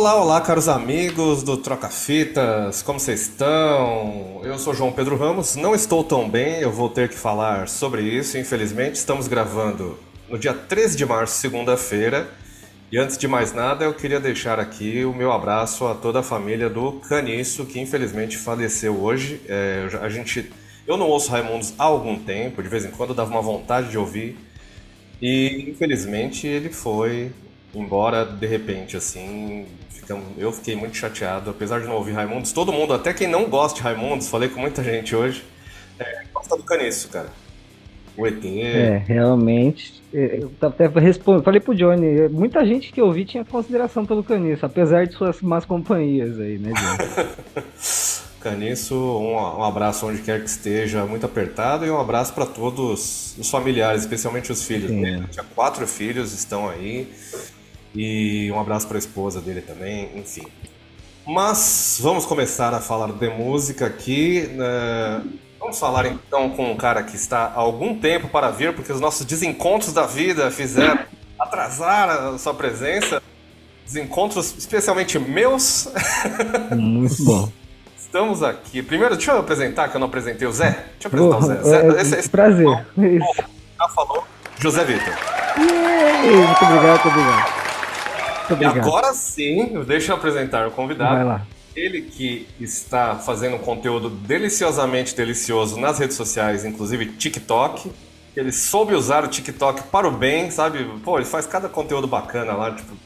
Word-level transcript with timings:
Olá, 0.00 0.16
olá, 0.16 0.40
caros 0.40 0.66
amigos 0.66 1.42
do 1.42 1.58
Troca 1.58 1.90
Fitas, 1.90 2.80
como 2.80 2.98
vocês 2.98 3.20
estão? 3.20 4.40
Eu 4.42 4.58
sou 4.58 4.72
João 4.72 4.90
Pedro 4.90 5.14
Ramos, 5.14 5.56
não 5.56 5.74
estou 5.74 6.02
tão 6.02 6.26
bem, 6.26 6.54
eu 6.54 6.72
vou 6.72 6.88
ter 6.88 7.10
que 7.10 7.14
falar 7.14 7.68
sobre 7.68 8.00
isso, 8.00 8.38
infelizmente. 8.38 8.94
Estamos 8.94 9.28
gravando 9.28 9.98
no 10.26 10.38
dia 10.38 10.54
13 10.54 10.96
de 10.96 11.04
março, 11.04 11.38
segunda-feira. 11.38 12.26
E 12.90 12.96
antes 12.96 13.18
de 13.18 13.28
mais 13.28 13.52
nada, 13.52 13.84
eu 13.84 13.92
queria 13.92 14.18
deixar 14.18 14.58
aqui 14.58 15.04
o 15.04 15.12
meu 15.12 15.30
abraço 15.32 15.86
a 15.86 15.94
toda 15.94 16.20
a 16.20 16.22
família 16.22 16.70
do 16.70 16.92
Caniço, 16.92 17.66
que 17.66 17.78
infelizmente 17.78 18.38
faleceu 18.38 18.98
hoje. 19.02 19.42
É, 19.46 19.86
a 20.00 20.08
gente, 20.08 20.50
eu 20.86 20.96
não 20.96 21.08
ouço 21.08 21.30
Raimundos 21.30 21.74
há 21.78 21.84
algum 21.84 22.18
tempo, 22.18 22.62
de 22.62 22.70
vez 22.70 22.86
em 22.86 22.90
quando 22.90 23.12
dava 23.12 23.30
uma 23.30 23.42
vontade 23.42 23.90
de 23.90 23.98
ouvir. 23.98 24.38
E 25.20 25.68
infelizmente 25.68 26.46
ele 26.46 26.70
foi 26.70 27.30
embora 27.74 28.24
de 28.24 28.46
repente, 28.46 28.96
assim. 28.96 29.66
Ficamos, 30.10 30.26
eu 30.36 30.50
fiquei 30.50 30.74
muito 30.74 30.96
chateado, 30.96 31.50
apesar 31.50 31.80
de 31.80 31.86
não 31.86 31.94
ouvir 31.94 32.10
Raimundos. 32.10 32.50
Todo 32.50 32.72
mundo, 32.72 32.92
até 32.92 33.14
quem 33.14 33.28
não 33.28 33.48
gosta 33.48 33.76
de 33.76 33.82
Raimundos, 33.82 34.28
falei 34.28 34.48
com 34.48 34.60
muita 34.60 34.82
gente 34.82 35.14
hoje, 35.14 35.44
é, 36.00 36.22
gosta 36.34 36.56
do 36.56 36.64
Caniço, 36.64 37.08
cara. 37.10 37.28
O 38.16 38.26
ET. 38.26 38.44
É, 38.44 39.04
realmente. 39.06 40.02
É, 40.12 40.40
eu 40.42 40.50
até 40.62 40.88
respondi, 40.88 41.44
falei 41.44 41.60
pro 41.60 41.76
Johnny, 41.76 42.28
muita 42.28 42.66
gente 42.66 42.90
que 42.90 43.00
eu 43.00 43.12
vi 43.12 43.24
tinha 43.24 43.44
consideração 43.44 44.04
pelo 44.04 44.24
Caniço, 44.24 44.66
apesar 44.66 45.06
de 45.06 45.14
suas 45.14 45.40
más 45.42 45.64
companhias 45.64 46.40
aí, 46.40 46.58
né, 46.58 46.72
Johnny? 46.72 47.30
Caniço, 48.40 48.96
um, 48.96 49.34
um, 49.34 49.62
abraço 49.62 50.06
onde 50.06 50.22
quer 50.22 50.40
que 50.40 50.48
esteja, 50.48 51.04
muito 51.04 51.24
apertado, 51.24 51.86
e 51.86 51.90
um 51.90 52.00
abraço 52.00 52.32
para 52.32 52.46
todos 52.46 53.36
os 53.38 53.50
familiares, 53.50 54.00
especialmente 54.00 54.50
os 54.50 54.64
filhos. 54.64 54.90
Tinha 54.90 55.44
quatro 55.54 55.86
filhos, 55.86 56.32
estão 56.32 56.68
aí. 56.68 57.06
E 57.94 58.50
um 58.52 58.60
abraço 58.60 58.86
para 58.86 58.96
a 58.96 58.98
esposa 58.98 59.40
dele 59.40 59.60
também, 59.60 60.10
enfim. 60.16 60.46
Mas 61.26 61.98
vamos 62.00 62.24
começar 62.24 62.72
a 62.72 62.80
falar 62.80 63.12
de 63.12 63.28
música 63.28 63.86
aqui. 63.86 64.48
Né? 64.52 65.22
Vamos 65.58 65.78
falar 65.78 66.06
então 66.06 66.50
com 66.50 66.72
um 66.72 66.76
cara 66.76 67.02
que 67.02 67.16
está 67.16 67.46
há 67.46 67.58
algum 67.58 67.94
tempo 67.94 68.28
para 68.28 68.50
vir, 68.50 68.74
porque 68.74 68.92
os 68.92 69.00
nossos 69.00 69.26
desencontros 69.26 69.92
da 69.92 70.06
vida 70.06 70.50
fizeram 70.50 70.98
atrasar 71.38 72.10
a 72.10 72.38
sua 72.38 72.54
presença. 72.54 73.22
Desencontros 73.84 74.54
especialmente 74.56 75.18
meus. 75.18 75.88
Muito 76.76 77.22
bom. 77.24 77.52
Estamos 77.98 78.42
aqui. 78.42 78.82
Primeiro, 78.82 79.16
deixa 79.16 79.32
eu 79.32 79.38
apresentar, 79.38 79.88
que 79.88 79.96
eu 79.96 80.00
não 80.00 80.08
apresentei 80.08 80.46
o 80.46 80.52
Zé. 80.52 80.84
Deixa 81.00 81.16
eu 81.16 81.32
apresentar 81.32 81.38
o 81.38 81.42
Zé. 81.42 81.62
Zé 81.62 81.98
é, 81.98 82.02
esse, 82.02 82.16
esse 82.16 82.28
prazer. 82.28 82.86
Isso. 82.98 83.44
Já 83.78 83.88
falou. 83.88 84.24
José 84.58 84.84
Vitor. 84.84 85.14
Muito 85.56 86.64
obrigado, 86.64 87.04
muito 87.04 87.08
obrigado. 87.08 87.59
Obrigado. 88.54 88.78
Agora 88.78 89.12
sim, 89.14 89.82
deixa 89.86 90.12
eu 90.12 90.16
apresentar 90.16 90.68
o 90.68 90.70
convidado. 90.70 91.14
Vai 91.14 91.24
lá. 91.24 91.46
Ele 91.74 92.02
que 92.02 92.48
está 92.60 93.16
fazendo 93.16 93.56
um 93.56 93.60
conteúdo 93.60 94.10
deliciosamente 94.10 95.14
delicioso 95.14 95.78
nas 95.78 95.98
redes 95.98 96.16
sociais, 96.16 96.64
inclusive 96.64 97.06
TikTok. 97.06 97.90
Ele 98.36 98.52
soube 98.52 98.94
usar 98.94 99.24
o 99.24 99.28
TikTok 99.28 99.84
para 99.84 100.08
o 100.08 100.10
bem, 100.10 100.50
sabe? 100.50 100.84
Pô, 101.04 101.16
ele 101.16 101.26
faz 101.26 101.46
cada 101.46 101.68
conteúdo 101.68 102.06
bacana 102.06 102.52
lá, 102.52 102.74
tipo, 102.74 102.96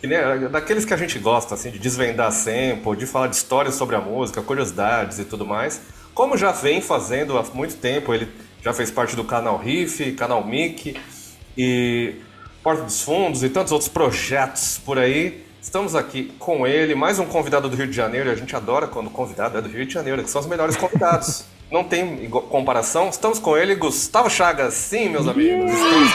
que 0.00 0.06
nem, 0.06 0.48
daqueles 0.50 0.84
que 0.84 0.92
a 0.92 0.96
gente 0.96 1.18
gosta, 1.18 1.54
assim, 1.54 1.70
de 1.70 1.78
desvendar 1.78 2.30
sample, 2.32 2.96
de 2.96 3.06
falar 3.06 3.28
de 3.28 3.36
histórias 3.36 3.74
sobre 3.74 3.96
a 3.96 4.00
música, 4.00 4.42
curiosidades 4.42 5.18
e 5.18 5.24
tudo 5.24 5.46
mais. 5.46 5.80
Como 6.14 6.36
já 6.36 6.52
vem 6.52 6.80
fazendo 6.80 7.36
há 7.38 7.42
muito 7.54 7.76
tempo, 7.76 8.14
ele 8.14 8.28
já 8.62 8.72
fez 8.72 8.90
parte 8.90 9.16
do 9.16 9.24
canal 9.24 9.58
Riff, 9.58 10.12
canal 10.12 10.44
Mickey 10.44 10.96
e 11.56 12.16
Porta 12.66 12.82
dos 12.82 13.00
Fundos 13.00 13.44
e 13.44 13.48
tantos 13.48 13.70
outros 13.70 13.88
projetos 13.88 14.80
por 14.84 14.98
aí. 14.98 15.44
Estamos 15.62 15.94
aqui 15.94 16.32
com 16.36 16.66
ele, 16.66 16.96
mais 16.96 17.20
um 17.20 17.24
convidado 17.24 17.68
do 17.68 17.76
Rio 17.76 17.86
de 17.86 17.94
Janeiro, 17.94 18.28
a 18.28 18.34
gente 18.34 18.56
adora 18.56 18.88
quando 18.88 19.06
o 19.06 19.10
convidado 19.10 19.56
é 19.56 19.62
do 19.62 19.68
Rio 19.68 19.86
de 19.86 19.94
Janeiro, 19.94 20.20
que 20.20 20.28
são 20.28 20.40
os 20.40 20.48
melhores 20.48 20.74
convidados. 20.74 21.44
Não 21.70 21.84
tem 21.84 22.28
comparação. 22.28 23.08
Estamos 23.08 23.38
com 23.38 23.56
ele, 23.56 23.76
Gustavo 23.76 24.28
Chagas. 24.28 24.74
Sim, 24.74 25.10
meus 25.10 25.28
amigos. 25.28 25.70
Estamos... 25.70 26.10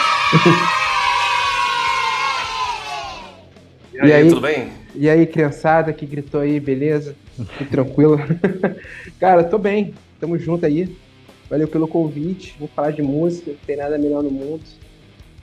E 3.93 4.01
aí, 4.01 4.09
e 4.09 4.13
aí, 4.13 4.27
tudo 4.27 4.41
bem? 4.41 4.73
E 4.93 5.09
aí, 5.09 5.25
criançada 5.25 5.93
que 5.93 6.05
gritou 6.05 6.41
aí, 6.41 6.59
beleza? 6.59 7.15
Tudo 7.37 7.69
tranquilo? 7.69 8.19
Cara, 9.21 9.41
tô 9.45 9.57
bem. 9.57 9.93
Tamo 10.19 10.37
junto 10.37 10.65
aí. 10.65 10.97
Valeu 11.49 11.69
pelo 11.69 11.87
convite. 11.87 12.57
Vou 12.59 12.67
falar 12.67 12.91
de 12.91 13.01
música, 13.01 13.51
não 13.51 13.57
tem 13.65 13.77
nada 13.77 13.97
melhor 13.97 14.21
no 14.21 14.29
mundo 14.29 14.65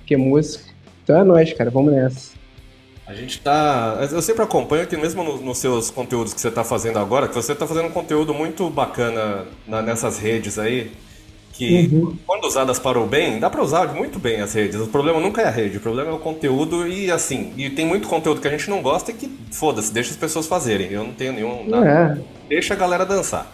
que 0.08 0.16
música. 0.16 0.64
Então 1.08 1.18
é 1.18 1.24
nóis, 1.24 1.54
cara, 1.54 1.70
vamos 1.70 1.90
nessa. 1.90 2.32
A 3.06 3.14
gente 3.14 3.40
tá. 3.40 4.06
Eu 4.12 4.20
sempre 4.20 4.42
acompanho 4.42 4.86
que 4.86 4.94
mesmo 4.94 5.24
nos, 5.24 5.40
nos 5.40 5.56
seus 5.56 5.90
conteúdos 5.90 6.34
que 6.34 6.40
você 6.40 6.48
está 6.48 6.62
fazendo 6.62 6.98
agora, 6.98 7.26
que 7.26 7.34
você 7.34 7.52
está 7.52 7.66
fazendo 7.66 7.86
um 7.86 7.90
conteúdo 7.90 8.34
muito 8.34 8.68
bacana 8.68 9.46
na, 9.66 9.80
nessas 9.80 10.18
redes 10.18 10.58
aí, 10.58 10.92
que 11.54 11.88
uhum. 11.90 12.14
quando 12.26 12.44
usadas 12.44 12.78
para 12.78 13.00
o 13.00 13.06
bem, 13.06 13.40
dá 13.40 13.48
para 13.48 13.62
usar 13.62 13.94
muito 13.94 14.18
bem 14.18 14.42
as 14.42 14.52
redes. 14.52 14.78
O 14.78 14.88
problema 14.88 15.18
nunca 15.18 15.40
é 15.40 15.46
a 15.46 15.50
rede, 15.50 15.78
o 15.78 15.80
problema 15.80 16.10
é 16.10 16.12
o 16.12 16.18
conteúdo 16.18 16.86
e 16.86 17.10
assim, 17.10 17.54
e 17.56 17.70
tem 17.70 17.86
muito 17.86 18.06
conteúdo 18.06 18.42
que 18.42 18.48
a 18.48 18.50
gente 18.50 18.68
não 18.68 18.82
gosta 18.82 19.10
e 19.10 19.14
que, 19.14 19.34
foda-se, 19.50 19.90
deixa 19.90 20.10
as 20.10 20.16
pessoas 20.18 20.46
fazerem. 20.46 20.92
Eu 20.92 21.04
não 21.04 21.14
tenho 21.14 21.32
nenhum. 21.32 21.66
Nada. 21.66 22.18
É. 22.20 22.48
Deixa 22.50 22.74
a 22.74 22.76
galera 22.76 23.06
dançar. 23.06 23.50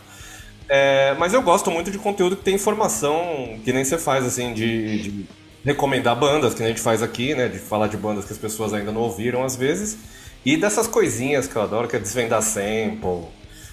É, 0.69 1.15
mas 1.21 1.33
eu 1.33 1.43
gosto 1.43 1.71
muito 1.71 1.93
de 1.93 1.99
conteúdo 1.99 2.35
que 2.35 2.43
tem 2.43 2.57
informação, 2.57 3.61
que 3.65 3.73
nem 3.73 3.85
você 3.85 3.97
faz, 3.97 4.25
assim, 4.25 4.53
de, 4.53 5.03
de 5.03 5.27
recomendar 5.65 6.15
bandas, 6.15 6.55
que 6.55 6.63
a 6.63 6.69
gente 6.69 6.81
faz 6.81 7.03
aqui, 7.03 7.35
né? 7.35 7.49
De 7.49 7.59
falar 7.59 7.89
de 7.89 7.97
bandas 7.97 8.25
que 8.25 8.33
as 8.33 8.39
pessoas 8.39 8.73
ainda 8.75 8.93
não 8.93 9.01
ouviram 9.01 9.43
às 9.43 9.57
vezes. 9.57 9.99
E 10.45 10.57
dessas 10.57 10.87
coisinhas 10.87 11.49
que 11.49 11.57
eu 11.57 11.63
adoro, 11.63 11.89
que 11.89 11.97
é 11.97 11.99
desvendar 11.99 12.43
sample. 12.43 13.29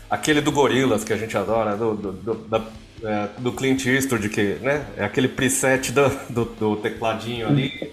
Aquele 0.09 0.41
do 0.41 0.51
Gorilas 0.51 1.03
que 1.03 1.11
a 1.13 1.17
gente 1.17 1.37
adora, 1.37 1.75
do, 1.75 1.93
do, 1.95 2.11
do, 2.13 2.33
da, 2.35 2.65
é, 3.03 3.29
do 3.37 3.51
Clint 3.51 3.85
Eastwood, 3.85 4.29
que, 4.29 4.55
né? 4.61 4.85
É 4.95 5.03
aquele 5.03 5.27
preset 5.27 5.91
do, 5.91 6.09
do, 6.29 6.45
do, 6.45 6.75
tecladinho 6.77 7.47
ali. 7.47 7.91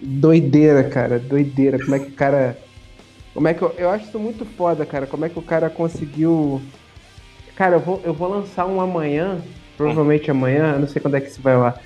Doideira, 0.00 0.84
cara, 0.84 1.18
doideira. 1.18 1.78
Como 1.78 1.94
é 1.94 1.98
que 1.98 2.08
o 2.08 2.12
cara. 2.12 2.58
Como 3.32 3.48
é 3.48 3.54
que 3.54 3.62
eu, 3.62 3.74
eu 3.78 3.90
acho 3.90 4.08
isso 4.08 4.18
muito 4.18 4.44
foda, 4.44 4.84
cara. 4.84 5.06
Como 5.06 5.24
é 5.24 5.28
que 5.28 5.38
o 5.38 5.42
cara 5.42 5.70
conseguiu. 5.70 6.60
Cara, 7.56 7.76
eu 7.76 7.80
vou, 7.80 8.00
eu 8.04 8.14
vou 8.14 8.28
lançar 8.28 8.66
um 8.66 8.80
amanhã, 8.80 9.40
provavelmente 9.76 10.30
amanhã, 10.30 10.78
não 10.78 10.86
sei 10.86 11.02
quando 11.02 11.16
é 11.16 11.20
que 11.20 11.28
isso 11.28 11.40
vai 11.40 11.56
lá 11.56 11.78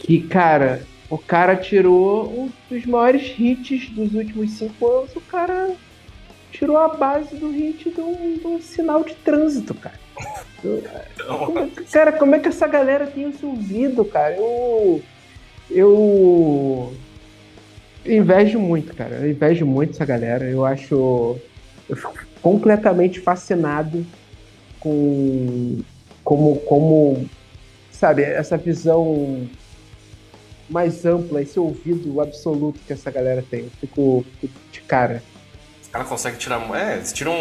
que, 0.00 0.20
cara, 0.22 0.82
o 1.08 1.18
cara 1.18 1.54
tirou 1.56 2.26
um 2.26 2.50
dos 2.68 2.86
maiores 2.86 3.34
hits 3.38 3.90
dos 3.90 4.14
últimos 4.14 4.52
cinco 4.52 4.86
anos, 4.86 5.14
o 5.14 5.20
cara 5.20 5.74
tirou 6.50 6.76
a 6.76 6.88
base 6.88 7.36
do 7.36 7.50
hit 7.50 7.90
de 7.90 8.00
um, 8.00 8.38
de 8.38 8.46
um 8.46 8.60
sinal 8.60 9.04
de 9.04 9.14
trânsito, 9.14 9.74
cara. 9.74 9.98
Como, 11.26 11.70
cara, 11.90 12.12
como 12.12 12.34
é 12.34 12.38
que 12.38 12.48
essa 12.48 12.66
galera 12.66 13.06
tem 13.06 13.28
isso 13.28 13.46
ouvido, 13.46 14.04
cara? 14.04 14.36
Eu. 14.36 15.02
Eu. 15.70 16.92
Invejo 18.04 18.58
muito, 18.58 18.94
cara. 18.94 19.16
Eu 19.16 19.30
invejo 19.30 19.64
muito 19.64 19.90
essa 19.90 20.04
galera. 20.04 20.44
Eu 20.44 20.64
acho. 20.64 21.38
Eu 21.88 21.96
fico 21.96 22.14
completamente 22.42 23.20
fascinado 23.20 24.04
com. 24.78 25.80
Como. 26.22 26.56
como 26.56 27.28
sabe, 27.90 28.22
essa 28.22 28.56
visão 28.56 29.48
mais 30.70 31.04
ampla, 31.04 31.42
esse 31.42 31.58
ouvido 31.58 32.20
absoluto 32.20 32.80
que 32.86 32.92
essa 32.92 33.10
galera 33.10 33.44
tem. 33.48 33.64
Eu 33.64 33.70
fico, 33.80 34.24
fico 34.40 34.54
de 34.70 34.80
cara. 34.82 35.22
Os 35.82 35.88
caras 35.88 36.08
conseguem 36.08 36.38
tirar. 36.38 36.60
É, 36.74 36.96
eles 36.96 37.12
tiram. 37.12 37.34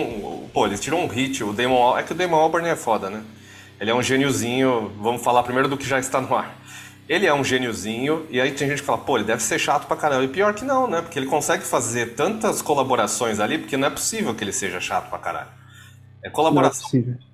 Pô, 0.53 0.65
eles 0.65 0.79
tiram 0.79 1.01
um 1.01 1.07
hit. 1.07 1.43
O 1.43 1.53
Damon. 1.53 1.97
É 1.97 2.03
que 2.03 2.11
o 2.11 2.15
Damon 2.15 2.37
Albarn 2.37 2.67
é 2.67 2.75
foda, 2.75 3.09
né? 3.09 3.23
Ele 3.79 3.91
é 3.91 3.95
um 3.95 4.01
gêniozinho. 4.01 4.91
Vamos 4.99 5.21
falar 5.21 5.43
primeiro 5.43 5.69
do 5.69 5.77
que 5.77 5.87
já 5.87 5.99
está 5.99 6.19
no 6.19 6.35
ar. 6.35 6.59
Ele 7.07 7.25
é 7.25 7.33
um 7.33 7.43
gêniozinho, 7.43 8.27
e 8.29 8.39
aí 8.39 8.51
tem 8.51 8.67
gente 8.69 8.81
que 8.81 8.85
fala, 8.85 8.99
pô, 8.99 9.17
ele 9.17 9.25
deve 9.25 9.41
ser 9.41 9.57
chato 9.57 9.87
pra 9.87 9.97
caramba. 9.97 10.23
E 10.23 10.27
pior 10.27 10.53
que 10.53 10.63
não, 10.63 10.87
né? 10.87 11.01
Porque 11.01 11.17
ele 11.17 11.25
consegue 11.25 11.63
fazer 11.63 12.13
tantas 12.13 12.61
colaborações 12.61 13.39
ali, 13.39 13.57
porque 13.57 13.75
não 13.75 13.87
é 13.87 13.89
possível 13.89 14.35
que 14.35 14.43
ele 14.43 14.53
seja 14.53 14.79
chato 14.79 15.09
pra 15.09 15.17
caralho. 15.17 15.49
É 16.23 16.29
colaboração 16.29 16.87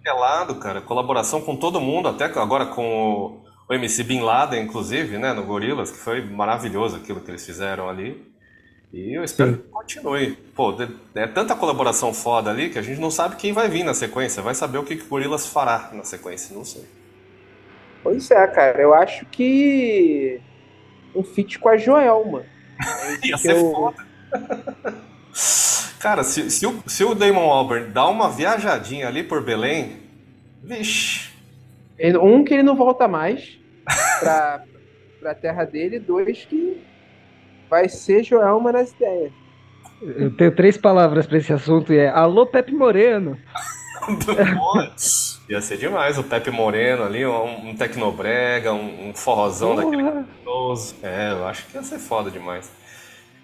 é 0.05 0.13
lado, 0.13 0.55
cara. 0.55 0.79
Colaboração 0.79 1.41
com 1.41 1.57
todo 1.57 1.81
mundo, 1.81 2.07
até 2.07 2.23
agora 2.23 2.67
com 2.67 2.85
o 2.85 3.45
o 3.67 3.73
MC 3.73 4.03
Bin 4.03 4.21
Laden, 4.21 4.63
inclusive, 4.63 5.17
né, 5.17 5.33
no 5.33 5.43
Gorilas, 5.43 5.91
que 5.91 5.97
foi 5.97 6.23
maravilhoso 6.23 6.97
aquilo 6.97 7.19
que 7.19 7.31
eles 7.31 7.45
fizeram 7.45 7.89
ali. 7.89 8.33
E 8.93 9.13
eu 9.13 9.23
espero 9.23 9.51
Sim. 9.51 9.57
que 9.57 9.63
continue. 9.69 10.31
Pô, 10.55 10.75
é 11.15 11.27
tanta 11.27 11.55
colaboração 11.55 12.13
foda 12.13 12.49
ali 12.49 12.69
que 12.69 12.79
a 12.79 12.81
gente 12.81 13.01
não 13.01 13.11
sabe 13.11 13.35
quem 13.35 13.51
vai 13.51 13.67
vir 13.67 13.83
na 13.83 13.93
sequência. 13.93 14.41
Vai 14.41 14.55
saber 14.55 14.77
o 14.77 14.83
que, 14.83 14.95
que 14.95 15.03
o 15.03 15.07
Gorilas 15.07 15.47
fará 15.47 15.89
na 15.91 16.03
sequência, 16.03 16.55
não 16.55 16.63
sei. 16.63 16.85
Pois 18.01 18.29
é, 18.31 18.47
cara. 18.47 18.81
Eu 18.81 18.93
acho 18.93 19.25
que 19.25 20.39
um 21.13 21.23
feat 21.23 21.59
com 21.59 21.69
a 21.69 21.75
Joelma. 21.75 22.43
Ia 23.23 23.37
ser 23.37 23.55
eu... 23.55 23.71
foda. 23.71 24.05
Cara, 25.99 26.23
se, 26.23 26.51
se, 26.51 26.67
o, 26.67 26.83
se 26.85 27.03
o 27.03 27.15
Damon 27.15 27.49
Albarn 27.49 27.91
dá 27.91 28.07
uma 28.07 28.29
viajadinha 28.29 29.07
ali 29.07 29.23
por 29.23 29.43
Belém, 29.43 30.03
vixe. 30.63 31.24
Um, 31.99 32.43
que 32.43 32.53
ele 32.53 32.63
não 32.63 32.75
volta 32.75 33.07
mais 33.07 33.59
pra, 34.19 34.63
pra 35.19 35.35
terra 35.35 35.63
dele. 35.63 35.99
Dois, 35.99 36.45
que 36.45 36.81
vai 37.69 37.87
ser 37.89 38.23
Joelma 38.23 38.71
nas 38.71 38.91
ideias. 38.91 39.31
Eu 40.01 40.35
tenho 40.35 40.53
três 40.53 40.77
palavras 40.77 41.25
para 41.25 41.37
esse 41.37 41.53
assunto 41.53 41.93
e 41.93 41.97
é 41.97 42.09
Alô 42.09 42.45
Pepe 42.45 42.73
Moreno. 42.73 43.37
Ia 45.49 45.61
ser 45.61 45.77
demais 45.77 46.17
o 46.17 46.23
Pepe 46.23 46.51
Moreno 46.51 47.03
ali, 47.03 47.25
um, 47.25 47.69
um 47.69 47.75
tecnobrega, 47.75 48.73
um, 48.73 49.09
um 49.09 49.13
forrozão 49.13 49.75
Porra. 49.75 49.85
daquele 49.85 50.03
É, 51.03 51.31
eu 51.31 51.45
acho 51.47 51.65
que 51.67 51.75
ia 51.75 51.83
ser 51.83 51.99
foda 51.99 52.31
demais. 52.31 52.71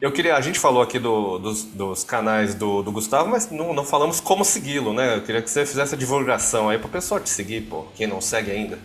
Eu 0.01 0.12
queria, 0.12 0.36
a 0.36 0.42
gente 0.42 0.57
falou 0.57 0.81
aqui 0.81 0.98
do, 0.98 1.38
dos, 1.38 1.63
dos, 1.63 2.03
canais 2.03 2.56
do, 2.56 2.81
do, 2.81 2.92
Gustavo, 2.92 3.30
mas 3.30 3.51
não, 3.51 3.71
não 3.71 3.86
falamos 3.86 4.19
como 4.19 4.44
segui-lo, 4.44 4.94
né? 4.94 5.18
Eu 5.18 5.21
queria 5.21 5.44
que 5.44 5.50
você 5.50 5.63
fizesse 5.63 5.94
a 5.94 5.98
divulgação 5.98 6.69
aí 6.69 6.80
pro 6.80 6.89
pessoal 6.89 7.21
te 7.21 7.30
seguir, 7.30 7.62
pô, 7.62 7.86
quem 7.95 8.07
não 8.07 8.19
segue 8.19 8.50
ainda. 8.50 8.80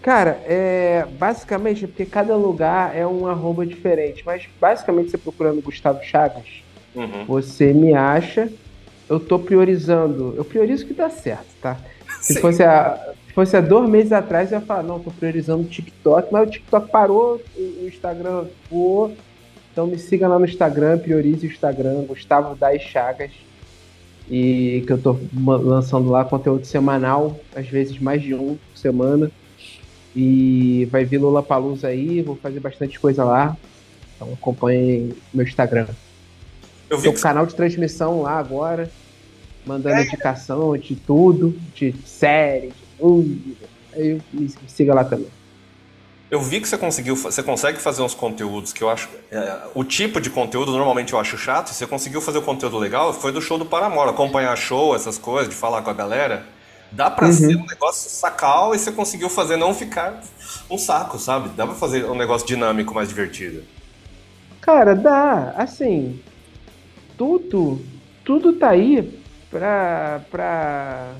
Cara, 0.00 0.42
é, 0.46 1.06
basicamente, 1.18 1.86
porque 1.86 2.06
cada 2.06 2.34
lugar 2.34 2.96
é 2.96 3.06
um 3.06 3.26
arroba 3.26 3.66
diferente, 3.66 4.22
mas 4.24 4.48
basicamente 4.58 5.10
você 5.10 5.18
procurando 5.18 5.60
Gustavo 5.60 6.02
Chagas, 6.02 6.64
uhum. 6.94 7.26
você 7.26 7.74
me 7.74 7.92
acha 7.92 8.50
eu 9.12 9.20
tô 9.20 9.38
priorizando. 9.38 10.34
Eu 10.36 10.44
priorizo 10.44 10.84
o 10.84 10.88
que 10.88 10.94
dá 10.94 11.10
certo, 11.10 11.46
tá? 11.60 11.76
Se 12.20 12.40
fosse, 12.40 12.62
a, 12.62 13.12
se 13.26 13.34
fosse 13.34 13.56
há 13.56 13.60
dois 13.60 13.88
meses 13.88 14.12
atrás, 14.12 14.50
eu 14.50 14.58
ia 14.58 14.64
falar, 14.64 14.82
não, 14.82 14.98
tô 14.98 15.10
priorizando 15.10 15.62
o 15.62 15.68
TikTok, 15.68 16.32
mas 16.32 16.48
o 16.48 16.50
TikTok 16.50 16.90
parou, 16.90 17.40
o 17.54 17.86
Instagram 17.86 18.46
voou. 18.70 19.14
Então 19.72 19.86
me 19.86 19.98
siga 19.98 20.28
lá 20.28 20.38
no 20.38 20.44
Instagram, 20.44 20.98
priorize 20.98 21.46
o 21.46 21.50
Instagram, 21.50 22.02
Gustavo 22.02 22.54
Das 22.54 22.82
Chagas. 22.82 23.30
E 24.30 24.84
que 24.86 24.92
eu 24.92 24.98
tô 24.98 25.18
lançando 25.34 26.10
lá 26.10 26.24
conteúdo 26.24 26.64
semanal, 26.64 27.40
às 27.56 27.66
vezes 27.66 27.98
mais 27.98 28.22
de 28.22 28.34
um 28.34 28.56
por 28.56 28.78
semana. 28.78 29.30
E 30.14 30.86
vai 30.90 31.04
vir 31.04 31.18
Lula 31.18 31.42
Palusa 31.42 31.88
aí, 31.88 32.20
vou 32.20 32.36
fazer 32.36 32.60
bastante 32.60 33.00
coisa 33.00 33.24
lá. 33.24 33.56
Então 34.14 34.32
acompanhe 34.34 35.14
meu 35.32 35.44
Instagram. 35.44 35.86
Eu 36.88 36.98
vi 36.98 37.04
Tem 37.04 37.12
um 37.12 37.14
que... 37.14 37.22
canal 37.22 37.46
de 37.46 37.54
transmissão 37.54 38.20
lá 38.20 38.38
agora, 38.38 38.90
mandando 39.66 39.96
é. 39.96 40.04
indicação 40.04 40.76
de 40.76 40.94
tudo, 40.94 41.58
de 41.74 41.94
série, 42.04 42.68
de 42.68 42.98
tudo. 42.98 43.56
Aí 43.94 44.20
me 44.32 44.50
siga 44.68 44.92
lá 44.94 45.04
também. 45.04 45.28
Eu 46.32 46.40
vi 46.40 46.62
que 46.62 46.66
você 46.66 46.78
conseguiu, 46.78 47.14
você 47.14 47.42
consegue 47.42 47.78
fazer 47.78 48.00
uns 48.00 48.14
conteúdos 48.14 48.72
que 48.72 48.82
eu 48.82 48.88
acho. 48.88 49.06
É, 49.30 49.64
o 49.74 49.84
tipo 49.84 50.18
de 50.18 50.30
conteúdo 50.30 50.72
normalmente 50.72 51.12
eu 51.12 51.18
acho 51.18 51.36
chato. 51.36 51.68
Você 51.68 51.86
conseguiu 51.86 52.22
fazer 52.22 52.38
o 52.38 52.42
conteúdo 52.42 52.78
legal, 52.78 53.12
foi 53.12 53.30
do 53.30 53.42
show 53.42 53.58
do 53.58 53.66
Paramore, 53.66 54.08
acompanhar 54.08 54.56
show, 54.56 54.96
essas 54.96 55.18
coisas, 55.18 55.50
de 55.50 55.54
falar 55.54 55.82
com 55.82 55.90
a 55.90 55.92
galera. 55.92 56.46
Dá 56.90 57.10
pra 57.10 57.26
uhum. 57.26 57.32
ser 57.34 57.54
um 57.54 57.66
negócio 57.66 58.08
sacal 58.08 58.74
e 58.74 58.78
você 58.78 58.90
conseguiu 58.90 59.28
fazer 59.28 59.58
não 59.58 59.74
ficar 59.74 60.22
um 60.70 60.78
saco, 60.78 61.18
sabe? 61.18 61.50
Dá 61.50 61.66
pra 61.66 61.74
fazer 61.74 62.06
um 62.06 62.14
negócio 62.14 62.46
dinâmico 62.46 62.94
mais 62.94 63.10
divertido. 63.10 63.62
Cara, 64.62 64.94
dá. 64.94 65.52
Assim, 65.54 66.18
tudo, 67.18 67.78
tudo 68.24 68.54
tá 68.54 68.70
aí 68.70 69.22
pra, 69.50 70.22
pra... 70.30 71.10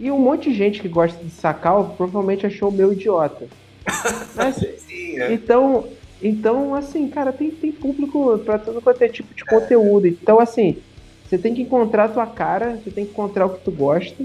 E 0.00 0.10
um 0.10 0.18
monte 0.18 0.50
de 0.50 0.56
gente 0.56 0.80
que 0.80 0.88
gosta 0.88 1.22
de 1.22 1.30
sacal 1.30 1.94
provavelmente 1.96 2.44
achou 2.44 2.70
o 2.70 2.72
meu 2.72 2.92
idiota. 2.92 3.46
Mas, 4.34 4.56
Sim, 4.56 5.20
é. 5.20 5.32
Então, 5.32 5.88
então, 6.22 6.74
assim, 6.74 7.08
cara, 7.08 7.32
tem, 7.32 7.50
tem 7.50 7.72
público 7.72 8.38
para 8.38 8.58
todo 8.58 8.82
quanto 8.82 9.02
é 9.02 9.08
tipo 9.08 9.34
de 9.34 9.44
conteúdo. 9.44 10.06
Então, 10.06 10.40
assim, 10.40 10.76
você 11.24 11.38
tem 11.38 11.54
que 11.54 11.62
encontrar 11.62 12.04
a 12.04 12.08
tua 12.08 12.26
cara, 12.26 12.76
você 12.76 12.90
tem 12.90 13.04
que 13.04 13.12
encontrar 13.12 13.46
o 13.46 13.50
que 13.50 13.64
tu 13.64 13.70
gosta. 13.70 14.24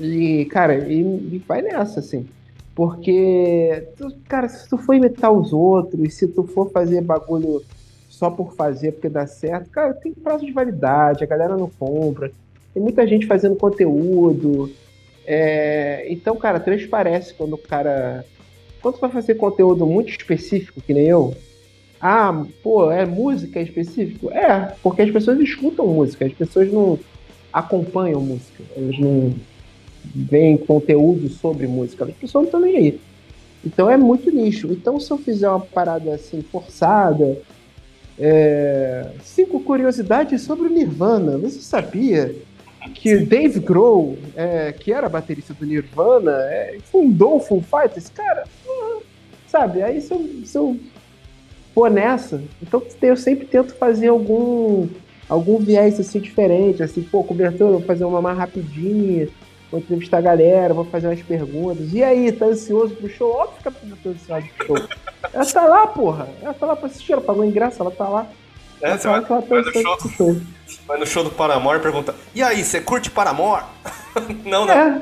E, 0.00 0.46
cara, 0.46 0.88
e, 0.88 1.00
e 1.00 1.42
vai 1.46 1.62
nessa, 1.62 2.00
assim. 2.00 2.26
Porque, 2.74 3.88
tu, 3.96 4.12
cara, 4.28 4.48
se 4.48 4.68
tu 4.68 4.78
for 4.78 4.94
imitar 4.94 5.30
os 5.30 5.52
outros, 5.52 6.14
se 6.14 6.26
tu 6.26 6.44
for 6.44 6.70
fazer 6.70 7.00
bagulho 7.02 7.62
só 8.08 8.30
por 8.30 8.54
fazer, 8.54 8.92
porque 8.92 9.08
dá 9.08 9.26
certo, 9.26 9.70
cara, 9.70 9.92
tem 9.92 10.12
prazo 10.12 10.46
de 10.46 10.52
validade, 10.52 11.22
a 11.22 11.26
galera 11.26 11.56
não 11.56 11.68
compra, 11.68 12.32
tem 12.72 12.82
muita 12.82 13.06
gente 13.06 13.26
fazendo 13.26 13.56
conteúdo. 13.56 14.70
É... 15.26 16.06
Então, 16.08 16.36
cara, 16.36 16.60
transparece 16.60 17.34
quando 17.34 17.54
o 17.54 17.58
cara. 17.58 18.24
Quando 18.80 18.96
você 18.96 19.00
vai 19.00 19.10
fazer 19.10 19.34
conteúdo 19.36 19.86
muito 19.86 20.10
específico, 20.10 20.80
que 20.80 20.92
nem 20.92 21.06
eu, 21.06 21.34
ah, 22.00 22.44
pô, 22.62 22.90
é 22.90 23.06
música 23.06 23.60
específico? 23.60 24.30
É, 24.30 24.74
porque 24.82 25.00
as 25.00 25.10
pessoas 25.10 25.40
escutam 25.40 25.86
música, 25.86 26.26
as 26.26 26.34
pessoas 26.34 26.70
não 26.70 26.98
acompanham 27.50 28.20
música, 28.20 28.62
elas 28.76 28.98
não 28.98 29.34
veem 30.04 30.58
conteúdo 30.58 31.30
sobre 31.30 31.66
música, 31.66 32.04
as 32.04 32.14
pessoas 32.14 32.42
não 32.42 32.48
estão 32.48 32.60
nem 32.60 32.76
aí. 32.76 33.00
Então 33.64 33.88
é 33.88 33.96
muito 33.96 34.30
nicho. 34.30 34.66
Então, 34.70 35.00
se 35.00 35.10
eu 35.10 35.16
fizer 35.16 35.48
uma 35.48 35.60
parada 35.60 36.14
assim 36.14 36.42
forçada, 36.42 37.38
é, 38.18 39.10
cinco 39.22 39.60
curiosidades 39.60 40.42
sobre 40.42 40.68
o 40.68 40.70
Nirvana. 40.70 41.38
Você 41.38 41.60
sabia 41.60 42.34
que 42.92 43.16
Dave 43.18 43.60
Grohl, 43.60 44.18
é, 44.36 44.72
que 44.72 44.92
era 44.92 45.08
baterista 45.08 45.54
do 45.54 45.64
Nirvana, 45.64 46.32
é, 46.32 46.78
fundou 46.90 47.36
o 47.36 47.40
Full 47.40 47.62
Fighters? 47.62 48.08
Cara, 48.08 48.44
sabe? 49.46 49.82
Aí 49.82 50.00
se 50.00 50.12
eu, 50.12 50.30
se 50.44 50.58
eu 50.58 50.78
for 51.74 51.90
nessa, 51.90 52.42
então 52.62 52.82
eu 53.02 53.16
sempre 53.16 53.46
tento 53.46 53.74
fazer 53.74 54.08
algum 54.08 54.88
algum 55.28 55.58
viés 55.58 55.98
assim 55.98 56.20
diferente, 56.20 56.82
assim, 56.82 57.02
pô, 57.02 57.24
cobertura, 57.24 57.72
vou 57.72 57.80
fazer 57.80 58.04
uma 58.04 58.20
mais 58.20 58.36
rapidinha, 58.36 59.28
vou 59.70 59.80
entrevistar 59.80 60.18
a 60.18 60.20
galera, 60.20 60.74
vou 60.74 60.84
fazer 60.84 61.08
umas 61.08 61.22
perguntas. 61.22 61.92
E 61.92 62.02
aí, 62.02 62.30
tá 62.30 62.46
ansioso 62.46 62.94
pro 62.94 63.08
show? 63.08 63.32
Óbvio 63.32 63.56
que 63.56 63.64
tá 63.64 63.72
ansioso 64.08 64.48
pro 64.56 64.66
show. 64.66 64.88
Ela 65.32 65.46
tá 65.46 65.64
lá, 65.64 65.86
porra. 65.86 66.28
Ela 66.42 66.54
tá 66.54 66.66
lá 66.66 66.76
pra 66.76 66.86
assistir, 66.86 67.12
ela 67.12 67.22
pagou 67.22 67.44
ingresso, 67.44 67.80
ela 67.80 67.90
tá 67.90 68.08
lá. 68.08 68.28
É, 68.84 68.98
você 68.98 69.08
vai, 69.08 69.22
tá 69.22 69.40
vai, 69.40 69.62
no 69.62 69.72
show, 69.72 70.10
show. 70.10 70.40
vai 70.86 70.98
no 70.98 71.06
show 71.06 71.24
do 71.24 71.30
Paramore 71.30 71.78
e 71.78 71.82
pergunta: 71.82 72.14
E 72.34 72.42
aí, 72.42 72.62
você 72.62 72.82
curte 72.82 73.10
Paramore? 73.10 73.64
não, 74.44 74.66
não. 74.66 74.74
É. 74.74 75.00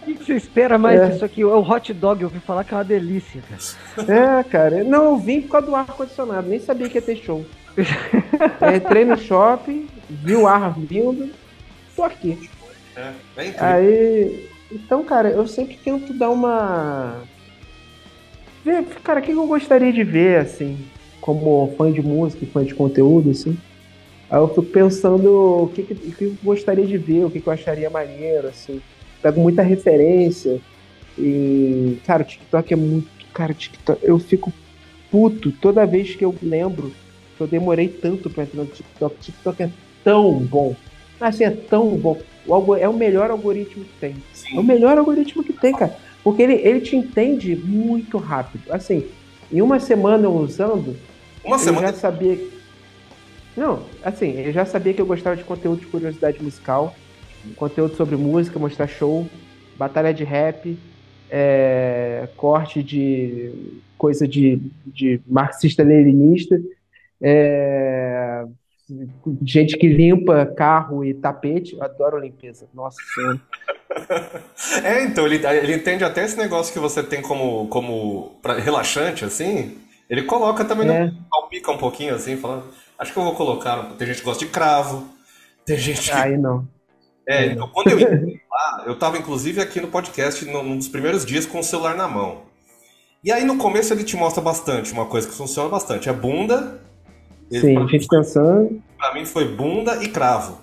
O 0.00 0.14
que 0.14 0.24
você 0.24 0.34
espera 0.34 0.78
mais 0.78 0.98
é. 0.98 1.08
disso 1.10 1.22
aqui? 1.22 1.42
É 1.42 1.46
o 1.46 1.60
hot 1.60 1.92
dog, 1.92 2.22
eu 2.22 2.28
ouvi 2.28 2.40
falar 2.40 2.64
que 2.64 2.72
é 2.72 2.76
uma 2.78 2.84
delícia, 2.84 3.42
cara. 3.46 4.40
É, 4.40 4.44
cara. 4.44 4.82
Não, 4.82 5.04
eu 5.04 5.16
vim 5.18 5.42
por 5.42 5.50
causa 5.50 5.66
do 5.66 5.76
ar-condicionado, 5.76 6.48
nem 6.48 6.58
sabia 6.58 6.88
que 6.88 6.96
ia 6.96 7.02
ter 7.02 7.16
show. 7.16 7.44
entrei 8.74 9.04
no 9.04 9.18
shopping, 9.18 9.86
vi 10.08 10.34
o 10.34 10.46
ar 10.46 10.72
vindo, 10.72 11.30
tô 11.94 12.02
aqui. 12.02 12.48
É, 12.96 13.12
é 13.36 13.54
Aí. 13.58 14.50
Então, 14.72 15.04
cara, 15.04 15.28
eu 15.28 15.46
sempre 15.46 15.76
tento 15.76 16.14
dar 16.14 16.30
uma 16.30 17.22
ver, 18.64 18.84
cara, 19.04 19.20
o 19.20 19.22
que 19.22 19.32
eu 19.32 19.46
gostaria 19.46 19.92
de 19.92 20.02
ver, 20.02 20.40
assim, 20.40 20.78
como 21.26 21.74
fã 21.76 21.92
de 21.92 22.00
música 22.00 22.44
e 22.44 22.48
fã 22.48 22.64
de 22.64 22.72
conteúdo, 22.72 23.30
assim. 23.30 23.58
Aí 24.30 24.38
eu 24.38 24.48
fico 24.48 24.62
pensando 24.62 25.64
o 25.64 25.68
que, 25.68 25.82
que, 25.82 25.94
que 25.94 26.24
eu 26.24 26.36
gostaria 26.42 26.86
de 26.86 26.96
ver, 26.96 27.24
o 27.24 27.30
que, 27.30 27.40
que 27.40 27.46
eu 27.46 27.52
acharia 27.52 27.90
maneiro, 27.90 28.46
assim. 28.46 28.80
Pego 29.20 29.40
muita 29.40 29.62
referência. 29.62 30.60
E, 31.18 31.98
cara, 32.06 32.22
o 32.22 32.26
TikTok 32.26 32.72
é 32.72 32.76
muito. 32.76 33.08
Cara, 33.34 33.52
TikTok. 33.52 34.00
Eu 34.04 34.18
fico 34.18 34.52
puto 35.10 35.50
toda 35.50 35.84
vez 35.84 36.14
que 36.14 36.24
eu 36.24 36.34
lembro 36.40 36.92
que 37.36 37.42
eu 37.42 37.46
demorei 37.46 37.88
tanto 37.88 38.30
pra 38.30 38.44
entrar 38.44 38.62
no 38.62 38.70
TikTok. 38.70 39.16
TikTok 39.18 39.62
é 39.64 39.70
tão 40.04 40.32
bom. 40.38 40.76
Assim, 41.20 41.44
é 41.44 41.50
tão 41.50 41.88
bom. 41.96 42.18
O, 42.46 42.76
é 42.76 42.88
o 42.88 42.92
melhor 42.92 43.30
algoritmo 43.30 43.84
que 43.84 43.98
tem. 44.00 44.16
Sim. 44.32 44.56
É 44.56 44.60
o 44.60 44.64
melhor 44.64 44.96
algoritmo 44.96 45.42
que 45.42 45.52
tem, 45.52 45.72
cara. 45.72 45.96
Porque 46.22 46.42
ele, 46.42 46.54
ele 46.54 46.80
te 46.80 46.96
entende 46.96 47.56
muito 47.56 48.18
rápido. 48.18 48.62
Assim, 48.70 49.06
em 49.52 49.62
uma 49.62 49.78
semana 49.78 50.28
usando, 50.28 50.96
uma 51.46 51.58
semana? 51.58 51.88
eu 51.88 51.92
já 51.92 51.98
sabia. 51.98 52.38
Não, 53.56 53.82
assim, 54.02 54.38
eu 54.40 54.52
já 54.52 54.66
sabia 54.66 54.92
que 54.92 55.00
eu 55.00 55.06
gostava 55.06 55.36
de 55.36 55.44
conteúdo 55.44 55.80
de 55.80 55.86
curiosidade 55.86 56.42
musical, 56.42 56.94
conteúdo 57.56 57.96
sobre 57.96 58.16
música, 58.16 58.58
mostrar 58.58 58.86
show, 58.86 59.26
batalha 59.78 60.12
de 60.12 60.24
rap, 60.24 60.78
é, 61.30 62.28
corte 62.36 62.82
de 62.82 63.78
coisa 63.96 64.28
de, 64.28 64.60
de 64.86 65.20
marxista-leninista, 65.26 66.60
é, 67.22 68.44
gente 69.42 69.76
que 69.76 69.88
limpa 69.88 70.46
carro 70.46 71.04
e 71.04 71.14
tapete. 71.14 71.74
Eu 71.74 71.82
adoro 71.82 72.18
limpeza. 72.18 72.66
Nossa 72.74 72.98
Senhora. 73.14 73.40
É, 74.84 75.04
então, 75.04 75.24
ele, 75.26 75.46
ele 75.46 75.74
entende 75.74 76.04
até 76.04 76.22
esse 76.24 76.36
negócio 76.36 76.72
que 76.72 76.78
você 76.78 77.02
tem 77.02 77.22
como, 77.22 77.66
como 77.68 78.38
relaxante, 78.62 79.24
assim. 79.24 79.78
Ele 80.08 80.22
coloca 80.22 80.64
também, 80.64 80.88
é. 80.88 81.12
palpica 81.30 81.72
um 81.72 81.78
pouquinho, 81.78 82.14
assim, 82.14 82.36
falando. 82.36 82.64
Acho 82.98 83.12
que 83.12 83.18
eu 83.18 83.24
vou 83.24 83.34
colocar. 83.34 83.82
Tem 83.98 84.06
gente 84.06 84.20
que 84.20 84.24
gosta 84.24 84.44
de 84.44 84.50
cravo. 84.50 85.08
Tem 85.64 85.76
gente 85.76 86.02
que. 86.02 86.12
Aí 86.12 86.38
não. 86.38 86.66
É, 87.28 87.46
então, 87.46 87.68
quando 87.68 87.90
eu 87.90 87.98
entrei 88.00 88.40
lá, 88.50 88.84
eu 88.86 88.96
tava 88.96 89.18
inclusive 89.18 89.60
aqui 89.60 89.80
no 89.80 89.88
podcast 89.88 90.44
num 90.44 90.76
dos 90.76 90.88
primeiros 90.88 91.26
dias 91.26 91.44
com 91.44 91.58
o 91.58 91.64
celular 91.64 91.96
na 91.96 92.06
mão. 92.06 92.42
E 93.24 93.32
aí 93.32 93.44
no 93.44 93.56
começo 93.56 93.92
ele 93.92 94.04
te 94.04 94.16
mostra 94.16 94.40
bastante, 94.40 94.92
uma 94.92 95.06
coisa 95.06 95.26
que 95.26 95.34
funciona 95.34 95.68
bastante. 95.68 96.08
É 96.08 96.12
bunda. 96.12 96.80
Sim, 97.50 97.76
a 97.76 97.86
gente 97.86 98.06
pensando. 98.06 98.80
Pra 98.96 99.12
mim 99.14 99.24
foi 99.24 99.44
bunda 99.48 100.02
e 100.02 100.08
cravo. 100.08 100.60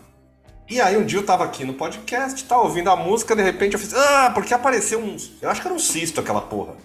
E 0.70 0.80
aí 0.80 0.96
um 0.96 1.06
dia 1.06 1.20
eu 1.20 1.26
tava 1.26 1.44
aqui 1.44 1.66
no 1.66 1.74
podcast, 1.74 2.42
tava 2.46 2.64
ouvindo 2.64 2.90
a 2.90 2.96
música, 2.96 3.36
de 3.36 3.44
repente 3.44 3.74
eu 3.74 3.80
fiz, 3.80 3.94
ah, 3.94 4.32
porque 4.34 4.54
apareceu 4.54 5.00
um. 5.00 5.18
Eu 5.42 5.50
acho 5.50 5.62
que 5.62 5.68
era 5.68 5.76
um 5.76 5.80
cisto 5.80 6.22
aquela 6.22 6.40
porra. 6.40 6.76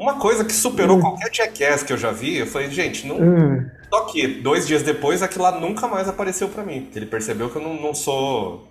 Uma 0.00 0.14
coisa 0.14 0.42
que 0.46 0.52
superou 0.54 0.96
hum. 0.96 1.00
qualquer 1.02 1.30
jackass 1.30 1.82
que 1.82 1.92
eu 1.92 1.98
já 1.98 2.10
vi, 2.10 2.38
eu 2.38 2.46
falei, 2.46 2.70
gente, 2.70 3.06
não. 3.06 3.20
Hum. 3.20 3.66
Só 3.92 4.06
que 4.06 4.26
dois 4.26 4.66
dias 4.66 4.82
depois 4.82 5.22
aquilo 5.22 5.44
lá 5.44 5.60
nunca 5.60 5.86
mais 5.86 6.08
apareceu 6.08 6.48
para 6.48 6.62
mim. 6.64 6.80
Porque 6.80 6.98
ele 6.98 7.04
percebeu 7.04 7.50
que 7.50 7.56
eu 7.56 7.62
não, 7.62 7.74
não 7.74 7.94
sou. 7.94 8.66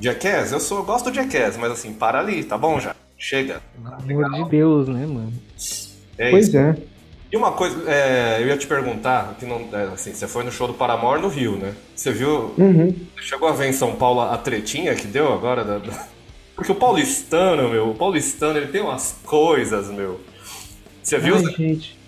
Jackass? 0.00 0.50
Eu 0.50 0.58
sou, 0.58 0.78
eu 0.78 0.84
gosto 0.84 1.10
de 1.10 1.16
Jackass, 1.16 1.58
mas 1.58 1.70
assim, 1.70 1.92
para 1.92 2.20
ali, 2.20 2.42
tá 2.42 2.56
bom 2.56 2.80
já. 2.80 2.96
Chega. 3.18 3.60
Pelo 4.06 4.24
amor 4.24 4.44
de 4.44 4.50
Deus, 4.50 4.88
né, 4.88 5.04
mano? 5.04 5.30
É 6.16 6.30
pois 6.30 6.48
isso. 6.48 6.56
é. 6.56 6.74
E 7.30 7.36
uma 7.36 7.52
coisa, 7.52 7.78
é, 7.86 8.38
eu 8.40 8.46
ia 8.46 8.56
te 8.56 8.66
perguntar, 8.66 9.36
que 9.38 9.44
não, 9.44 9.68
é, 9.74 9.92
assim, 9.92 10.14
você 10.14 10.26
foi 10.26 10.42
no 10.42 10.50
show 10.50 10.66
do 10.66 10.72
Paramore 10.72 11.20
no 11.20 11.28
Rio, 11.28 11.56
né? 11.56 11.74
Você 11.94 12.12
viu? 12.12 12.54
Uhum. 12.56 12.96
Chegou 13.18 13.46
a 13.46 13.52
ver 13.52 13.68
em 13.68 13.74
São 13.74 13.94
Paulo 13.94 14.22
a 14.22 14.38
tretinha 14.38 14.94
que 14.94 15.06
deu 15.06 15.30
agora? 15.34 15.62
Da, 15.62 15.78
da... 15.78 16.06
Porque 16.56 16.72
o 16.72 16.74
paulistano, 16.74 17.68
meu, 17.68 17.90
o 17.90 17.94
paulistano 17.94 18.58
ele 18.58 18.68
tem 18.68 18.80
umas 18.80 19.18
coisas, 19.22 19.88
meu. 19.88 20.18
Você 21.02 21.18
viu? 21.18 21.36
Ai, 21.36 21.54
gente. 21.54 21.98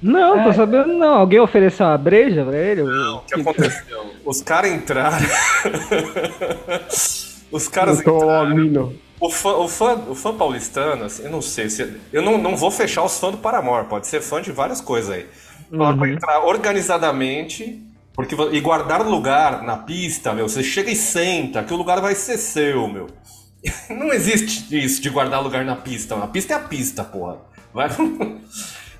Não, 0.00 0.40
é. 0.40 0.44
tô 0.44 0.52
sabendo 0.52 0.92
não. 0.94 1.14
Alguém 1.14 1.40
ofereceu 1.40 1.86
uma 1.86 1.96
breja 1.96 2.44
pra 2.44 2.56
ele? 2.56 2.82
Não, 2.82 3.18
o 3.18 3.20
que 3.20 3.40
aconteceu? 3.40 4.10
Os 4.24 4.42
caras 4.42 4.72
entraram. 4.72 5.18
Os 7.52 7.68
caras 7.68 8.00
entraram. 8.00 8.92
O 9.20 9.30
fã, 9.30 9.52
o 9.52 9.68
fã, 9.68 9.94
o 10.08 10.14
fã 10.16 10.34
paulistano, 10.34 11.04
assim, 11.04 11.24
eu 11.24 11.30
não 11.30 11.40
sei 11.40 11.68
se. 11.68 11.96
Eu 12.12 12.22
não, 12.22 12.38
não 12.38 12.56
vou 12.56 12.72
fechar 12.72 13.04
os 13.04 13.20
fãs 13.20 13.30
do 13.30 13.38
Paramore, 13.38 13.86
pode 13.86 14.08
ser 14.08 14.20
fã 14.20 14.42
de 14.42 14.50
várias 14.50 14.80
coisas 14.80 15.10
aí. 15.10 15.26
Uhum. 15.70 15.96
Pra 15.96 16.08
entrar 16.08 16.44
organizadamente 16.44 17.80
porque, 18.14 18.36
e 18.52 18.60
guardar 18.60 19.06
lugar 19.06 19.62
na 19.62 19.76
pista, 19.76 20.34
meu. 20.34 20.48
Você 20.48 20.62
chega 20.62 20.90
e 20.90 20.96
senta, 20.96 21.62
que 21.62 21.72
o 21.72 21.76
lugar 21.76 22.00
vai 22.00 22.14
ser 22.14 22.36
seu, 22.36 22.86
meu. 22.86 23.08
Não 23.88 24.12
existe 24.12 24.76
isso 24.76 25.00
de 25.00 25.08
guardar 25.08 25.42
lugar 25.42 25.64
na 25.64 25.76
pista. 25.76 26.14
A 26.16 26.26
pista 26.26 26.54
é 26.54 26.56
a 26.56 26.60
pista, 26.60 27.04
porra. 27.04 27.38
Vai. 27.72 27.88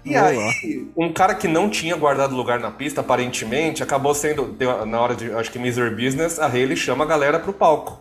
E 0.04 0.16
aí, 0.16 0.90
um 0.96 1.12
cara 1.12 1.32
que 1.32 1.46
não 1.46 1.70
tinha 1.70 1.94
guardado 1.94 2.34
lugar 2.34 2.58
na 2.58 2.72
pista, 2.72 3.00
aparentemente, 3.00 3.84
acabou 3.84 4.12
sendo. 4.12 4.56
Na 4.84 5.00
hora 5.00 5.14
de, 5.14 5.32
acho 5.32 5.48
que 5.52 5.60
Misery 5.60 5.94
Business, 5.94 6.40
a 6.40 6.46
Hayley 6.48 6.76
chama 6.76 7.04
a 7.04 7.06
galera 7.06 7.38
pro 7.38 7.52
palco. 7.52 8.00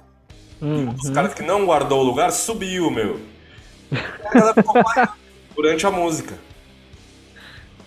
Uhum. 0.59 0.95
Os 0.95 1.09
caras 1.11 1.33
que 1.35 1.43
não 1.43 1.65
guardou 1.65 1.99
o 1.99 2.03
lugar 2.03 2.31
subiu, 2.31 2.89
meu. 2.89 3.19
E 3.91 3.97
a 4.25 4.31
galera 4.33 4.53
ficou 4.55 4.81
durante 5.55 5.85
a 5.85 5.91
música. 5.91 6.39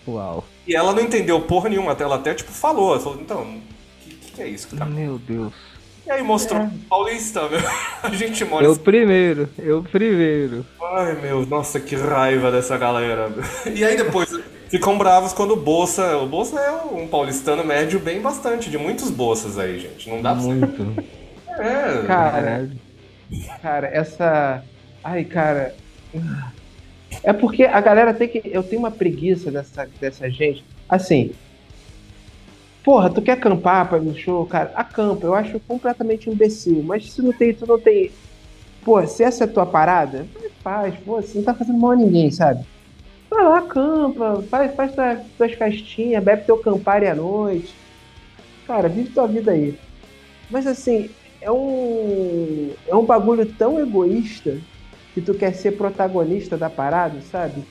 Uau. 0.07 0.45
E 0.67 0.77
ela 0.77 0.93
não 0.93 1.03
entendeu 1.03 1.41
porra 1.41 1.69
nenhuma, 1.69 1.97
ela 1.99 2.17
até 2.17 2.35
tipo 2.35 2.53
falou, 2.53 2.93
ela 2.93 3.01
falou, 3.01 3.21
então, 3.21 3.43
o 3.43 3.63
que, 4.01 4.15
que, 4.15 4.43
é 4.43 4.49
isso, 4.49 4.69
cara? 4.69 4.87
Meu 4.87 5.19
Deus. 5.19 5.53
E 6.07 6.11
aí 6.11 6.23
mostrou 6.23 6.61
é. 6.61 6.71
Paulista, 6.89 7.49
meu. 7.49 7.61
A 8.03 8.11
gente 8.11 8.45
mora. 8.45 8.65
Eu 8.65 8.77
primeiro, 8.77 9.49
eu 9.59 9.83
primeiro. 9.83 10.65
Ai, 10.83 11.15
meu, 11.21 11.47
nossa, 11.47 11.81
que 11.81 11.97
raiva 11.97 12.53
dessa 12.53 12.77
galera. 12.77 13.33
E 13.75 13.83
aí 13.83 13.97
depois 13.97 14.29
ficam 14.69 14.99
bravos 14.99 15.33
quando 15.33 15.53
o 15.53 15.57
Bolsa. 15.57 16.19
O 16.19 16.27
Bolsa 16.27 16.61
é 16.61 16.71
um 16.95 17.09
paulistano 17.09 17.65
médio 17.65 17.99
bem 17.99 18.21
bastante, 18.21 18.69
de 18.69 18.77
muitos 18.77 19.11
bolsas 19.11 19.59
aí, 19.59 19.79
gente. 19.79 20.11
Não 20.11 20.21
dá 20.21 20.35
Muito. 20.35 20.85
Pra... 21.47 21.65
É. 21.65 22.05
Cara, 22.07 22.71
cara, 23.63 23.87
essa. 23.87 24.63
Ai, 25.03 25.25
cara. 25.25 25.75
É 27.23 27.33
porque 27.33 27.65
a 27.65 27.81
galera 27.81 28.13
tem 28.13 28.29
que. 28.29 28.43
Eu 28.45 28.63
tenho 28.63 28.81
uma 28.81 28.91
preguiça 28.91 29.51
dessa, 29.51 29.89
dessa 30.01 30.29
gente. 30.29 30.65
Assim, 30.89 31.33
Porra, 32.85 33.09
tu 33.09 33.23
quer 33.23 33.33
acampar 33.33 33.89
pra 33.89 33.97
ir 33.97 34.03
no 34.03 34.15
show, 34.15 34.45
cara? 34.45 34.71
Acampa, 34.75 35.27
eu 35.27 35.35
acho 35.35 35.59
completamente 35.61 36.29
imbecil. 36.29 36.83
Mas 36.83 37.11
se 37.11 37.23
não 37.23 37.33
tem, 37.33 37.55
tu 37.55 37.67
não 37.67 37.81
tem. 37.81 38.13
Pô, 38.85 39.05
se 39.07 39.25
essa 39.25 39.45
é 39.45 39.47
a 39.47 39.51
tua 39.51 39.65
parada, 39.65 40.27
faz, 40.63 40.95
pô, 40.99 41.17
você 41.17 41.39
não 41.39 41.45
tá 41.45 41.55
fazendo 41.55 41.79
mal 41.79 41.93
a 41.93 41.97
ninguém, 41.97 42.31
sabe? 42.31 42.63
Vai 43.31 43.43
lá, 43.43 43.59
acampa, 43.61 44.45
faz, 44.51 44.75
faz 44.75 44.93
tuas, 44.93 45.19
tuas 45.39 45.53
festinhas, 45.55 46.23
bebe 46.23 46.45
teu 46.45 46.59
campari 46.59 47.07
à 47.07 47.15
noite. 47.15 47.75
Cara, 48.67 48.87
vive 48.87 49.09
tua 49.09 49.27
vida 49.27 49.53
aí. 49.53 49.79
Mas 50.51 50.67
assim, 50.67 51.09
é 51.41 51.51
um. 51.51 52.71
É 52.87 52.95
um 52.95 53.05
bagulho 53.07 53.47
tão 53.47 53.81
egoísta 53.81 54.59
que 55.15 55.23
tu 55.23 55.33
quer 55.33 55.55
ser 55.55 55.73
protagonista 55.73 56.59
da 56.59 56.69
parada, 56.69 57.19
sabe? 57.23 57.65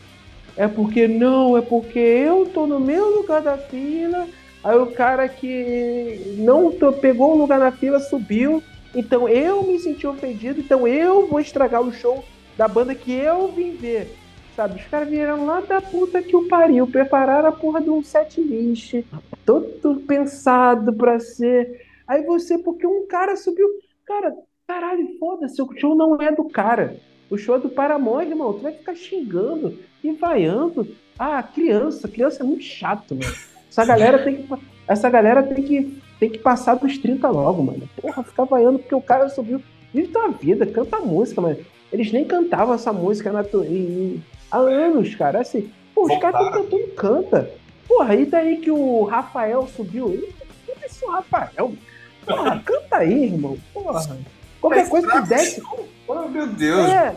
É 0.57 0.67
porque 0.67 1.07
não, 1.07 1.55
é 1.55 1.61
porque 1.61 1.99
eu 1.99 2.47
tô 2.47 2.65
no 2.65 2.79
meu 2.79 3.15
lugar 3.15 3.43
da 3.43 3.57
fila 3.57 4.27
Aí 4.63 4.77
o 4.77 4.91
cara 4.91 5.27
que 5.27 6.35
não 6.37 6.71
pegou 7.01 7.33
um 7.33 7.37
lugar 7.37 7.59
na 7.59 7.71
fila 7.71 7.99
subiu. 7.99 8.63
Então 8.95 9.27
eu 9.27 9.63
me 9.63 9.79
senti 9.79 10.05
ofendido, 10.05 10.59
então 10.59 10.87
eu 10.87 11.27
vou 11.27 11.39
estragar 11.39 11.81
o 11.81 11.91
show 11.91 12.23
da 12.55 12.67
banda 12.67 12.93
que 12.93 13.11
eu 13.11 13.47
vim 13.51 13.71
ver. 13.71 14.15
Sabe, 14.55 14.79
os 14.79 14.85
caras 14.85 15.09
vieram 15.09 15.47
lá 15.47 15.61
da 15.61 15.81
puta 15.81 16.21
que 16.21 16.35
o 16.35 16.47
pariu, 16.47 16.85
prepararam 16.85 17.49
a 17.49 17.51
porra 17.51 17.81
de 17.81 17.89
um 17.89 18.03
set 18.03 18.39
list, 18.39 19.03
todo 19.43 19.99
pensado 20.01 20.93
pra 20.93 21.19
ser. 21.19 21.81
Aí 22.07 22.23
você, 22.23 22.59
porque 22.59 22.85
um 22.85 23.07
cara 23.07 23.35
subiu. 23.35 23.67
Cara, 24.05 24.31
caralho, 24.67 25.17
foda-se, 25.17 25.59
o 25.59 25.69
show 25.75 25.95
não 25.95 26.21
é 26.21 26.31
do 26.31 26.43
cara. 26.45 26.97
O 27.31 27.37
show 27.37 27.55
é 27.55 27.59
do 27.59 27.69
Paramore, 27.69 28.27
irmão. 28.27 28.53
Tu 28.53 28.59
vai 28.59 28.73
ficar 28.73 28.93
xingando 28.93 29.79
e 30.03 30.11
vaiando. 30.11 30.87
Ah, 31.17 31.41
criança, 31.41 32.07
criança 32.07 32.43
é 32.43 32.45
muito 32.45 32.63
chato, 32.63 33.15
mano. 33.15 33.52
Essa 33.73 33.85
galera 33.85 34.19
tem 34.19 34.35
que, 34.35 34.53
essa 34.87 35.09
galera 35.09 35.41
tem 35.41 35.63
que, 35.63 36.01
tem 36.19 36.29
que 36.29 36.37
passar 36.37 36.75
dos 36.75 36.95
30 36.99 37.27
logo, 37.27 37.63
mano. 37.63 37.89
Porra, 37.99 38.23
ficar 38.23 38.43
vaiando 38.43 38.77
porque 38.77 38.93
o 38.93 39.01
cara 39.01 39.29
subiu. 39.29 39.59
Vive 39.91 40.09
tua 40.09 40.29
vida, 40.29 40.65
canta 40.67 40.99
música, 40.99 41.41
mano. 41.41 41.57
Eles 41.91 42.11
nem 42.11 42.23
cantavam 42.23 42.75
essa 42.75 42.93
música 42.93 43.31
na 43.31 43.43
tu... 43.43 43.65
há 44.51 44.57
anos, 44.57 45.15
cara. 45.15 45.41
Assim, 45.41 45.71
pô, 45.93 46.03
os 46.05 46.19
caras 46.19 46.39
estão 46.41 46.51
cantando, 46.51 46.87
canta. 46.95 47.51
Porra, 47.87 48.15
e 48.15 48.25
daí 48.25 48.57
que 48.57 48.69
o 48.69 49.03
Rafael 49.05 49.67
subiu? 49.75 50.09
Ele 50.09 50.33
é 50.67 51.05
o 51.05 51.09
Rafael. 51.09 51.73
Porra, 52.25 52.61
canta 52.63 52.97
aí, 52.97 53.25
irmão. 53.25 53.57
Porra. 53.73 54.17
Qualquer 54.61 54.87
coisa 54.87 55.07
que 55.07 55.21
desce. 55.27 55.63
Oh, 56.07 56.27
meu 56.29 56.47
Deus. 56.47 56.89
É, 56.89 57.15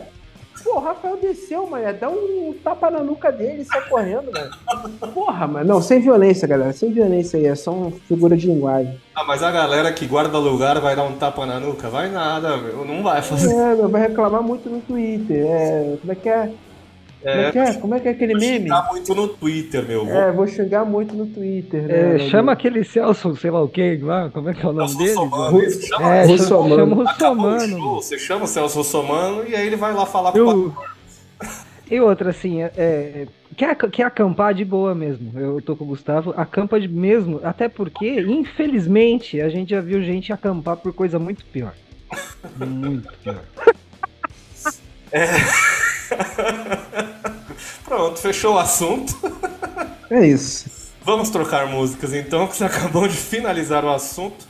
Pô, 0.63 0.77
o 0.77 0.79
Rafael 0.79 1.17
desceu, 1.17 1.67
mano. 1.67 1.85
Dá 1.99 2.09
um 2.09 2.53
tapa 2.63 2.89
na 2.89 2.99
nuca 2.99 3.31
dele 3.31 3.61
e 3.61 3.65
sai 3.65 3.81
correndo, 3.87 4.31
mano. 4.31 4.51
Porra, 5.13 5.47
mano. 5.47 5.67
Não, 5.67 5.81
sem 5.81 5.99
violência, 5.99 6.47
galera. 6.47 6.73
Sem 6.73 6.91
violência 6.91 7.37
aí. 7.39 7.45
É 7.45 7.55
só 7.55 7.71
uma 7.71 7.91
figura 7.91 8.35
de 8.35 8.47
linguagem. 8.47 8.99
Ah, 9.15 9.23
mas 9.23 9.43
a 9.43 9.51
galera 9.51 9.91
que 9.91 10.05
guarda 10.05 10.37
lugar 10.37 10.79
vai 10.79 10.95
dar 10.95 11.03
um 11.03 11.15
tapa 11.15 11.45
na 11.45 11.59
nuca? 11.59 11.89
Vai 11.89 12.09
nada, 12.09 12.57
meu. 12.57 12.85
Não 12.85 13.03
vai 13.03 13.21
fazer. 13.21 13.53
É, 13.53 13.75
meu, 13.75 13.89
vai 13.89 14.01
reclamar 14.01 14.41
muito 14.41 14.69
no 14.69 14.81
Twitter. 14.81 15.45
É, 15.45 15.97
como 16.01 16.11
é 16.11 16.15
que 16.15 16.29
é? 16.29 16.51
Como 17.27 17.41
é, 17.41 17.51
que 17.51 17.59
é? 17.59 17.73
Como 17.73 17.95
é 17.95 17.99
que 17.99 18.07
é 18.07 18.11
aquele 18.11 18.33
vou 18.33 18.41
meme? 18.41 18.69
Vou 18.69 18.77
xingar 18.77 18.89
muito 18.89 19.15
no 19.15 19.27
Twitter, 19.27 19.87
meu. 19.87 20.05
Vou... 20.05 20.15
É, 20.15 20.31
vou 20.31 20.47
xingar 20.47 20.85
muito 20.85 21.13
no 21.13 21.25
Twitter, 21.25 21.83
né? 21.83 22.15
É, 22.15 22.19
chama 22.19 22.53
aquele 22.53 22.85
Celso, 22.85 23.35
sei 23.35 23.51
lá 23.51 23.61
o 23.61 23.67
que, 23.67 23.97
lá, 23.97 24.29
como 24.29 24.49
é 24.49 24.53
que 24.53 24.65
é 24.65 24.69
o 24.69 24.71
nome 24.71 24.87
Celso 24.87 25.03
dele? 25.03 25.13
Russomano, 25.13 25.61
é, 25.61 25.69
chama, 25.69 26.15
é, 26.15 26.25
Russomano. 26.25 27.67
Chama. 27.67 27.95
Você 27.95 28.17
chama 28.17 28.45
o 28.45 28.47
Celso 28.47 28.77
Russomano 28.77 29.43
e 29.45 29.55
aí 29.55 29.67
ele 29.67 29.75
vai 29.75 29.93
lá 29.93 30.05
falar 30.05 30.31
com 30.31 30.39
o 30.39 30.73
E 31.89 31.99
outra, 32.01 32.31
assim, 32.31 32.61
é, 32.63 32.71
é, 32.77 33.27
quer, 33.55 33.75
quer 33.75 34.03
acampar 34.03 34.53
de 34.53 34.65
boa 34.65 34.93
mesmo. 34.93 35.37
Eu 35.39 35.61
tô 35.61 35.75
com 35.75 35.85
o 35.85 35.87
Gustavo, 35.87 36.33
acampa 36.35 36.79
de 36.79 36.87
mesmo, 36.87 37.39
até 37.43 37.69
porque, 37.69 38.21
infelizmente, 38.21 39.39
a 39.39 39.47
gente 39.47 39.69
já 39.69 39.79
viu 39.79 40.01
gente 40.01 40.33
acampar 40.33 40.77
por 40.77 40.93
coisa 40.93 41.17
muito 41.17 41.45
pior. 41.45 41.73
Muito 42.57 43.13
pior. 43.21 43.43
É. 45.11 45.27
Pronto, 47.83 48.19
fechou 48.19 48.55
o 48.55 48.59
assunto. 48.59 49.13
É 50.09 50.25
isso. 50.25 50.69
Vamos 51.03 51.29
trocar 51.29 51.67
músicas 51.67 52.13
então, 52.13 52.47
que 52.47 52.55
você 52.57 52.65
acabou 52.65 53.07
de 53.07 53.15
finalizar 53.15 53.85
o 53.85 53.89
assunto. 53.89 54.45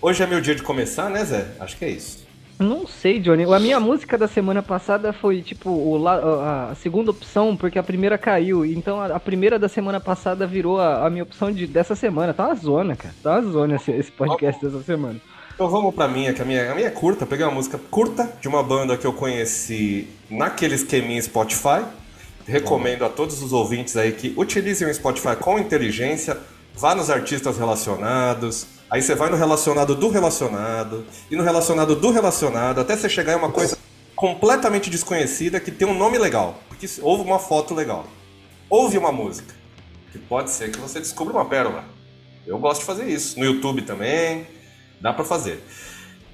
Hoje 0.00 0.22
é 0.22 0.26
meu 0.26 0.40
dia 0.40 0.54
de 0.54 0.62
começar, 0.62 1.10
né, 1.10 1.24
Zé? 1.24 1.48
Acho 1.58 1.76
que 1.76 1.84
é 1.84 1.90
isso. 1.90 2.26
Não 2.58 2.86
sei, 2.86 3.20
Johnny. 3.20 3.44
A 3.44 3.58
minha 3.58 3.78
música 3.78 4.16
da 4.16 4.26
semana 4.26 4.62
passada 4.62 5.12
foi, 5.12 5.42
tipo, 5.42 5.68
o, 5.68 6.08
a, 6.08 6.70
a, 6.70 6.74
segunda 6.76 7.10
opção, 7.10 7.54
porque 7.54 7.78
a 7.78 7.82
primeira 7.82 8.16
caiu. 8.16 8.64
Então 8.64 9.00
a, 9.00 9.16
a 9.16 9.20
primeira 9.20 9.58
da 9.58 9.68
semana 9.68 10.00
passada 10.00 10.46
virou 10.46 10.80
a, 10.80 11.06
a, 11.06 11.10
minha 11.10 11.22
opção 11.22 11.52
de, 11.52 11.66
dessa 11.66 11.94
semana. 11.94 12.32
Tá 12.32 12.46
uma 12.46 12.54
zona, 12.54 12.96
cara. 12.96 13.14
Tá 13.22 13.32
uma 13.32 13.52
zona 13.52 13.76
esse, 13.76 13.90
esse 13.90 14.10
podcast 14.10 14.64
dessa 14.64 14.82
semana. 14.82 15.20
Então 15.56 15.70
vamos 15.70 15.94
pra 15.94 16.06
minha, 16.06 16.34
que 16.34 16.42
a 16.42 16.44
minha, 16.44 16.70
a 16.70 16.74
minha 16.74 16.88
é 16.88 16.90
curta. 16.90 17.24
peguei 17.24 17.42
uma 17.42 17.54
música 17.54 17.80
curta 17.90 18.30
de 18.42 18.46
uma 18.46 18.62
banda 18.62 18.94
que 18.94 19.06
eu 19.06 19.12
conheci 19.14 20.06
naquele 20.28 20.74
esqueminha 20.74 21.22
Spotify. 21.22 21.82
Recomendo 22.46 23.06
a 23.06 23.08
todos 23.08 23.42
os 23.42 23.54
ouvintes 23.54 23.96
aí 23.96 24.12
que 24.12 24.34
utilizem 24.36 24.86
o 24.86 24.92
Spotify 24.92 25.34
com 25.34 25.58
inteligência, 25.58 26.38
vá 26.74 26.94
nos 26.94 27.08
artistas 27.08 27.56
relacionados, 27.56 28.66
aí 28.90 29.00
você 29.00 29.14
vai 29.14 29.30
no 29.30 29.36
relacionado 29.36 29.94
do 29.94 30.10
relacionado, 30.10 31.06
e 31.30 31.34
no 31.34 31.42
relacionado 31.42 31.96
do 31.96 32.10
relacionado, 32.10 32.78
até 32.78 32.94
você 32.94 33.08
chegar 33.08 33.32
em 33.32 33.36
uma 33.36 33.50
coisa 33.50 33.78
completamente 34.14 34.90
desconhecida 34.90 35.58
que 35.58 35.70
tem 35.70 35.88
um 35.88 35.96
nome 35.96 36.18
legal, 36.18 36.60
porque 36.68 36.86
houve 37.00 37.22
uma 37.22 37.38
foto 37.38 37.74
legal. 37.74 38.04
Houve 38.68 38.98
uma 38.98 39.10
música, 39.10 39.54
que 40.12 40.18
pode 40.18 40.50
ser 40.50 40.70
que 40.70 40.78
você 40.78 41.00
descubra 41.00 41.32
uma 41.32 41.46
pérola. 41.46 41.86
Eu 42.46 42.58
gosto 42.58 42.80
de 42.80 42.86
fazer 42.86 43.08
isso. 43.08 43.38
No 43.40 43.44
YouTube 43.44 43.82
também, 43.82 44.46
Dá 45.00 45.12
para 45.12 45.24
fazer. 45.24 45.62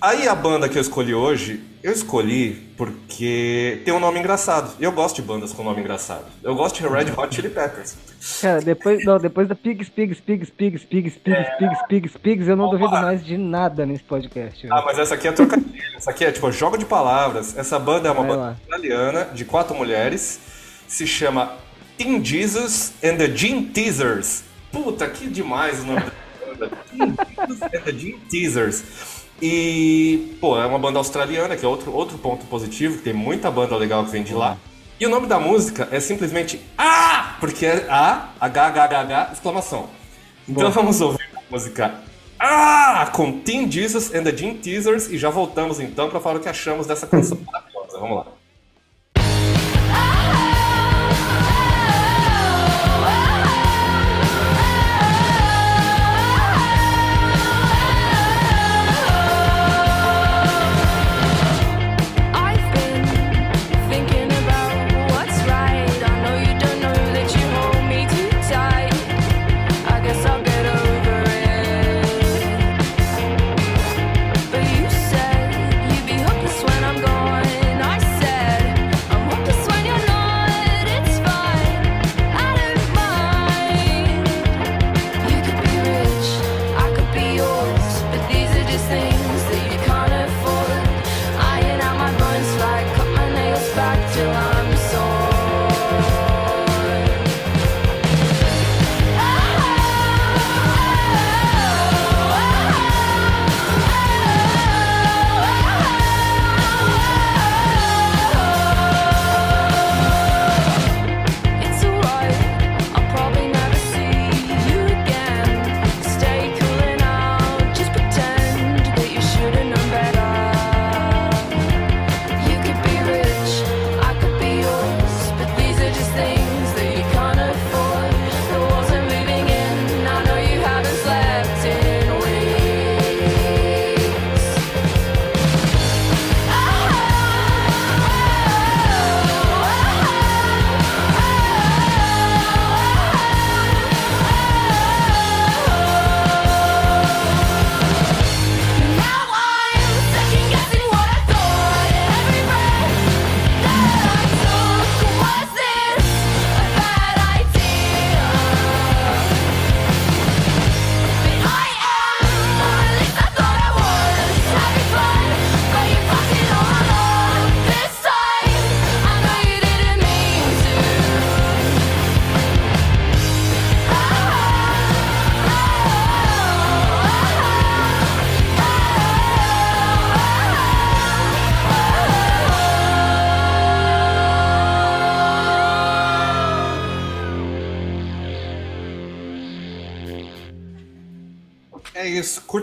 Aí 0.00 0.26
a 0.26 0.35
banda 0.35 0.69
que 0.69 0.76
eu 0.76 0.83
escolhi 0.83 1.14
hoje, 1.14 1.62
eu 1.81 1.92
escolhi 1.92 2.54
porque 2.76 3.81
tem 3.85 3.95
um 3.95 4.00
nome 4.00 4.19
engraçado. 4.19 4.75
Eu 4.81 4.90
gosto 4.90 5.16
de 5.16 5.23
bandas 5.23 5.52
com 5.52 5.62
nome 5.62 5.81
engraçado. 5.81 6.25
Eu 6.42 6.57
gosto 6.57 6.81
de 6.83 6.88
Red 6.88 7.12
Hot 7.16 7.33
Chili 7.33 7.49
Peppers. 7.49 7.97
Cara, 8.40 8.61
depois, 8.61 9.04
não, 9.04 9.19
depois 9.19 9.47
da 9.47 9.54
Pigs, 9.54 9.88
Pigs, 9.88 10.21
Pigs, 10.21 10.50
Pigs, 10.50 10.85
Pigs, 10.85 11.14
Pigs, 11.19 11.38
é... 11.38 11.57
Pigs, 11.57 11.87
Pigs, 11.88 12.16
Pigs, 12.19 12.49
eu 12.49 12.57
não 12.57 12.64
Opa. 12.64 12.78
duvido 12.78 13.00
mais 13.00 13.25
de 13.25 13.38
nada 13.38 13.87
nesse 13.87 14.02
podcast. 14.02 14.61
Viu? 14.66 14.75
Ah, 14.75 14.83
mas 14.85 14.99
essa 14.99 15.14
aqui 15.14 15.28
é 15.28 15.33
trocadilho. 15.33 15.73
essa 15.97 16.11
aqui 16.11 16.25
é 16.25 16.33
tipo 16.33 16.50
jogo 16.50 16.76
de 16.76 16.85
palavras. 16.85 17.57
Essa 17.57 17.78
banda 17.78 18.09
é 18.09 18.11
uma 18.11 18.23
Vai 18.23 18.31
banda 18.31 18.42
lá. 18.42 18.57
italiana 18.66 19.25
de 19.33 19.45
quatro 19.45 19.73
mulheres. 19.76 20.40
Se 20.88 21.07
chama 21.07 21.52
Teen 21.97 22.25
Jesus 22.25 22.92
and 23.04 23.19
the 23.19 23.28
Gene 23.37 23.66
Teasers. 23.66 24.42
Puta, 24.73 25.09
que 25.09 25.28
demais 25.28 25.78
o 25.81 25.85
nome 25.87 26.02
Gene 27.99 28.18
Teasers. 28.30 28.85
E, 29.40 30.37
pô, 30.40 30.59
é 30.59 30.64
uma 30.64 30.78
banda 30.78 30.99
australiana, 30.99 31.56
que 31.56 31.64
é 31.64 31.68
outro, 31.68 31.92
outro 31.92 32.16
ponto 32.18 32.47
positivo, 32.47 32.99
que 32.99 33.02
tem 33.02 33.12
muita 33.12 33.50
banda 33.50 33.76
legal 33.76 34.04
que 34.04 34.11
vem 34.12 34.23
de 34.23 34.35
lá. 34.35 34.56
E 35.00 35.06
o 35.06 35.09
nome 35.09 35.26
da 35.26 35.40
música 35.40 35.88
é 35.90 35.99
simplesmente 35.99 36.61
A, 36.78 37.37
porque 37.40 37.66
é 37.66 37.87
A, 37.90 38.28
H, 38.40 38.66
H, 38.66 38.85
H, 38.85 39.00
H, 39.00 39.30
exclamação. 39.32 39.88
Então 40.49 40.64
Bom. 40.64 40.71
vamos 40.71 41.00
ouvir 41.00 41.28
a 41.37 41.40
música 41.50 41.94
A 42.38 43.06
com 43.12 43.40
Teen 43.40 43.71
Jesus 43.71 44.14
and 44.14 44.23
the 44.23 44.37
Gene 44.37 44.59
Teasers 44.59 45.09
e 45.09 45.18
já 45.18 45.30
voltamos 45.30 45.80
então 45.80 46.09
para 46.09 46.21
falar 46.21 46.37
o 46.37 46.40
que 46.40 46.49
achamos 46.49 46.87
dessa 46.87 47.06
canção 47.06 47.38
maravilhosa. 47.44 47.99
Vamos 47.99 48.16
lá. 48.18 48.41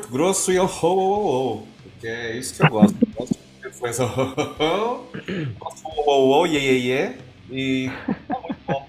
Grosso 0.10 0.52
e 0.52 0.60
o 0.60 0.65
ho, 0.65 1.67
Porque 1.84 2.08
é 2.08 2.38
isso 2.38 2.56
que 2.56 2.63
eu 2.63 2.69
gosto. 2.69 2.95
Eu 3.02 3.08
gosto 3.15 3.38
de 3.62 3.67
influência 3.67 4.06
ho, 4.06 4.10
ho, 4.10 5.06
Gosto 5.60 5.88
ho, 5.88 6.04
ho, 6.08 6.41
ho, 6.41 6.45
ye, 6.45 6.58
ye, 6.58 6.91
ye. 6.91 7.15
E 7.52 7.91
tá 8.28 8.39
muito 8.39 8.60
bom. 8.67 8.88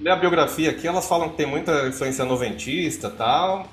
Ler 0.00 0.10
a 0.10 0.16
biografia 0.16 0.70
aqui, 0.70 0.86
elas 0.86 1.06
falam 1.06 1.28
que 1.28 1.36
tem 1.36 1.46
muita 1.46 1.88
influência 1.88 2.24
noventista 2.24 3.08
e 3.08 3.10
tal. 3.10 3.68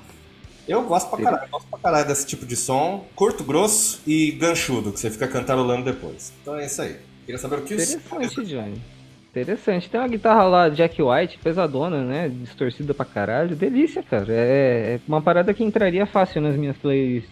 Eu 0.66 0.82
gosto 0.82 1.08
pra 1.08 1.22
caralho, 1.22 1.50
gosto 1.50 1.68
pra 1.68 1.78
caralho 1.78 2.06
desse 2.06 2.26
tipo 2.26 2.44
de 2.44 2.54
som, 2.54 3.06
curto, 3.16 3.42
grosso 3.42 4.02
e 4.06 4.32
ganchudo, 4.32 4.92
que 4.92 5.00
você 5.00 5.10
fica 5.10 5.26
cantarolando 5.26 5.84
depois. 5.84 6.32
Então 6.42 6.58
é 6.58 6.66
isso 6.66 6.82
aí. 6.82 6.96
Queria 7.24 7.38
saber 7.38 7.60
o 7.60 7.62
que 7.62 7.74
Interessante, 7.74 8.44
Johnny. 8.44 8.97
Interessante. 9.30 9.90
Tem 9.90 10.00
uma 10.00 10.08
guitarra 10.08 10.44
lá, 10.44 10.68
Jack 10.68 11.00
White, 11.02 11.38
pesadona, 11.38 12.02
né? 12.02 12.28
Distorcida 12.28 12.94
pra 12.94 13.04
caralho. 13.04 13.54
Delícia, 13.54 14.02
cara. 14.02 14.26
É, 14.30 14.94
é 14.94 15.00
uma 15.06 15.20
parada 15.20 15.52
que 15.52 15.62
entraria 15.62 16.06
fácil 16.06 16.40
nas 16.40 16.56
minhas 16.56 16.76
playlists. 16.76 17.30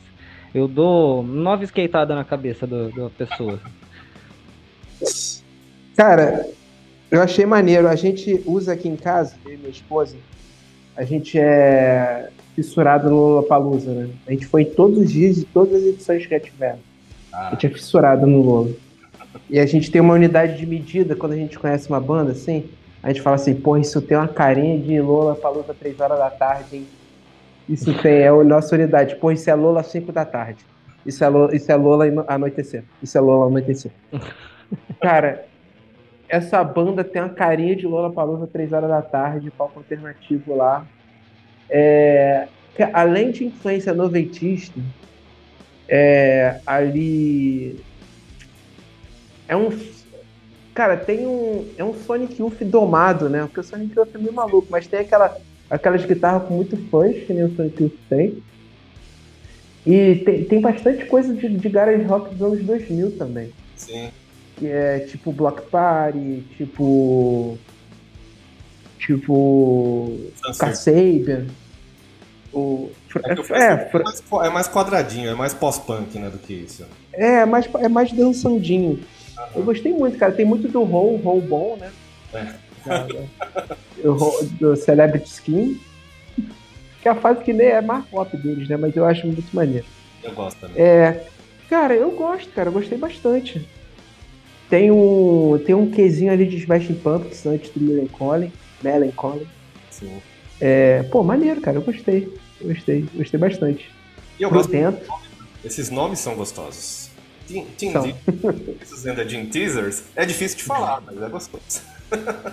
Eu 0.54 0.68
dou 0.68 1.22
nove 1.22 1.64
skateadas 1.64 2.16
na 2.16 2.24
cabeça 2.24 2.66
do, 2.66 2.90
da 2.90 3.10
pessoa. 3.10 3.58
Cara, 5.96 6.46
eu 7.10 7.20
achei 7.22 7.44
maneiro. 7.46 7.88
A 7.88 7.96
gente 7.96 8.42
usa 8.46 8.72
aqui 8.72 8.88
em 8.88 8.96
casa, 8.96 9.36
eu 9.44 9.54
e 9.54 9.56
minha 9.56 9.70
esposa, 9.70 10.16
a 10.96 11.04
gente 11.04 11.38
é 11.38 12.30
fissurado 12.54 13.10
no 13.10 13.16
Lollapalooza, 13.16 13.92
né? 13.92 14.08
A 14.26 14.32
gente 14.32 14.46
foi 14.46 14.64
todos 14.64 14.98
os 14.98 15.12
dias 15.12 15.36
de 15.36 15.44
todas 15.44 15.74
as 15.74 15.82
edições 15.82 16.24
que 16.24 16.30
já 16.30 16.40
tiveram. 16.40 16.78
Ah. 17.32 17.48
A 17.48 17.50
gente 17.50 17.66
é 17.66 17.70
fissurado 17.70 18.26
no 18.26 18.40
Lola. 18.40 18.70
E 19.48 19.58
a 19.58 19.66
gente 19.66 19.90
tem 19.90 20.00
uma 20.00 20.14
unidade 20.14 20.56
de 20.56 20.66
medida 20.66 21.14
quando 21.14 21.32
a 21.32 21.36
gente 21.36 21.58
conhece 21.58 21.88
uma 21.88 22.00
banda, 22.00 22.32
assim. 22.32 22.68
A 23.02 23.08
gente 23.08 23.22
fala 23.22 23.36
assim, 23.36 23.54
pô, 23.54 23.76
isso 23.76 24.00
tem 24.02 24.16
uma 24.16 24.28
carinha 24.28 24.78
de 24.78 25.00
Lola 25.00 25.34
pra 25.34 25.50
luta 25.50 25.74
3 25.74 26.00
horas 26.00 26.18
da 26.18 26.30
tarde, 26.30 26.76
hein? 26.76 26.86
Isso 27.68 27.92
tem, 28.00 28.20
é 28.20 28.28
a 28.28 28.44
nossa 28.44 28.74
unidade. 28.74 29.16
Pô, 29.16 29.30
isso 29.30 29.48
é 29.50 29.54
Lola 29.54 29.82
5 29.82 30.12
da 30.12 30.24
tarde. 30.24 30.64
Isso 31.04 31.22
é 31.22 31.28
Lola, 31.28 31.54
isso 31.54 31.70
é 31.70 31.76
Lola 31.76 32.24
anoitecer. 32.26 32.84
Isso 33.02 33.16
é 33.16 33.20
Lola 33.20 33.46
anoitecer. 33.46 33.92
Cara, 35.00 35.44
essa 36.28 36.62
banda 36.64 37.04
tem 37.04 37.22
uma 37.22 37.28
carinha 37.28 37.76
de 37.76 37.86
Lola 37.86 38.12
Palusa 38.12 38.46
3 38.46 38.72
horas 38.72 38.90
da 38.90 39.02
tarde, 39.02 39.50
palco 39.50 39.78
alternativo 39.78 40.56
lá. 40.56 40.84
É, 41.70 42.48
além 42.92 43.30
de 43.30 43.44
influência 43.44 43.92
noventista, 43.92 44.80
é, 45.88 46.60
ali 46.66 47.80
é 49.48 49.56
um. 49.56 49.70
Cara, 50.74 50.96
tem 50.96 51.26
um. 51.26 51.68
É 51.76 51.84
um 51.84 51.94
Sonic 51.94 52.40
Youth 52.40 52.62
domado, 52.62 53.28
né? 53.28 53.42
Porque 53.42 53.60
o 53.60 53.64
Sonic 53.64 53.96
Youth 53.96 54.14
é 54.14 54.18
meio 54.18 54.32
maluco, 54.32 54.68
mas 54.70 54.86
tem 54.86 55.00
aquela, 55.00 55.36
aquelas 55.70 56.04
guitarras 56.04 56.46
com 56.46 56.54
muito 56.54 56.76
fãs, 56.90 57.16
que 57.24 57.32
nem 57.32 57.44
o 57.44 57.56
Sonic 57.56 57.82
Youth 57.82 57.98
tem. 58.08 58.42
E 59.86 60.16
tem, 60.16 60.44
tem 60.44 60.60
bastante 60.60 61.06
coisa 61.06 61.32
de, 61.32 61.48
de 61.48 61.68
garage 61.68 62.02
rock 62.04 62.34
dos 62.34 62.42
anos 62.42 62.64
2000 62.64 63.12
também. 63.12 63.52
Sim. 63.76 64.10
Que 64.56 64.66
é 64.66 65.00
tipo 65.00 65.32
Block 65.32 65.62
Party, 65.70 66.44
tipo. 66.56 67.56
Tipo. 68.98 70.18
Kasabian. 70.58 71.46
O, 72.52 72.90
é, 73.22 73.32
é, 73.32 73.90
é, 73.92 74.02
mais, 74.02 74.22
é, 74.32 74.50
mais, 74.50 74.68
quadradinho, 74.68 75.28
é 75.28 75.34
mais 75.34 75.52
pós-punk, 75.52 76.18
né, 76.18 76.30
do 76.30 76.38
que 76.38 76.54
isso. 76.54 76.86
É, 77.12 77.40
é 77.40 77.46
mais, 77.46 77.68
é 77.74 77.88
mais 77.88 78.12
dançandinho. 78.12 78.98
Uhum. 79.38 79.46
Eu 79.56 79.62
gostei 79.64 79.92
muito, 79.92 80.18
cara. 80.18 80.32
Tem 80.32 80.46
muito 80.46 80.68
do 80.68 80.82
Roll, 80.82 81.16
Roll 81.18 81.40
bom, 81.40 81.76
né? 81.76 81.92
É. 82.32 82.66
o, 84.06 84.44
do 84.58 84.76
Celebrity 84.76 85.28
Skin. 85.28 85.80
Que 87.02 87.08
é 87.08 87.12
a 87.12 87.14
fase 87.14 87.44
que 87.44 87.52
nem 87.52 87.68
é 87.68 87.80
mais 87.80 88.04
pop 88.06 88.36
deles, 88.36 88.68
né? 88.68 88.76
Mas 88.76 88.96
eu 88.96 89.04
acho 89.04 89.26
muito 89.26 89.54
maneiro. 89.54 89.86
Eu 90.22 90.32
gosto 90.32 90.58
também. 90.58 90.82
É, 90.82 91.24
cara, 91.68 91.94
eu 91.94 92.10
gosto, 92.10 92.48
cara. 92.50 92.68
Eu 92.68 92.72
gostei 92.72 92.98
bastante. 92.98 93.66
Tem 94.68 94.90
um, 94.90 95.60
tem 95.64 95.74
um 95.74 95.90
quezinho 95.90 96.32
ali 96.32 96.46
de 96.46 96.56
Smashing 96.56 96.96
Pumpkins 96.96 97.46
antes 97.46 97.70
do 97.70 97.80
Melancholy. 97.80 98.52
Melancholy. 98.82 99.46
Sim. 99.90 100.20
É, 100.60 101.04
pô, 101.04 101.22
maneiro, 101.22 101.60
cara. 101.60 101.76
Eu 101.76 101.82
gostei. 101.82 102.32
Gostei. 102.60 103.06
Gostei 103.14 103.38
bastante. 103.38 103.90
E 104.38 104.42
eu 104.42 104.50
gosto. 104.50 104.72
Esses 105.64 105.90
nomes 105.90 106.18
são 106.18 106.34
gostosos. 106.34 107.05
Ainda 107.50 109.24
Team 109.24 109.46
Teasers. 109.46 110.04
É 110.14 110.24
difícil 110.24 110.58
de 110.58 110.64
falar, 110.64 111.02
mas 111.04 111.20
é 111.20 111.28
gostoso. 111.28 111.80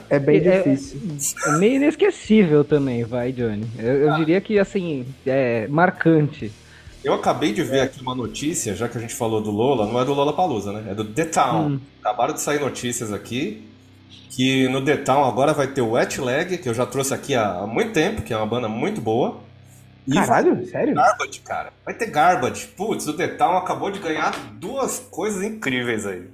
É 0.10 0.20
bem 0.20 0.38
é, 0.38 0.62
difícil. 0.62 1.00
É, 1.46 1.50
é, 1.50 1.58
meio 1.58 1.76
inesquecível 1.76 2.64
também, 2.64 3.04
vai, 3.04 3.32
Johnny. 3.32 3.68
Eu, 3.78 3.94
eu 3.94 4.14
ah. 4.14 4.18
diria 4.18 4.42
que, 4.42 4.58
assim, 4.58 5.06
é 5.26 5.68
marcante. 5.68 6.52
Eu 7.04 7.14
acabei 7.14 7.54
de 7.54 7.64
ver 7.64 7.82
aqui 7.82 8.02
uma 8.02 8.16
notícia, 8.16 8.76
já 8.76 8.88
que 8.88 8.98
a 8.98 9.02
gente 9.02 9.14
falou 9.14 9.42
do 9.42 9.52
Lola, 9.52 9.86
não 9.86 10.00
é 10.00 10.06
do 10.06 10.14
Lola 10.14 10.34
Palusa, 10.34 10.72
né? 10.72 10.92
É 10.92 10.96
do 10.96 11.04
The 11.04 11.26
Town. 11.26 11.68
Hum. 11.68 11.80
Acabaram 12.02 12.34
de 12.34 12.42
sair 12.42 12.60
notícias 12.60 13.12
aqui 13.12 13.64
que 14.36 14.68
no 14.70 14.84
The 14.84 14.98
Town 14.98 15.26
agora 15.26 15.54
vai 15.54 15.68
ter 15.68 15.82
o 15.82 15.92
Wet 15.92 16.20
Leg, 16.20 16.58
que 16.58 16.68
eu 16.68 16.74
já 16.74 16.86
trouxe 16.86 17.14
aqui 17.14 17.36
há 17.36 17.68
muito 17.68 17.92
tempo, 17.94 18.24
que 18.24 18.34
é 18.34 18.38
uma 18.38 18.46
banda 18.46 18.68
muito 18.68 19.00
boa. 19.00 19.38
Caralho, 20.12 20.66
sério? 20.66 20.96
Garbage, 20.96 21.40
cara. 21.42 21.74
Vai 21.86 21.94
ter 21.94 22.08
Garbage. 22.08 22.68
Putz, 22.68 23.08
o 23.08 23.16
The 23.16 23.28
Town 23.30 23.58
acabou 23.58 23.92
de 23.92 24.00
ganhar 24.00 24.32
duas 24.54 25.00
coisas 25.00 25.44
incríveis 25.44 26.06
aí. 26.06 26.28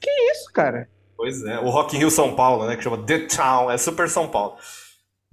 Que 0.00 0.10
isso, 0.32 0.52
cara? 0.52 0.88
Pois 1.16 1.42
é, 1.44 1.58
o 1.58 1.70
Rock 1.70 1.96
in 1.96 2.00
Rio 2.00 2.10
São 2.10 2.36
Paulo, 2.36 2.66
né? 2.66 2.76
Que 2.76 2.82
chama 2.82 3.02
The 3.02 3.20
Town, 3.20 3.70
é 3.70 3.78
super 3.78 4.08
São 4.08 4.28
Paulo. 4.28 4.56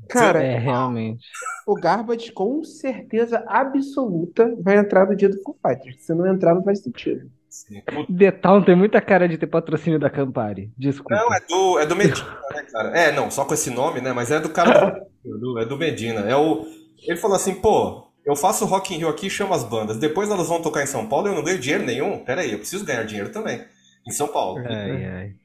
Cara, 0.09 0.43
é 0.43 0.57
realmente. 0.57 1.25
O 1.65 1.75
Garbage 1.75 2.31
com 2.31 2.63
certeza 2.63 3.43
absoluta 3.47 4.53
vai 4.59 4.77
entrar 4.77 5.05
no 5.05 5.15
dia 5.15 5.29
do 5.29 5.41
Foo 5.41 5.57
Fighters. 5.65 6.05
Se 6.05 6.13
não 6.13 6.27
entrar, 6.27 6.53
não 6.55 6.63
faz 6.63 6.81
sentido. 6.81 7.29
Sim. 7.49 7.81
The 8.17 8.31
Town 8.31 8.63
tem 8.63 8.75
muita 8.75 8.99
cara 8.99 9.29
de 9.29 9.37
ter 9.37 9.45
patrocínio 9.45 9.99
da 9.99 10.09
Campari. 10.09 10.71
Desculpa. 10.75 11.15
Não, 11.15 11.33
é 11.33 11.39
do, 11.47 11.79
é 11.79 11.85
do 11.85 11.95
Medina, 11.95 12.39
né, 12.51 12.63
cara? 12.71 12.97
É, 12.97 13.11
não, 13.11 13.29
só 13.29 13.45
com 13.45 13.53
esse 13.53 13.69
nome, 13.69 14.01
né? 14.01 14.11
Mas 14.11 14.31
é 14.31 14.39
do 14.39 14.49
cara 14.49 15.05
do, 15.23 15.59
é 15.61 15.65
do 15.65 15.77
Medina. 15.77 16.21
É 16.21 16.35
o, 16.35 16.65
ele 17.07 17.17
falou 17.17 17.35
assim, 17.35 17.55
pô, 17.55 18.07
eu 18.25 18.35
faço 18.35 18.65
Rock 18.65 18.93
in 18.93 18.97
Rio 18.99 19.09
aqui 19.09 19.27
e 19.27 19.29
chamo 19.29 19.53
as 19.53 19.63
bandas. 19.63 19.97
Depois 19.97 20.29
elas 20.29 20.47
vão 20.47 20.61
tocar 20.61 20.83
em 20.83 20.87
São 20.87 21.07
Paulo 21.07 21.27
e 21.27 21.31
eu 21.31 21.35
não 21.35 21.43
ganho 21.43 21.59
dinheiro 21.59 21.85
nenhum. 21.85 22.19
Pera 22.19 22.41
aí, 22.41 22.51
eu 22.51 22.59
preciso 22.59 22.85
ganhar 22.85 23.03
dinheiro 23.03 23.31
também. 23.31 23.61
Em 24.07 24.11
São 24.11 24.27
Paulo. 24.27 24.59
Ai, 24.65 25.05
ai. 25.05 25.35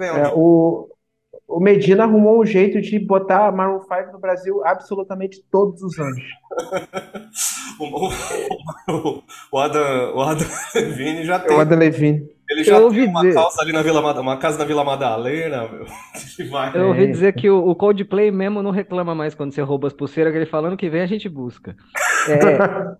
É, 0.00 0.32
o, 0.34 0.88
o 1.46 1.60
Medina 1.60 2.04
arrumou 2.04 2.40
um 2.40 2.46
jeito 2.46 2.80
de 2.80 2.98
botar 2.98 3.52
Maroon 3.52 3.80
5 3.80 4.12
no 4.12 4.18
Brasil 4.18 4.64
absolutamente 4.64 5.42
todos 5.50 5.82
os 5.82 5.98
anos. 5.98 6.22
o, 7.78 7.84
o, 8.92 9.22
o, 9.52 9.58
Adam, 9.58 10.16
o 10.16 10.20
Adam 10.20 10.48
Levine 10.74 11.24
já 11.24 11.38
tem. 11.38 11.56
O 11.56 11.60
Adam 11.60 11.78
Levine. 11.78 12.35
Ele 12.48 12.62
já 12.62 12.78
eu 12.78 12.90
tem 12.90 13.08
uma 13.08 13.22
dizer... 13.22 13.34
casa 13.34 13.60
ali 13.60 13.72
na 13.72 13.82
Vila 13.82 14.20
uma 14.20 14.36
casa 14.36 14.58
na 14.58 14.64
Vila 14.64 14.84
Madalena, 14.84 15.68
meu. 15.68 15.86
Vai. 16.50 16.76
Eu 16.76 16.88
ouvi 16.88 17.06
dizer 17.08 17.34
que 17.34 17.50
o, 17.50 17.68
o 17.68 17.74
Coldplay 17.74 18.30
mesmo 18.30 18.62
não 18.62 18.70
reclama 18.70 19.14
mais 19.14 19.34
quando 19.34 19.52
você 19.52 19.62
rouba 19.62 19.88
as 19.88 19.92
pulseiras, 19.92 20.32
que 20.32 20.38
ele 20.38 20.46
falando 20.46 20.76
que 20.76 20.88
vem 20.88 21.00
a 21.00 21.06
gente 21.06 21.28
busca. 21.28 21.76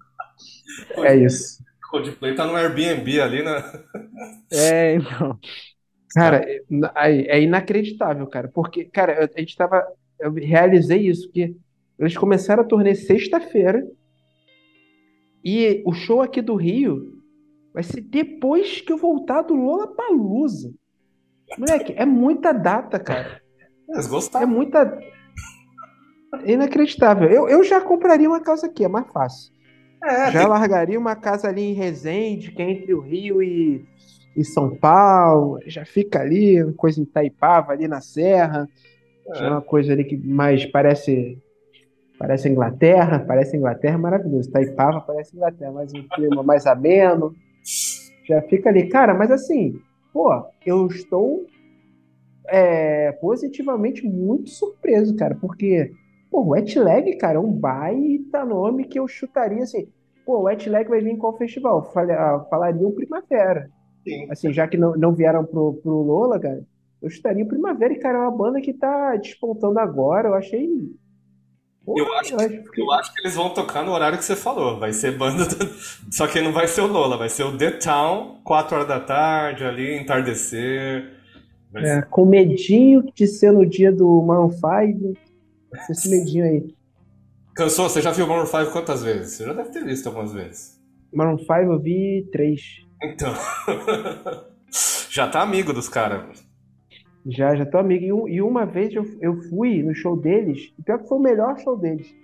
É, 0.99 1.09
é 1.09 1.17
isso. 1.17 1.63
O 1.87 1.91
Coldplay 1.91 2.35
tá 2.35 2.47
no 2.47 2.55
Airbnb 2.55 3.21
ali, 3.21 3.43
né? 3.43 3.65
É, 4.53 4.95
então. 4.95 5.39
Cara, 6.15 6.45
é, 6.47 7.39
é 7.39 7.41
inacreditável, 7.41 8.27
cara, 8.27 8.49
porque, 8.49 8.85
cara, 8.85 9.31
a 9.35 9.41
gente 9.41 9.57
tava. 9.57 9.83
Eu 10.21 10.33
realizei 10.35 11.09
isso, 11.09 11.29
porque 11.29 11.57
eles 11.99 12.17
começaram 12.17 12.63
a 12.63 12.67
turnê 12.67 12.95
sexta-feira 12.95 13.87
e 15.45 15.83
o 15.87 15.93
show 15.93 16.21
aqui 16.21 16.43
do 16.43 16.57
Rio 16.57 17.16
vai 17.77 17.83
ser 17.83 18.01
depois 18.01 18.81
que 18.81 18.91
eu 18.91 18.97
voltar 18.97 19.43
do 19.43 19.53
Lola 19.55 19.87
Palusa. 19.87 20.73
Moleque, 21.59 21.93
é 21.95 22.07
muita 22.07 22.51
data, 22.51 22.99
cara. 22.99 23.43
Mas 23.87 24.07
gostaram. 24.07 24.45
É 24.45 24.47
muita. 24.47 24.99
Inacreditável. 26.47 27.29
Eu, 27.29 27.47
eu 27.51 27.63
já 27.63 27.79
compraria 27.83 28.31
uma 28.31 28.41
casa 28.41 28.67
aqui, 28.67 28.83
é 28.83 28.89
mais 28.89 29.07
fácil. 29.09 29.53
É, 30.03 30.33
já 30.33 30.41
tem... 30.41 30.49
largaria 30.49 30.99
uma 30.99 31.15
casa 31.15 31.49
ali 31.49 31.65
em 31.65 31.75
Resende, 31.75 32.51
que 32.51 32.63
é 32.63 32.71
entre 32.71 32.95
o 32.95 33.01
Rio 33.01 33.43
e 33.43 33.85
em 34.35 34.45
São 34.45 34.75
Paulo, 34.75 35.59
já 35.67 35.85
fica 35.85 36.21
ali, 36.21 36.63
uma 36.63 36.73
coisa 36.73 36.99
em 36.99 37.05
Itaipava, 37.05 37.73
ali 37.73 37.87
na 37.87 38.01
Serra, 38.01 38.67
é. 39.35 39.45
é 39.45 39.51
uma 39.51 39.63
coisa 39.63 39.93
ali 39.93 40.05
que 40.05 40.17
mais 40.17 40.65
parece 40.67 41.39
parece 42.19 42.49
Inglaterra, 42.49 43.25
parece 43.27 43.57
Inglaterra 43.57 43.99
maravilhoso, 43.99 44.49
Itaipava 44.49 45.01
parece 45.01 45.37
Inglaterra, 45.37 45.73
mas 45.73 45.93
um 45.95 46.07
clima 46.09 46.43
mais 46.43 46.67
ameno, 46.67 47.35
já 48.25 48.43
fica 48.43 48.69
ali. 48.69 48.89
Cara, 48.89 49.15
mas 49.15 49.31
assim, 49.31 49.81
pô, 50.13 50.31
eu 50.65 50.87
estou 50.87 51.47
é, 52.49 53.13
positivamente 53.13 54.07
muito 54.07 54.51
surpreso, 54.51 55.17
cara, 55.17 55.35
porque 55.35 55.93
pô, 56.31 56.43
o 56.43 56.49
Wet 56.51 56.79
Leg, 56.79 57.17
cara, 57.17 57.39
é 57.39 57.41
um 57.41 57.53
baita 57.53 58.45
nome 58.45 58.85
que 58.85 58.99
eu 58.99 59.09
chutaria 59.09 59.63
assim, 59.63 59.89
pô, 60.25 60.39
o 60.39 60.43
Wet 60.43 60.69
Leg 60.69 60.89
vai 60.89 61.01
vir 61.01 61.11
em 61.11 61.19
qual 61.19 61.37
festival? 61.37 61.91
Falaria 61.93 62.87
o 62.87 62.93
Primavera. 62.93 63.71
Sim. 64.05 64.31
Assim, 64.31 64.53
já 64.53 64.69
que 64.69 64.77
não, 64.77 64.97
não 64.97 65.13
vieram 65.13 65.45
pro, 65.45 65.75
pro 65.83 66.03
Lola, 66.03 66.39
cara, 66.39 66.65
eu 67.03 67.09
estaria 67.09 67.45
o 67.45 67.49
Primavera 67.49 67.93
e, 67.93 67.99
cara, 67.99 68.19
é 68.19 68.21
uma 68.21 68.31
banda 68.31 68.61
que 68.61 68.73
tá 68.73 69.17
despontando 69.17 69.79
agora. 69.79 70.29
Eu 70.29 70.35
achei. 70.35 70.69
Eu, 71.87 72.13
acho, 72.15 72.33
eu, 72.33 72.41
acho 72.41 72.49
que... 72.49 72.81
eu 72.81 72.93
acho 72.93 73.15
que 73.15 73.21
eles 73.21 73.35
vão 73.35 73.51
tocar 73.51 73.85
no 73.85 73.93
horário 73.93 74.19
que 74.19 74.25
você 74.25 74.35
falou. 74.35 74.79
Vai 74.79 74.93
ser 74.93 75.17
banda. 75.17 75.47
Do... 75.47 75.69
Só 76.11 76.27
que 76.27 76.41
não 76.41 76.53
vai 76.53 76.67
ser 76.67 76.81
o 76.81 76.87
Lola, 76.87 77.17
vai 77.17 77.29
ser 77.29 77.45
o 77.45 77.57
The 77.57 77.73
Town, 77.73 78.41
4 78.43 78.77
horas 78.77 78.89
da 78.89 78.99
tarde, 78.99 79.65
ali, 79.65 79.97
entardecer. 79.97 81.13
É, 81.75 81.97
ser... 81.97 82.07
com 82.07 82.27
medinho 82.27 83.05
de 83.15 83.27
ser 83.27 83.53
no 83.53 83.65
dia 83.65 83.93
do 83.93 84.21
Maroon 84.23 84.51
5. 84.51 85.15
Esse 85.91 86.09
medinho 86.09 86.45
aí. 86.45 86.75
Cansou? 87.55 87.89
Você 87.89 88.03
já 88.03 88.11
viu 88.11 88.25
o 88.25 88.29
Maroon 88.29 88.47
5 88.47 88.73
quantas 88.73 89.03
vezes? 89.05 89.35
Você 89.35 89.45
já 89.45 89.53
deve 89.53 89.71
ter 89.71 89.85
visto 89.85 90.07
algumas 90.09 90.33
vezes. 90.33 90.81
Maroon 91.13 91.39
5 91.39 91.53
eu 91.53 91.79
vi 91.79 92.29
três. 92.33 92.61
Então. 93.03 93.33
já 95.09 95.29
tá 95.29 95.41
amigo 95.41 95.73
dos 95.73 95.89
caras. 95.89 96.46
Já, 97.29 97.57
já 97.57 97.67
tô 97.67 97.79
amigo. 97.79 98.29
E, 98.29 98.41
uma 98.41 98.65
vez 98.65 98.95
eu, 98.95 99.05
eu 99.21 99.37
fui 99.49 99.83
no 99.83 99.95
show 99.95 100.17
deles, 100.17 100.73
e 100.79 100.83
pior 100.83 100.99
que 100.99 101.09
foi 101.09 101.19
o 101.19 101.23
melhor 101.23 101.59
show 101.59 101.77
deles. 101.77 102.15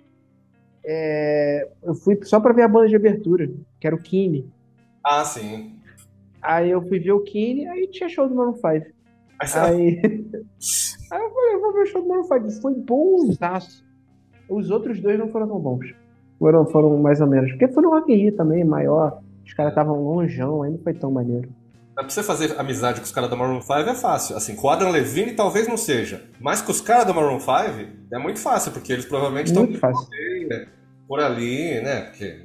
É, 0.85 1.69
eu 1.83 1.93
fui 1.93 2.17
só 2.23 2.39
pra 2.39 2.53
ver 2.53 2.63
a 2.63 2.67
banda 2.67 2.87
de 2.87 2.95
abertura, 2.95 3.49
que 3.79 3.87
era 3.87 3.95
o 3.95 4.01
Kine. 4.01 4.49
Ah, 5.03 5.23
sim. 5.23 5.75
Aí 6.41 6.69
eu 6.69 6.81
fui 6.81 6.99
ver 6.99 7.11
o 7.11 7.21
Kine, 7.21 7.67
aí 7.67 7.87
tinha 7.87 8.09
show 8.09 8.27
do 8.27 8.35
Maroon 8.35 8.53
5. 8.53 8.65
Aí, 8.65 8.81
aí 11.11 11.21
eu 11.21 11.29
falei, 11.29 11.53
eu 11.53 11.61
vou 11.61 11.73
ver 11.73 11.83
o 11.83 11.85
show 11.85 12.01
do 12.01 12.07
Maroon 12.07 12.23
5. 12.23 12.61
Foi 12.61 12.73
bonzaço. 12.73 13.85
Os 14.49 14.69
outros 14.69 15.01
dois 15.01 15.17
não 15.17 15.29
foram 15.29 15.47
tão 15.47 15.59
bons. 15.59 15.93
Foram, 16.37 16.65
foram 16.65 16.97
mais 16.97 17.21
ou 17.21 17.27
menos. 17.27 17.51
Porque 17.51 17.69
foi 17.69 17.83
no 17.83 17.89
Rock 17.89 18.13
Rio 18.13 18.35
também, 18.35 18.63
maior. 18.63 19.21
Os 19.45 19.53
caras 19.53 19.71
estavam 19.71 20.01
longeão, 20.01 20.63
aí 20.63 20.71
não 20.71 20.79
foi 20.79 20.93
tão 20.93 21.11
maneiro. 21.11 21.49
Pra 21.93 22.09
você 22.09 22.23
fazer 22.23 22.59
amizade 22.59 22.99
com 22.99 23.05
os 23.05 23.11
caras 23.11 23.29
da 23.29 23.35
Maroon 23.35 23.61
5 23.61 23.73
é 23.73 23.93
fácil. 23.93 24.35
Assim, 24.35 24.55
com 24.55 24.67
o 24.67 24.69
Adam 24.69 24.89
Levine 24.89 25.33
talvez 25.33 25.67
não 25.67 25.77
seja. 25.77 26.23
Mas 26.39 26.61
com 26.61 26.71
os 26.71 26.81
caras 26.81 27.05
da 27.05 27.13
Maroon 27.13 27.39
5 27.39 27.51
é 28.11 28.17
muito 28.17 28.39
fácil, 28.39 28.71
porque 28.71 28.91
eles 28.91 29.05
provavelmente 29.05 29.47
estão 29.47 29.65
né? 29.67 30.67
por 31.07 31.19
ali, 31.19 31.81
né? 31.81 32.01
Porque 32.01 32.41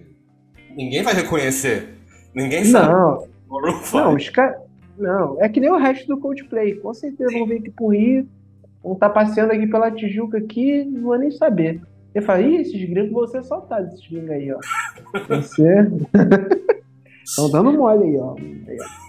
ninguém 0.77 1.03
vai 1.03 1.15
reconhecer. 1.15 1.95
Ninguém 2.35 2.65
sabe. 2.65 2.93
Não, 2.93 3.27
não, 3.95 4.15
os 4.15 4.29
caras. 4.29 4.61
Não, 4.99 5.43
é 5.43 5.49
que 5.49 5.61
nem 5.61 5.71
o 5.71 5.79
resto 5.79 6.07
do 6.09 6.19
Coldplay. 6.19 6.75
Com 6.77 6.93
certeza 6.93 7.33
vão 7.33 7.47
vir 7.47 7.61
aqui 7.61 7.71
pro 7.71 7.89
Rio, 7.89 8.29
vão 8.83 8.93
estar 8.93 9.09
tá 9.09 9.15
passeando 9.15 9.53
aqui 9.53 9.67
pela 9.67 9.91
Tijuca 9.91 10.39
aqui, 10.39 10.85
não 10.85 11.03
vou 11.03 11.19
nem 11.19 11.31
saber. 11.31 11.81
Eu 12.15 12.23
falei, 12.23 12.49
ih, 12.49 12.61
esses 12.63 12.89
gringos 12.89 13.13
vão 13.13 13.27
ser 13.27 13.45
soltados, 13.45 13.95
esses 13.95 14.09
gringos 14.09 14.31
aí, 14.31 14.53
ó. 14.53 14.59
Você. 15.29 15.87
Estão 17.25 17.49
dando 17.53 17.73
mole 17.73 18.05
aí, 18.05 18.19
ó. 18.19 18.35
Aí, 18.37 18.77
ó. 18.81 19.08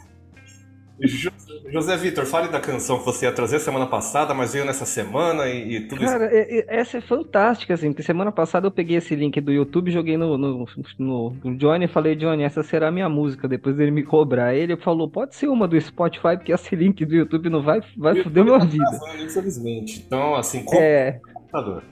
José 1.71 1.95
Vitor, 1.97 2.25
fale 2.25 2.47
da 2.49 2.59
canção 2.59 2.99
que 2.99 3.05
você 3.05 3.25
ia 3.25 3.31
trazer 3.31 3.59
semana 3.59 3.85
passada, 3.85 4.33
mas 4.33 4.53
veio 4.53 4.65
nessa 4.65 4.85
semana 4.85 5.47
e, 5.47 5.75
e 5.75 5.79
tudo 5.87 6.01
Cara, 6.01 6.25
isso. 6.25 6.65
essa 6.67 6.97
é 6.97 7.01
fantástica, 7.01 7.73
assim, 7.73 7.91
porque 7.91 8.03
semana 8.03 8.31
passada 8.31 8.67
eu 8.67 8.71
peguei 8.71 8.97
esse 8.97 9.15
link 9.15 9.39
do 9.39 9.51
YouTube, 9.51 9.91
joguei 9.91 10.17
no, 10.17 10.37
no, 10.37 10.65
no, 10.97 11.35
no 11.43 11.57
Johnny 11.57 11.85
e 11.85 11.87
falei, 11.87 12.15
Johnny, 12.15 12.43
essa 12.43 12.63
será 12.63 12.87
a 12.87 12.91
minha 12.91 13.07
música, 13.07 13.47
depois 13.47 13.75
dele 13.75 13.91
me 13.91 14.03
cobrar. 14.03 14.55
Ele 14.55 14.75
falou, 14.75 15.09
pode 15.09 15.35
ser 15.35 15.47
uma 15.47 15.67
do 15.67 15.79
Spotify, 15.79 16.35
porque 16.35 16.51
esse 16.51 16.75
link 16.75 17.05
do 17.05 17.15
YouTube 17.15 17.49
não 17.49 17.61
vai, 17.61 17.81
vai 17.97 18.21
foder 18.21 18.43
minha 18.43 18.59
vida. 18.59 18.99
Infelizmente. 19.23 20.03
Então, 20.05 20.35
assim, 20.35 20.63
como 20.63 20.81
é... 20.81 21.19
computador. 21.33 21.83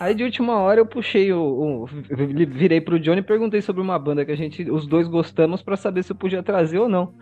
Aí 0.00 0.14
de 0.14 0.24
última 0.24 0.58
hora 0.58 0.80
eu 0.80 0.86
puxei 0.86 1.32
o, 1.32 1.84
o 1.84 1.86
virei 1.86 2.80
pro 2.80 2.98
Johnny 2.98 3.20
e 3.20 3.22
perguntei 3.22 3.60
sobre 3.60 3.82
uma 3.82 3.98
banda 3.98 4.24
que 4.24 4.32
a 4.32 4.36
gente, 4.36 4.70
os 4.70 4.86
dois 4.86 5.06
gostamos 5.06 5.62
para 5.62 5.76
saber 5.76 6.02
se 6.02 6.12
eu 6.12 6.16
podia 6.16 6.42
trazer 6.42 6.78
ou 6.78 6.88
não. 6.88 7.12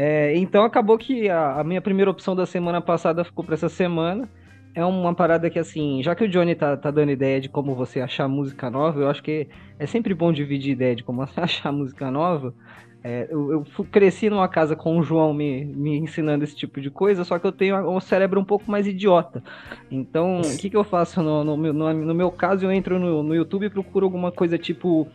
É, 0.00 0.36
então 0.36 0.62
acabou 0.62 0.96
que 0.96 1.28
a, 1.28 1.58
a, 1.58 1.64
minha 1.64 1.82
primeira 1.82 2.08
opção 2.08 2.36
da 2.36 2.46
semana 2.46 2.80
passada 2.80 3.24
ficou 3.24 3.44
para 3.44 3.54
essa 3.54 3.68
semana. 3.68 4.28
É 4.72 4.84
uma 4.84 5.12
parada 5.12 5.50
que, 5.50 5.58
assim, 5.58 6.00
já 6.04 6.14
que 6.14 6.22
o 6.22 6.28
Johnny 6.28 6.54
tá, 6.54 6.76
tá 6.76 6.88
dando 6.92 7.10
ideia 7.10 7.40
de 7.40 7.48
como 7.48 7.74
você 7.74 8.00
achar 8.00 8.28
música 8.28 8.70
nova, 8.70 9.00
eu 9.00 9.08
acho 9.10 9.20
que 9.24 9.48
é 9.76 9.86
sempre 9.86 10.14
bom 10.14 10.32
dividir 10.32 10.70
ideia 10.70 10.94
de 10.94 11.02
como 11.02 11.22
achar 11.36 11.72
música 11.72 12.12
nova. 12.12 12.54
É, 13.02 13.28
eu, 13.30 13.52
eu 13.52 13.84
cresci 13.90 14.28
numa 14.28 14.48
casa 14.48 14.74
com 14.74 14.98
o 14.98 15.02
João 15.02 15.32
me, 15.32 15.64
me 15.64 15.96
ensinando 15.96 16.42
esse 16.42 16.56
tipo 16.56 16.80
de 16.80 16.90
coisa, 16.90 17.24
só 17.24 17.38
que 17.38 17.46
eu 17.46 17.52
tenho 17.52 17.88
um 17.88 18.00
cérebro 18.00 18.40
um 18.40 18.44
pouco 18.44 18.68
mais 18.70 18.86
idiota. 18.86 19.42
Então, 19.90 20.40
o 20.40 20.58
que, 20.58 20.68
que 20.68 20.76
eu 20.76 20.82
faço 20.82 21.22
no, 21.22 21.44
no, 21.44 21.56
no, 21.56 21.92
no 21.94 22.14
meu 22.14 22.30
caso? 22.30 22.66
Eu 22.66 22.72
entro 22.72 22.98
no, 22.98 23.22
no 23.22 23.34
YouTube 23.34 23.66
e 23.66 23.70
procuro 23.70 24.06
alguma 24.06 24.32
coisa 24.32 24.58
tipo 24.58 25.06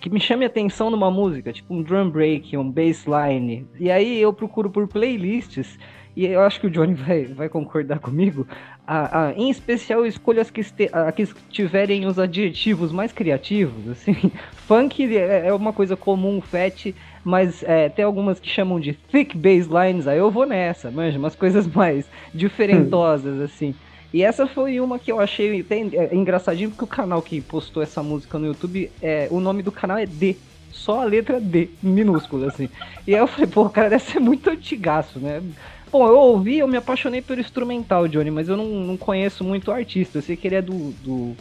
que 0.00 0.08
me 0.08 0.20
chame 0.20 0.44
atenção 0.44 0.88
numa 0.88 1.10
música, 1.10 1.52
tipo 1.52 1.74
um 1.74 1.82
drum 1.82 2.08
break, 2.08 2.56
um 2.56 2.70
bassline. 2.70 3.66
E 3.78 3.90
aí 3.90 4.20
eu 4.20 4.32
procuro 4.32 4.70
por 4.70 4.86
playlists 4.86 5.76
e 6.16 6.24
eu 6.24 6.40
acho 6.40 6.58
que 6.58 6.66
o 6.66 6.70
Johnny 6.70 6.94
vai, 6.96 7.24
vai 7.24 7.48
concordar 7.48 7.98
comigo. 7.98 8.46
A, 8.88 9.32
em 9.36 9.50
especial, 9.50 10.00
eu 10.00 10.06
escolho 10.06 10.40
as 10.40 10.48
que, 10.48 10.60
este, 10.60 10.88
a, 10.92 11.10
que 11.10 11.26
tiverem 11.50 12.06
os 12.06 12.20
adjetivos 12.20 12.92
mais 12.92 13.12
criativos. 13.12 13.88
Assim. 13.88 14.14
Funk 14.66 15.14
é, 15.14 15.48
é 15.48 15.52
uma 15.52 15.72
coisa 15.72 15.96
comum, 15.96 16.40
fat, 16.40 16.94
mas 17.26 17.64
é, 17.64 17.88
tem 17.88 18.04
algumas 18.04 18.38
que 18.38 18.48
chamam 18.48 18.78
de 18.78 18.92
thick 18.92 19.36
basslines, 19.36 20.06
aí 20.06 20.16
eu 20.16 20.30
vou 20.30 20.46
nessa, 20.46 20.92
manja, 20.92 21.18
umas 21.18 21.34
coisas 21.34 21.66
mais 21.66 22.06
diferentosas, 22.32 23.40
assim. 23.40 23.74
E 24.14 24.22
essa 24.22 24.46
foi 24.46 24.78
uma 24.78 24.96
que 24.96 25.10
eu 25.10 25.18
achei 25.18 25.60
tem, 25.64 25.90
é, 25.94 26.14
engraçadinho, 26.14 26.70
porque 26.70 26.84
o 26.84 26.86
canal 26.86 27.20
que 27.20 27.40
postou 27.40 27.82
essa 27.82 28.00
música 28.00 28.38
no 28.38 28.46
YouTube, 28.46 28.92
é, 29.02 29.26
o 29.28 29.40
nome 29.40 29.60
do 29.60 29.72
canal 29.72 29.98
é 29.98 30.06
D. 30.06 30.36
Só 30.70 31.02
a 31.02 31.04
letra 31.04 31.40
D, 31.40 31.68
minúscula, 31.82 32.46
assim. 32.46 32.68
E 33.04 33.12
aí 33.12 33.20
eu 33.20 33.26
falei, 33.26 33.48
pô, 33.48 33.68
cara, 33.68 33.90
deve 33.90 34.04
ser 34.04 34.20
muito 34.20 34.48
antigaço, 34.48 35.18
né? 35.18 35.42
Bom, 35.90 36.06
eu 36.06 36.16
ouvi, 36.16 36.58
eu 36.58 36.68
me 36.68 36.76
apaixonei 36.76 37.20
pelo 37.20 37.40
instrumental, 37.40 38.06
Johnny, 38.06 38.30
mas 38.30 38.48
eu 38.48 38.56
não, 38.56 38.66
não 38.66 38.96
conheço 38.96 39.42
muito 39.42 39.72
o 39.72 39.74
artista. 39.74 40.18
Eu 40.18 40.22
sei 40.22 40.36
que 40.36 40.46
ele 40.46 40.54
é 40.54 40.62
do, 40.62 40.92
do 41.02 41.36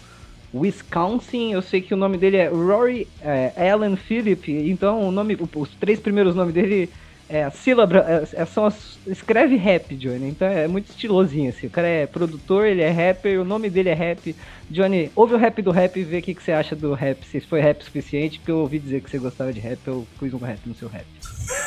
Wisconsin, 0.56 1.52
eu 1.52 1.62
sei 1.62 1.82
que 1.82 1.94
o 1.94 1.98
nome 1.98 2.18
dele 2.18 2.38
é 2.38 2.48
Rory 2.48 3.08
é, 3.22 3.72
Allen 3.72 3.96
Phillip, 3.96 4.52
então 4.70 5.08
o 5.08 5.12
nome, 5.12 5.38
os 5.56 5.70
três 5.76 6.00
primeiros 6.00 6.36
nomes 6.36 6.54
dele 6.54 6.90
é 7.28 7.44
a 7.44 7.52
sílaba, 7.52 7.98
é, 7.98 8.42
é, 8.42 8.46
são 8.46 8.66
as, 8.66 8.98
escreve 9.08 9.56
rap, 9.56 9.96
Johnny, 9.96 10.30
então 10.30 10.48
é 10.48 10.68
muito 10.68 10.90
estilosinho 10.90 11.50
assim. 11.50 11.68
O 11.68 11.72
cara 11.72 11.88
é 11.88 12.06
produtor, 12.06 12.66
ele 12.66 12.82
é 12.82 12.90
rapper, 12.90 13.42
o 13.42 13.46
nome 13.46 13.70
dele 13.70 13.90
é 13.90 13.94
rap. 13.94 14.36
Johnny, 14.70 15.12
ouve 15.16 15.34
o 15.34 15.38
rap 15.38 15.62
do 15.62 15.72
rap 15.72 16.00
e 16.00 16.04
vê 16.04 16.20
o 16.20 16.22
que, 16.22 16.36
que 16.36 16.44
você 16.44 16.52
acha 16.52 16.76
do 16.76 16.94
rap, 16.94 17.26
se 17.26 17.40
foi 17.42 17.62
rap 17.62 17.84
suficiente, 17.84 18.40
porque 18.40 18.52
eu 18.52 18.60
ouvi 18.60 18.80
dizer 18.80 19.02
que 19.02 19.10
você 19.10 19.18
gostava 19.18 19.52
de 19.52 19.60
rap, 19.60 19.80
eu 19.88 20.08
pus 20.20 20.34
um 20.34 20.38
rap 20.38 20.60
no 20.66 20.76
seu 20.76 20.88
rap. 20.88 21.06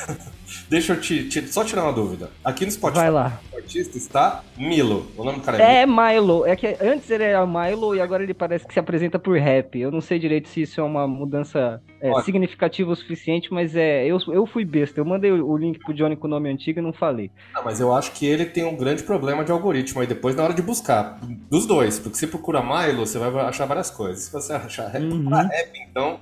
Deixa 0.68 0.94
eu 0.94 1.00
te, 1.00 1.28
te, 1.28 1.46
só 1.48 1.64
tirar 1.64 1.84
uma 1.84 1.92
dúvida. 1.92 2.30
Aqui 2.44 2.64
no 2.64 2.70
Spotify, 2.70 3.00
Vai 3.00 3.10
lá. 3.10 3.40
o 3.52 3.56
artista 3.56 3.96
está 3.96 4.42
Milo. 4.56 5.06
O 5.16 5.24
nome 5.24 5.38
do 5.38 5.44
cara 5.44 5.62
é, 5.62 5.82
é 5.82 5.86
Milo. 5.86 6.46
É 6.46 6.56
que 6.56 6.76
antes 6.80 7.10
ele 7.10 7.24
era 7.24 7.46
Milo 7.46 7.94
e 7.94 8.00
agora 8.00 8.22
ele 8.22 8.34
parece 8.34 8.66
que 8.66 8.72
se 8.72 8.80
apresenta 8.80 9.18
por 9.18 9.38
rap. 9.38 9.78
Eu 9.78 9.90
não 9.90 10.00
sei 10.00 10.18
direito 10.18 10.48
se 10.48 10.62
isso 10.62 10.80
é 10.80 10.84
uma 10.84 11.06
mudança 11.06 11.82
é, 12.00 12.12
significativa 12.22 12.90
o 12.90 12.96
suficiente, 12.96 13.52
mas 13.52 13.76
é, 13.76 14.06
eu, 14.06 14.18
eu 14.28 14.46
fui 14.46 14.64
besta. 14.64 15.00
Eu 15.00 15.04
mandei 15.04 15.30
o, 15.32 15.56
link 15.56 15.78
pro 15.80 15.94
Johnny 15.94 16.16
com 16.16 16.26
o 16.26 16.30
nome 16.30 16.50
antigo 16.50 16.78
e 16.78 16.82
não 16.82 16.92
falei. 16.92 17.30
Ah, 17.54 17.62
mas 17.64 17.80
eu 17.80 17.94
acho 17.94 18.12
que 18.12 18.26
ele 18.26 18.46
tem 18.46 18.64
um 18.64 18.76
grande 18.76 19.02
problema 19.02 19.44
de 19.44 19.52
algoritmo 19.52 20.00
aí 20.00 20.06
depois 20.06 20.34
na 20.34 20.44
hora 20.44 20.54
de 20.54 20.62
buscar. 20.62 21.18
Dos 21.50 21.66
dois. 21.66 21.98
Porque 21.98 22.16
se 22.16 22.26
procura 22.26 22.62
Milo, 22.62 23.06
você 23.06 23.18
vai 23.18 23.28
achar 23.46 23.66
várias 23.66 23.90
coisas. 23.90 24.24
Se 24.24 24.32
você 24.32 24.52
achar 24.52 24.88
rap, 24.88 25.02
uhum. 25.02 25.28
rap 25.28 25.70
então 25.90 26.20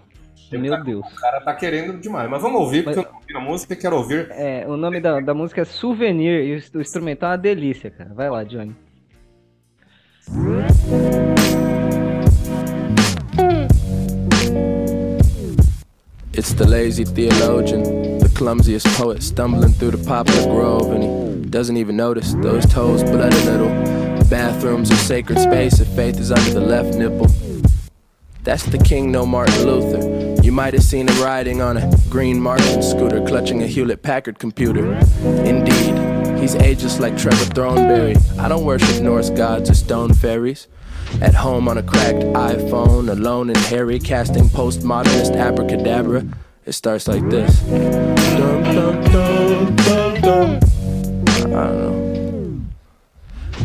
meu 0.53 0.71
tá, 0.71 0.83
Deus. 0.83 1.07
O 1.07 1.21
cara 1.21 1.41
tá 1.41 1.55
querendo 1.55 1.99
demais. 2.01 2.31
Mas 2.31 2.41
vamos 2.41 2.61
ouvir, 2.61 2.85
porque 2.85 2.99
Mas, 2.99 3.07
eu 3.07 3.13
não 3.13 3.21
ouvi 3.21 3.37
a 3.37 3.41
música 3.41 3.73
e 3.73 3.77
quero 3.77 3.97
ouvir. 3.97 4.29
É, 4.31 4.65
o 4.67 4.77
nome 4.77 5.01
da, 5.01 5.21
da 5.21 5.35
música 5.35 5.63
é 5.63 5.65
Souvenir 5.65 6.45
e 6.45 6.57
o, 6.57 6.79
o 6.79 6.81
instrumental 6.81 7.31
é 7.31 7.33
uma 7.33 7.39
delícia, 7.39 7.91
cara. 7.91 8.13
Vai 8.15 8.31
lá, 8.31 8.45
Johnny. 8.45 8.75
It's 16.33 16.53
the 16.53 16.67
lazy 16.67 17.05
theologian, 17.05 18.19
the 18.19 18.29
clumsiest 18.35 18.87
poet, 18.99 19.23
stumbling 19.23 19.73
through 19.73 19.93
the 19.93 20.05
poplar 20.07 20.43
grove, 20.45 20.93
and 20.93 21.03
he 21.03 21.49
doesn't 21.49 21.77
even 21.79 21.97
notice 21.97 22.35
those 22.35 22.67
toes 22.67 23.03
blood 23.03 23.33
a 23.33 23.45
little. 23.51 23.71
Bathrooms 24.29 24.91
are 24.91 24.97
sacred 24.97 25.39
space 25.39 25.81
if 25.81 25.89
faith 25.97 26.21
is 26.21 26.31
under 26.31 26.53
the 26.53 26.61
left 26.61 26.99
nipple. 26.99 27.29
That's 28.47 28.63
the 28.63 28.79
king, 28.79 29.11
no 29.11 29.27
Martin 29.27 29.67
Luther. 29.67 30.41
You 30.41 30.53
might 30.53 30.73
have 30.73 30.85
seen 30.85 31.09
him 31.09 31.21
riding 31.21 31.61
on 31.61 31.79
a 31.79 31.97
green 32.09 32.41
Martian 32.41 32.81
scooter, 32.81 33.21
clutching 33.27 33.61
a 33.65 33.67
Hewlett 33.67 34.05
Packard 34.05 34.39
computer. 34.39 34.93
Indeed, 35.45 36.39
he's 36.39 36.55
ageless 36.55 37.01
like 37.01 37.19
Trevor 37.19 37.53
Thornberry. 37.53 38.15
I 38.39 38.49
don't 38.49 38.65
worship 38.65 39.03
Norse 39.03 39.31
gods 39.31 39.69
or 39.69 39.75
stone 39.75 40.15
fairies. 40.15 40.69
At 41.21 41.35
home 41.35 41.67
on 41.67 41.77
a 41.77 41.83
cracked 41.83 42.23
iPhone, 42.23 43.11
alone 43.11 43.49
and 43.51 43.59
hairy, 43.59 43.99
casting 43.99 44.45
postmodernist 44.45 45.35
abracadabra. 45.35 46.25
It 46.65 46.73
starts 46.73 47.09
like 47.09 47.29
this. 47.29 47.59
Dum, 47.63 48.63
dum, 48.63 49.77
dum, 50.21 50.61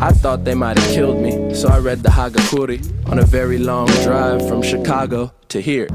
I 0.02 0.10
thought 0.10 0.44
they 0.44 0.54
might 0.54 0.76
have 0.80 0.92
killed 0.92 1.20
me, 1.22 1.54
so 1.54 1.68
I 1.68 1.78
read 1.78 2.02
the 2.02 2.08
Hagakuri 2.08 2.80
on 3.08 3.20
a 3.20 3.22
very 3.24 3.58
long 3.58 3.86
drive 4.02 4.46
from 4.48 4.60
Chicago 4.60 5.32
to 5.50 5.60
here. 5.60 5.86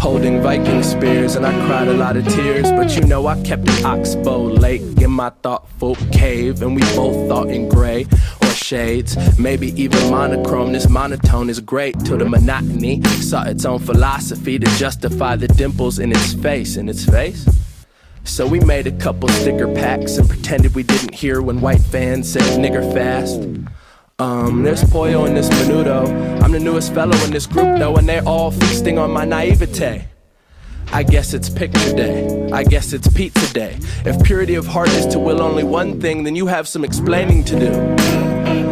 Holding 0.00 0.40
Viking 0.40 0.82
spears, 0.82 1.36
and 1.36 1.44
I 1.44 1.52
cried 1.66 1.88
a 1.88 1.92
lot 1.92 2.16
of 2.16 2.26
tears. 2.26 2.70
But 2.70 2.96
you 2.96 3.02
know, 3.02 3.26
I 3.26 3.38
kept 3.42 3.68
an 3.68 3.84
oxbow 3.84 4.44
lake 4.44 4.80
in 5.02 5.10
my 5.10 5.28
thoughtful 5.42 5.94
cave, 6.10 6.62
and 6.62 6.74
we 6.74 6.80
both 6.96 7.28
thought 7.28 7.48
in 7.48 7.68
gray 7.68 8.06
or 8.40 8.48
shades, 8.48 9.14
maybe 9.38 9.78
even 9.78 10.10
monochrome. 10.10 10.72
This 10.72 10.88
monotone 10.88 11.50
is 11.50 11.60
great 11.60 12.00
till 12.00 12.16
the 12.16 12.24
monotony 12.24 13.02
saw 13.02 13.44
its 13.44 13.66
own 13.66 13.80
philosophy 13.80 14.58
to 14.58 14.66
justify 14.78 15.36
the 15.36 15.48
dimples 15.48 15.98
in 15.98 16.12
its 16.12 16.32
face. 16.32 16.78
In 16.78 16.88
its 16.88 17.04
face? 17.04 17.46
So 18.24 18.46
we 18.46 18.60
made 18.60 18.86
a 18.86 18.92
couple 18.92 19.28
sticker 19.28 19.72
packs 19.74 20.18
and 20.18 20.28
pretended 20.28 20.74
we 20.74 20.82
didn't 20.82 21.14
hear 21.14 21.42
when 21.42 21.60
white 21.60 21.80
fans 21.80 22.30
said 22.30 22.42
nigger 22.58 22.92
fast. 22.92 23.40
Um, 24.18 24.62
there's 24.62 24.84
Poyo 24.84 25.26
and 25.26 25.36
this 25.36 25.48
Menudo. 25.48 26.40
I'm 26.42 26.52
the 26.52 26.60
newest 26.60 26.92
fellow 26.92 27.16
in 27.24 27.30
this 27.30 27.46
group 27.46 27.78
though, 27.78 27.96
and 27.96 28.08
they're 28.08 28.26
all 28.26 28.50
feasting 28.50 28.98
on 28.98 29.10
my 29.10 29.24
naivete. 29.24 30.04
I 30.92 31.02
guess 31.02 31.34
it's 31.34 31.48
picture 31.48 31.94
day. 31.94 32.50
I 32.52 32.64
guess 32.64 32.92
it's 32.92 33.08
pizza 33.08 33.52
day. 33.54 33.78
If 34.04 34.22
purity 34.24 34.56
of 34.56 34.66
heart 34.66 34.90
is 34.90 35.06
to 35.06 35.18
will 35.18 35.40
only 35.40 35.64
one 35.64 36.00
thing, 36.00 36.24
then 36.24 36.34
you 36.36 36.46
have 36.46 36.66
some 36.66 36.84
explaining 36.84 37.44
to 37.44 37.58
do. 37.58 38.29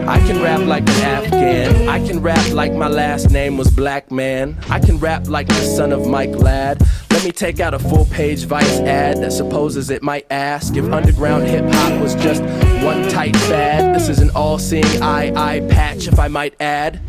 I 0.09 0.21
can 0.21 0.42
rap 0.42 0.61
like 0.61 0.88
an 0.88 1.03
Afghan. 1.03 1.87
I 1.87 1.99
can 2.07 2.23
rap 2.23 2.51
like 2.55 2.73
my 2.73 2.88
last 2.88 3.31
name 3.31 3.59
was 3.59 3.71
Black 3.71 4.11
Man. 4.11 4.57
I 4.71 4.81
can 4.81 4.97
rap 4.99 5.29
like 5.29 5.49
the 5.49 5.62
son 5.77 5.92
of 5.92 6.07
Mike 6.07 6.31
Ladd. 6.31 6.81
Let 7.11 7.25
me 7.25 7.31
take 7.31 7.61
out 7.61 7.75
a 7.75 7.79
full 7.79 8.07
page 8.07 8.44
Vice 8.47 8.81
ad 8.81 9.18
that 9.18 9.35
supposes 9.35 9.90
it 9.90 10.03
might 10.03 10.27
ask 10.31 10.75
if 10.77 10.90
underground 10.90 11.47
hip 11.47 11.66
hop 11.68 12.01
was 12.01 12.14
just 12.14 12.40
one 12.83 13.07
tight 13.11 13.37
fad. 13.37 13.94
This 13.94 14.09
is 14.09 14.18
an 14.21 14.31
all 14.31 14.59
seeing 14.59 15.03
eye 15.03 15.31
eye 15.37 15.61
patch, 15.68 16.09
if 16.09 16.18
I 16.18 16.29
might 16.29 16.59
add. 16.59 17.03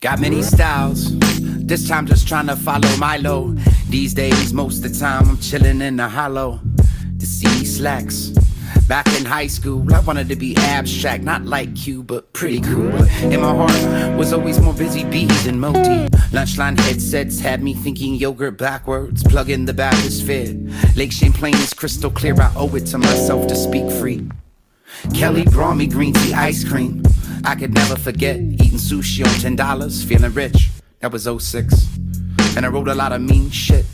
Got 0.00 0.20
many 0.20 0.42
styles. 0.42 1.18
This 1.18 1.88
time 1.88 2.06
just 2.06 2.28
trying 2.28 2.46
to 2.46 2.54
follow 2.54 2.96
Milo. 2.98 3.52
These 3.88 4.14
days, 4.14 4.52
most 4.52 4.84
of 4.84 4.92
the 4.92 4.98
time, 4.98 5.28
I'm 5.28 5.38
chilling 5.38 5.80
in 5.80 5.96
the 5.96 6.08
hollow. 6.08 6.60
Slacks. 7.48 8.30
Back 8.86 9.06
in 9.18 9.24
high 9.24 9.46
school, 9.46 9.86
I 9.94 10.00
wanted 10.00 10.28
to 10.28 10.36
be 10.36 10.56
abstract, 10.56 11.24
not 11.24 11.44
like 11.44 11.86
you, 11.86 12.02
but 12.02 12.32
pretty 12.32 12.60
cool. 12.60 12.92
In 13.22 13.40
my 13.40 13.54
heart 13.54 14.18
was 14.18 14.32
always 14.32 14.60
more 14.60 14.74
busy 14.74 15.04
bees 15.04 15.44
than 15.44 15.58
Moti. 15.58 16.08
Lunchline 16.32 16.78
headsets 16.78 17.40
had 17.40 17.62
me 17.62 17.74
thinking 17.74 18.14
yogurt 18.14 18.58
backwards. 18.58 19.22
Plug 19.22 19.48
in 19.48 19.64
the 19.64 19.72
Baptist 19.72 20.24
fit. 20.24 20.56
Lake 20.96 21.12
Champlain 21.12 21.54
is 21.54 21.72
crystal 21.72 22.10
clear. 22.10 22.34
I 22.40 22.52
owe 22.56 22.74
it 22.76 22.86
to 22.86 22.98
myself 22.98 23.46
to 23.46 23.54
speak 23.54 23.90
free. 23.92 24.28
Kelly 25.14 25.44
brought 25.44 25.76
me 25.76 25.86
green 25.86 26.12
tea 26.12 26.34
ice 26.34 26.64
cream. 26.64 27.02
I 27.44 27.54
could 27.54 27.72
never 27.72 27.96
forget 27.96 28.38
eating 28.38 28.78
sushi 28.78 29.24
on 29.24 29.32
ten 29.40 29.56
dollars, 29.56 30.04
feeling 30.04 30.34
rich. 30.34 30.70
That 31.00 31.12
was 31.12 31.24
06. 31.24 31.88
And 32.56 32.66
I 32.66 32.68
wrote 32.68 32.88
a 32.88 32.94
lot 32.94 33.12
of 33.12 33.22
mean 33.22 33.50
shit. 33.50 33.86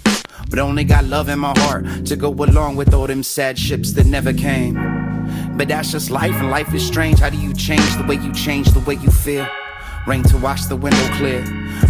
But 0.48 0.58
only 0.58 0.84
got 0.84 1.04
love 1.04 1.28
in 1.28 1.38
my 1.38 1.52
heart 1.58 2.06
to 2.06 2.16
go 2.16 2.32
along 2.32 2.76
with 2.76 2.94
all 2.94 3.06
them 3.06 3.22
sad 3.22 3.58
ships 3.58 3.92
that 3.92 4.06
never 4.06 4.32
came. 4.32 4.74
But 5.56 5.68
that's 5.68 5.90
just 5.90 6.10
life, 6.10 6.34
and 6.34 6.50
life 6.50 6.72
is 6.74 6.86
strange. 6.86 7.18
How 7.18 7.30
do 7.30 7.36
you 7.36 7.52
change 7.54 7.96
the 7.96 8.04
way 8.04 8.16
you 8.16 8.32
change 8.32 8.70
the 8.70 8.80
way 8.80 8.94
you 8.94 9.10
feel? 9.10 9.46
Rain 10.06 10.22
to 10.24 10.38
wash 10.38 10.66
the 10.66 10.76
window 10.76 11.08
clear. 11.14 11.44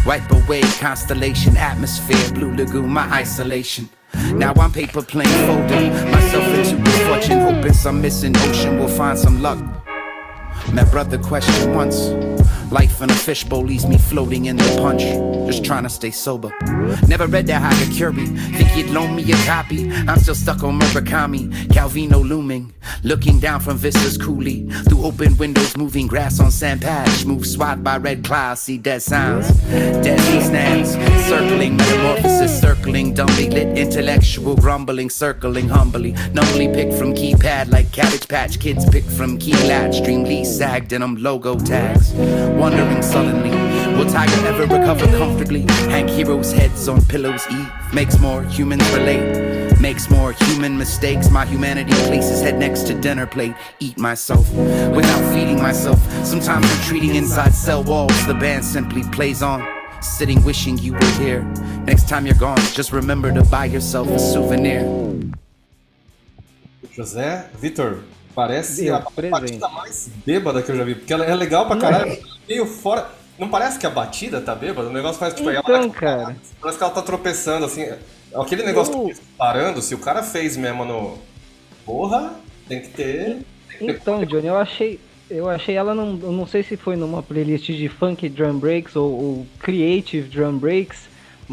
Wipe 0.06 0.30
away 0.30 0.62
constellation, 0.80 1.56
atmosphere, 1.56 2.32
blue 2.32 2.54
lagoon, 2.54 2.88
my 2.88 3.06
isolation. 3.12 3.88
Now 4.32 4.54
I'm 4.54 4.72
paper 4.72 5.02
plane 5.02 5.28
folding 5.46 5.92
myself 6.10 6.46
into 6.46 6.80
a 6.80 7.06
fortune, 7.06 7.40
hoping 7.40 7.74
some 7.74 8.00
missing 8.00 8.36
ocean 8.36 8.78
will 8.78 8.88
find 8.88 9.18
some 9.18 9.42
luck. 9.42 9.58
My 10.72 10.84
brother 10.84 11.18
questioned 11.18 11.74
once. 11.74 12.10
Life 12.70 13.00
in 13.00 13.10
a 13.10 13.14
fishbowl 13.14 13.62
leaves 13.62 13.86
me 13.86 13.96
floating 13.96 14.46
in 14.46 14.56
the 14.56 14.76
punch. 14.78 15.02
Just 15.46 15.64
trying 15.64 15.84
to 15.84 15.88
stay 15.88 16.10
sober. 16.10 16.52
Never 17.06 17.28
read 17.28 17.46
that 17.46 17.62
Hagakure. 17.62 18.12
Think 18.56 18.68
he'd 18.70 18.90
loan 18.90 19.14
me 19.14 19.22
a 19.30 19.36
copy. 19.44 19.88
I'm 19.92 20.18
still 20.18 20.34
stuck 20.34 20.64
on 20.64 20.80
Murakami. 20.80 21.48
Calvino 21.68 22.28
looming. 22.28 22.74
Looking 23.04 23.38
down 23.38 23.60
from 23.60 23.76
vistas 23.76 24.18
coolly. 24.18 24.68
Through 24.88 25.04
open 25.04 25.36
windows, 25.36 25.76
moving 25.76 26.08
grass 26.08 26.40
on 26.40 26.50
sand 26.50 26.82
patch. 26.82 27.24
Move 27.24 27.46
swat 27.46 27.84
by 27.84 27.98
red 27.98 28.24
clouds. 28.24 28.62
See 28.62 28.78
dead 28.78 29.00
sounds. 29.00 29.48
Dead 29.70 30.18
sea 30.18 30.40
stands. 30.40 30.90
Circling 31.28 31.76
metamorphosis. 31.76 32.60
Circling 32.60 33.14
dumbly 33.14 33.48
lit. 33.48 33.78
Intellectual 33.78 34.56
grumbling. 34.56 35.08
Circling 35.08 35.68
humbly. 35.68 36.16
Numbly 36.32 36.66
picked 36.68 36.94
from 36.94 37.14
keypad 37.14 37.70
like 37.70 37.92
Cabbage 37.92 38.26
Patch 38.26 38.58
Kids 38.58 38.84
picked 38.90 39.10
from 39.10 39.38
key 39.38 39.52
latch. 39.68 40.02
Dream 40.02 40.24
Lee 40.24 40.44
in 40.60 41.00
them 41.00 41.16
logo 41.16 41.58
tags 41.58 42.12
wondering 42.12 43.02
sullenly 43.02 43.50
Will 43.96 44.04
Tiger 44.10 44.46
ever 44.46 44.64
recover 44.64 45.06
comfortably? 45.16 45.62
Hang 45.88 46.06
heroes' 46.06 46.52
heads 46.52 46.86
on 46.86 47.02
pillows, 47.06 47.46
Eve 47.50 47.72
makes 47.94 48.18
more 48.18 48.42
humans 48.42 48.86
relate. 48.90 49.80
Makes 49.80 50.10
more 50.10 50.32
human 50.32 50.76
mistakes. 50.76 51.30
My 51.30 51.46
humanity 51.46 51.92
places 52.06 52.42
head 52.42 52.58
next 52.58 52.86
to 52.88 52.94
dinner 53.00 53.26
plate. 53.26 53.54
Eat 53.80 53.96
myself 53.96 54.52
without 54.52 55.32
feeding 55.32 55.62
myself. 55.62 55.98
Sometimes 56.26 56.70
retreating 56.78 57.14
inside 57.14 57.54
cell 57.54 57.84
walls. 57.84 58.26
The 58.26 58.34
band 58.34 58.66
simply 58.66 59.02
plays 59.04 59.42
on. 59.42 59.66
Sitting 60.02 60.44
wishing 60.44 60.76
you 60.76 60.92
were 60.92 61.12
here. 61.18 61.42
Next 61.86 62.06
time 62.06 62.26
you're 62.26 62.34
gone, 62.34 62.58
just 62.74 62.92
remember 62.92 63.32
to 63.32 63.42
buy 63.44 63.64
yourself 63.64 64.08
a 64.08 64.18
souvenir. 64.18 64.82
José, 66.94 67.48
Vitor, 67.60 68.02
Parece 68.36 68.90
a 68.90 68.98
batida 69.30 69.66
mais 69.70 70.10
bêbada 70.26 70.62
que 70.62 70.70
eu 70.70 70.76
já 70.76 70.84
vi. 70.84 70.94
Porque 70.94 71.10
ela 71.10 71.24
é 71.24 71.34
legal 71.34 71.66
pra 71.66 71.78
caralho. 71.78 72.12
É. 72.12 72.20
Meio 72.46 72.66
fora. 72.66 73.08
Não 73.38 73.48
parece 73.48 73.78
que 73.78 73.86
a 73.86 73.90
batida 73.90 74.42
tá 74.42 74.54
bêbada? 74.54 74.90
O 74.90 74.92
negócio 74.92 75.18
faz 75.18 75.32
tipo. 75.32 75.50
Então, 75.50 75.74
ela, 75.74 75.88
cara. 75.88 76.36
Parece 76.60 76.76
que 76.76 76.84
ela 76.84 76.92
tá 76.92 77.00
tropeçando 77.00 77.64
assim. 77.64 77.88
Aquele 78.34 78.62
negócio 78.62 78.92
eu... 78.92 79.16
parando, 79.38 79.80
se 79.80 79.94
o 79.94 79.98
cara 79.98 80.22
fez 80.22 80.54
mesmo 80.54 80.84
no. 80.84 81.16
Porra, 81.86 82.34
tem 82.68 82.82
que 82.82 82.88
ter. 82.88 83.38
Tem 83.78 83.88
que 83.88 83.90
então, 83.92 84.18
ter... 84.18 84.26
Johnny, 84.26 84.48
eu 84.48 84.58
achei. 84.58 85.00
Eu 85.30 85.48
achei 85.48 85.74
ela, 85.74 85.94
não, 85.94 86.12
não 86.12 86.46
sei 86.46 86.62
se 86.62 86.76
foi 86.76 86.94
numa 86.94 87.22
playlist 87.22 87.66
de 87.66 87.88
funk 87.88 88.28
drum 88.28 88.58
breaks 88.58 88.94
ou, 88.94 89.10
ou 89.10 89.46
creative 89.58 90.28
drum 90.28 90.58
breaks, 90.58 91.08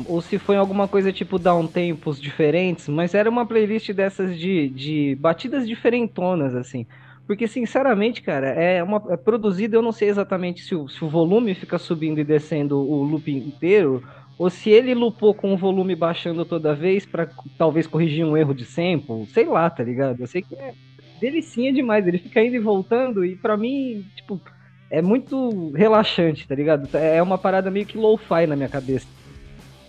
ou 0.06 0.22
se 0.22 0.38
foi 0.38 0.56
alguma 0.56 0.88
coisa 0.88 1.12
tipo 1.12 1.38
down 1.38 1.68
tempos 1.68 2.20
diferentes, 2.20 2.88
mas 2.88 3.14
era 3.14 3.30
uma 3.30 3.46
playlist 3.46 3.92
dessas 3.92 4.38
de, 4.38 4.70
de 4.70 5.16
batidas 5.20 5.68
diferentonas, 5.68 6.56
assim. 6.56 6.86
Porque, 7.26 7.48
sinceramente, 7.48 8.22
cara, 8.22 8.48
é 8.48 8.84
uma 8.84 9.02
é 9.10 9.16
produzida, 9.16 9.78
eu 9.78 9.82
não 9.82 9.92
sei 9.94 10.10
exatamente 10.10 10.62
se 10.62 10.76
o, 10.76 10.90
se 10.90 11.06
o 11.06 11.10
volume 11.10 11.54
fica 11.54 11.78
subindo 11.78 12.20
e 12.20 12.24
descendo 12.24 12.78
o 12.78 13.04
loop 13.04 13.32
inteiro, 13.32 14.04
ou 14.38 14.50
se 14.50 14.70
ele 14.70 14.94
lupou 14.94 15.34
com 15.34 15.54
o 15.54 15.58
volume 15.58 15.96
baixando 15.96 16.44
toda 16.44 16.76
vez 16.76 17.06
para 17.06 17.30
talvez 17.58 17.88
corrigir 17.88 18.26
um 18.26 18.36
erro 18.36 18.54
de 18.54 18.66
sample, 18.66 19.26
sei 19.28 19.46
lá, 19.46 19.70
tá 19.70 19.84
ligado? 19.84 20.20
Eu 20.20 20.28
sei 20.28 20.42
que 20.42 20.56
é 20.56 20.74
delicinha 21.22 21.72
demais, 21.72 22.06
ele 22.06 22.18
fica 22.18 22.44
indo 22.44 22.56
e 22.56 22.60
voltando, 22.60 23.24
e 23.24 23.36
para 23.36 23.56
mim, 23.56 24.06
tipo, 24.16 24.42
é 24.90 25.02
muito 25.02 25.72
relaxante, 25.72 26.46
tá 26.46 26.54
ligado? 26.54 26.90
É 26.98 27.22
uma 27.22 27.38
parada 27.38 27.72
meio 27.72 27.86
que 27.86 27.98
low-fi 27.98 28.46
na 28.46 28.56
minha 28.56 28.70
cabeça. 28.70 29.08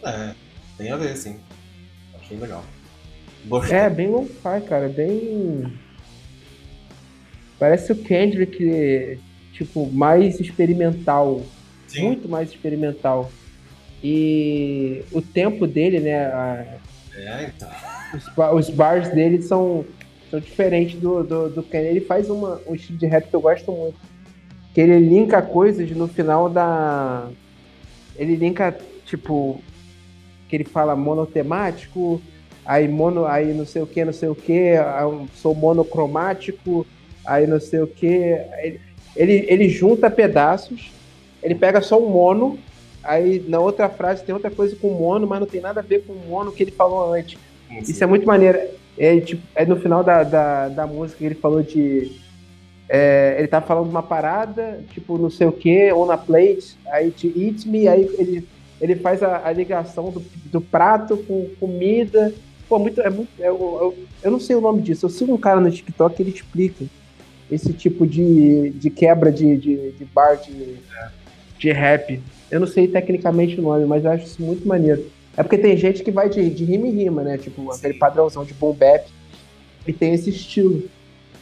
É, 0.05 0.35
tem 0.77 0.91
a 0.91 0.97
ver, 0.97 1.17
sim. 1.17 1.39
Achei 2.21 2.37
legal. 2.37 2.65
É, 3.71 3.91
bem 3.91 4.09
lo-fi, 4.09 4.61
cara. 4.67 4.89
Bem. 4.89 5.73
Parece 7.59 7.93
o 7.93 7.97
Kendrick, 7.97 9.19
tipo, 9.53 9.91
mais 9.93 10.41
experimental. 10.41 11.43
Sim. 11.87 12.05
Muito 12.05 12.29
mais 12.29 12.51
experimental. 12.51 13.31
E 14.03 15.03
o 15.13 15.21
tempo 15.21 15.67
dele, 15.67 16.01
né? 16.01 16.27
A... 16.27 16.79
É, 17.15 17.53
então. 17.55 17.71
Os, 18.15 18.69
os 18.69 18.71
bars 18.75 19.09
dele 19.11 19.43
são, 19.43 19.85
são 20.31 20.41
diferentes 20.41 20.99
do, 21.01 21.23
do, 21.23 21.49
do 21.51 21.63
Kendrick. 21.63 21.97
Ele 21.97 22.01
faz 22.01 22.29
uma, 22.31 22.61
um 22.67 22.75
estilo 22.75 22.99
de 22.99 23.07
rap 23.07 23.29
que 23.29 23.37
eu 23.37 23.41
gosto 23.41 23.71
muito. 23.71 23.99
Que 24.73 24.81
ele 24.81 24.99
linka 24.99 25.41
coisas 25.41 25.91
no 25.91 26.09
final 26.09 26.49
da. 26.49 27.29
Ele 28.17 28.37
linka, 28.37 28.77
tipo, 29.05 29.63
que 30.49 30.57
ele 30.57 30.65
fala 30.65 30.95
monotemático, 30.95 32.21
aí 32.65 32.89
mono, 32.89 33.27
aí 33.27 33.53
não 33.53 33.67
sei 33.67 33.83
o 33.83 33.87
que, 33.87 34.05
não 34.05 34.13
sei 34.13 34.29
o 34.29 34.35
que, 34.35 34.75
sou 35.35 35.55
monocromático, 35.55 36.87
aí 37.27 37.47
não 37.47 37.61
sei 37.61 37.81
o 37.81 37.87
que. 37.87 38.07
Ele, 38.07 38.81
ele, 39.17 39.47
ele 39.49 39.69
junta 39.69 40.11
pedaços, 40.11 40.93
ele 41.43 41.55
pega 41.55 41.81
só 41.81 42.01
um 42.01 42.09
mono, 42.09 42.59
aí 43.03 43.45
na 43.47 43.61
outra 43.61 43.89
frase 43.89 44.25
tem 44.25 44.35
outra 44.35 44.51
coisa 44.51 44.75
com 44.77 44.91
mono, 44.91 45.27
mas 45.27 45.41
não 45.41 45.47
tem 45.47 45.61
nada 45.61 45.81
a 45.81 45.83
ver 45.83 46.05
com 46.05 46.13
o 46.13 46.27
mono 46.29 46.53
que 46.53 46.63
ele 46.63 46.71
falou 46.71 47.13
antes. 47.13 47.39
Sim. 47.69 47.79
Isso 47.79 48.03
é 48.03 48.07
muito 48.07 48.27
maneiro. 48.27 48.59
É, 48.97 49.19
tipo, 49.21 49.43
é 49.55 49.67
no 49.67 49.77
final 49.77 50.05
da, 50.05 50.23
da, 50.23 50.69
da 50.69 50.87
música 50.87 51.25
ele 51.25 51.35
falou 51.35 51.63
de. 51.63 52.23
É, 52.89 53.37
ele 53.39 53.49
tá 53.49 53.61
falando 53.61 53.89
uma 53.89 54.03
parada, 54.03 54.85
tipo, 54.93 55.17
não 55.17 55.31
sei 55.31 55.47
o 55.47 55.53
que, 55.53 55.91
ou 55.91 56.05
na 56.05 56.19
plate, 56.19 56.77
aí 56.87 57.11
te 57.11 57.27
eat 57.35 57.67
me, 57.67 57.89
aí 57.89 58.03
ele 58.19 58.47
ele 58.81 58.97
faz 58.97 59.23
a, 59.23 59.47
a 59.47 59.53
ligação 59.53 60.11
do, 60.11 60.23
do, 60.47 60.61
prato 60.61 61.17
com 61.17 61.49
comida. 61.61 62.33
Pô, 62.69 62.79
muito, 62.79 63.01
é 63.01 63.11
muito. 63.11 63.29
É, 63.39 63.49
eu, 63.49 63.55
eu, 63.55 63.99
eu, 64.23 64.31
não 64.31 64.41
sei 64.41 64.57
o 64.57 64.61
nome 64.61 64.83
disso. 64.83 65.07
Eu 65.07 65.11
sigo 65.11 65.33
um 65.33 65.39
cara 65.39 65.61
no 65.61 65.71
TikTok 65.71 66.17
que 66.17 66.23
ele 66.23 66.31
explica 66.31 66.85
esse 67.51 67.73
tipo 67.73 68.07
de, 68.07 68.71
de 68.71 68.91
quebra 68.91 69.31
de, 69.31 69.57
de, 69.57 69.93
de 69.93 70.05
bar 70.07 70.37
de, 70.37 70.77
de 71.59 71.73
rap. 71.73 72.21
Eu 72.51 72.61
não 72.61 72.67
sei 72.67 72.89
tecnicamente 72.89 73.59
o 73.59 73.63
nome, 73.63 73.85
mas 73.87 74.05
eu 74.05 74.11
acho 74.11 74.27
isso 74.27 74.43
muito 74.43 74.67
maneiro. 74.67 75.05
É 75.37 75.43
porque 75.43 75.59
tem 75.59 75.77
gente 75.77 76.03
que 76.03 76.11
vai 76.11 76.29
de, 76.29 76.49
de 76.51 76.65
rima 76.65 76.87
em 76.87 76.93
rima, 76.93 77.23
né? 77.23 77.39
Tipo, 77.39 77.73
Sim. 77.73 77.79
aquele 77.79 77.95
padrãozão 77.95 78.45
de 78.45 78.55
boom 78.55 78.73
bap. 78.73 79.07
E 79.87 79.93
tem 79.93 80.15
esse 80.15 80.31
estilo. 80.31 80.85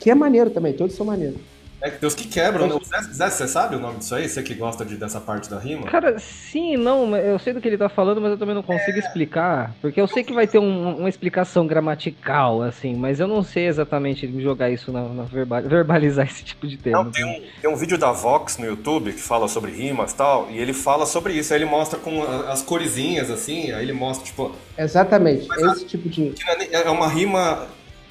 Que 0.01 0.11
é 0.11 0.15
maneiro 0.15 0.51
também, 0.51 0.73
todos 0.73 0.97
são 0.97 1.07
maneiros. 1.07 1.39
É 1.83 1.91
que 1.91 1.99
tem 1.99 2.07
os 2.07 2.15
que 2.15 2.29
quebram, 2.29 2.69
né? 2.69 2.79
Zé, 3.13 3.29
você 3.29 3.49
sabe 3.49 3.75
o 3.75 3.81
nome 3.81 3.99
disso 3.99 4.15
aí? 4.15 4.29
Você 4.29 4.41
que 4.41 4.55
gosta 4.55 4.85
de, 4.85 4.97
dessa 4.97 5.21
parte 5.21 5.51
da 5.51 5.59
rima? 5.59 5.89
Cara, 5.89 6.17
sim, 6.17 6.77
não, 6.77 7.17
eu 7.17 7.41
sei 7.41 7.53
do 7.53 7.61
que 7.61 7.67
ele 7.67 7.77
tá 7.77 7.89
falando, 7.89 8.21
mas 8.21 8.31
eu 8.31 8.39
também 8.39 8.55
não 8.55 8.63
consigo 8.63 8.97
é... 8.97 9.01
explicar. 9.01 9.75
Porque 9.81 10.01
eu 10.01 10.07
sei 10.07 10.23
que 10.23 10.33
vai 10.33 10.47
ter 10.47 10.61
um, 10.61 10.99
uma 10.99 11.09
explicação 11.09 11.67
gramatical, 11.67 12.63
assim, 12.63 12.95
mas 12.95 13.19
eu 13.19 13.27
não 13.27 13.43
sei 13.43 13.67
exatamente 13.67 14.33
jogar 14.41 14.71
isso 14.71 14.93
na, 14.93 15.03
na 15.09 15.25
verbal, 15.25 15.63
verbalizar 15.63 16.25
esse 16.31 16.45
tipo 16.45 16.69
de 16.69 16.77
termo. 16.77 17.03
Não, 17.03 17.11
tem 17.11 17.25
um, 17.25 17.43
tem 17.61 17.71
um 17.71 17.77
vídeo 17.77 17.99
da 17.99 18.13
Vox 18.13 18.59
no 18.59 18.67
YouTube 18.67 19.13
que 19.13 19.21
fala 19.21 19.49
sobre 19.49 19.73
rimas 19.73 20.13
e 20.13 20.17
tal, 20.17 20.49
e 20.53 20.59
ele 20.59 20.73
fala 20.73 21.05
sobre 21.05 21.33
isso. 21.33 21.53
Aí 21.53 21.59
ele 21.59 21.69
mostra 21.69 21.99
com 21.99 22.23
as 22.49 22.63
coresinhas, 22.63 23.29
assim, 23.29 23.73
aí 23.73 23.83
ele 23.83 23.93
mostra, 23.93 24.25
tipo. 24.25 24.53
Exatamente, 24.79 25.49
esse 25.51 25.85
a, 25.85 25.89
tipo 25.89 26.09
de. 26.09 26.33
É, 26.71 26.83
é 26.83 26.91
uma 26.91 27.09
rima. 27.09 27.67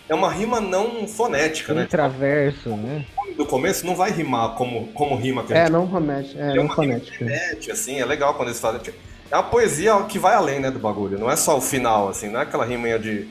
É 0.09 0.13
uma 0.13 0.29
rima 0.29 0.59
não 0.59 1.07
fonética, 1.07 1.73
né? 1.73 1.83
Intraverso, 1.83 2.71
né? 2.71 3.05
Do 3.35 3.45
começo 3.45 3.85
não 3.85 3.95
vai 3.95 4.11
rimar 4.11 4.55
como, 4.55 4.87
como 4.93 5.15
rima 5.15 5.43
que 5.43 5.53
a 5.53 5.57
é, 5.57 5.59
gente... 5.61 5.69
É, 5.69 5.71
não 5.71 5.85
remete, 5.85 6.37
é, 6.37 6.51
é 6.51 6.55
não. 6.55 6.67
Remete, 6.67 7.71
assim, 7.71 7.99
é 7.99 8.05
legal 8.05 8.33
quando 8.35 8.49
eles 8.49 8.59
fazem. 8.59 8.81
É 9.29 9.35
uma 9.35 9.43
poesia 9.43 9.95
que 10.03 10.19
vai 10.19 10.35
além, 10.35 10.59
né, 10.59 10.69
do 10.69 10.79
bagulho. 10.79 11.17
Não 11.17 11.29
é 11.29 11.35
só 11.35 11.57
o 11.57 11.61
final, 11.61 12.09
assim, 12.09 12.29
não 12.29 12.39
é 12.39 12.43
aquela 12.43 12.65
riminha 12.65 12.99
de, 12.99 13.27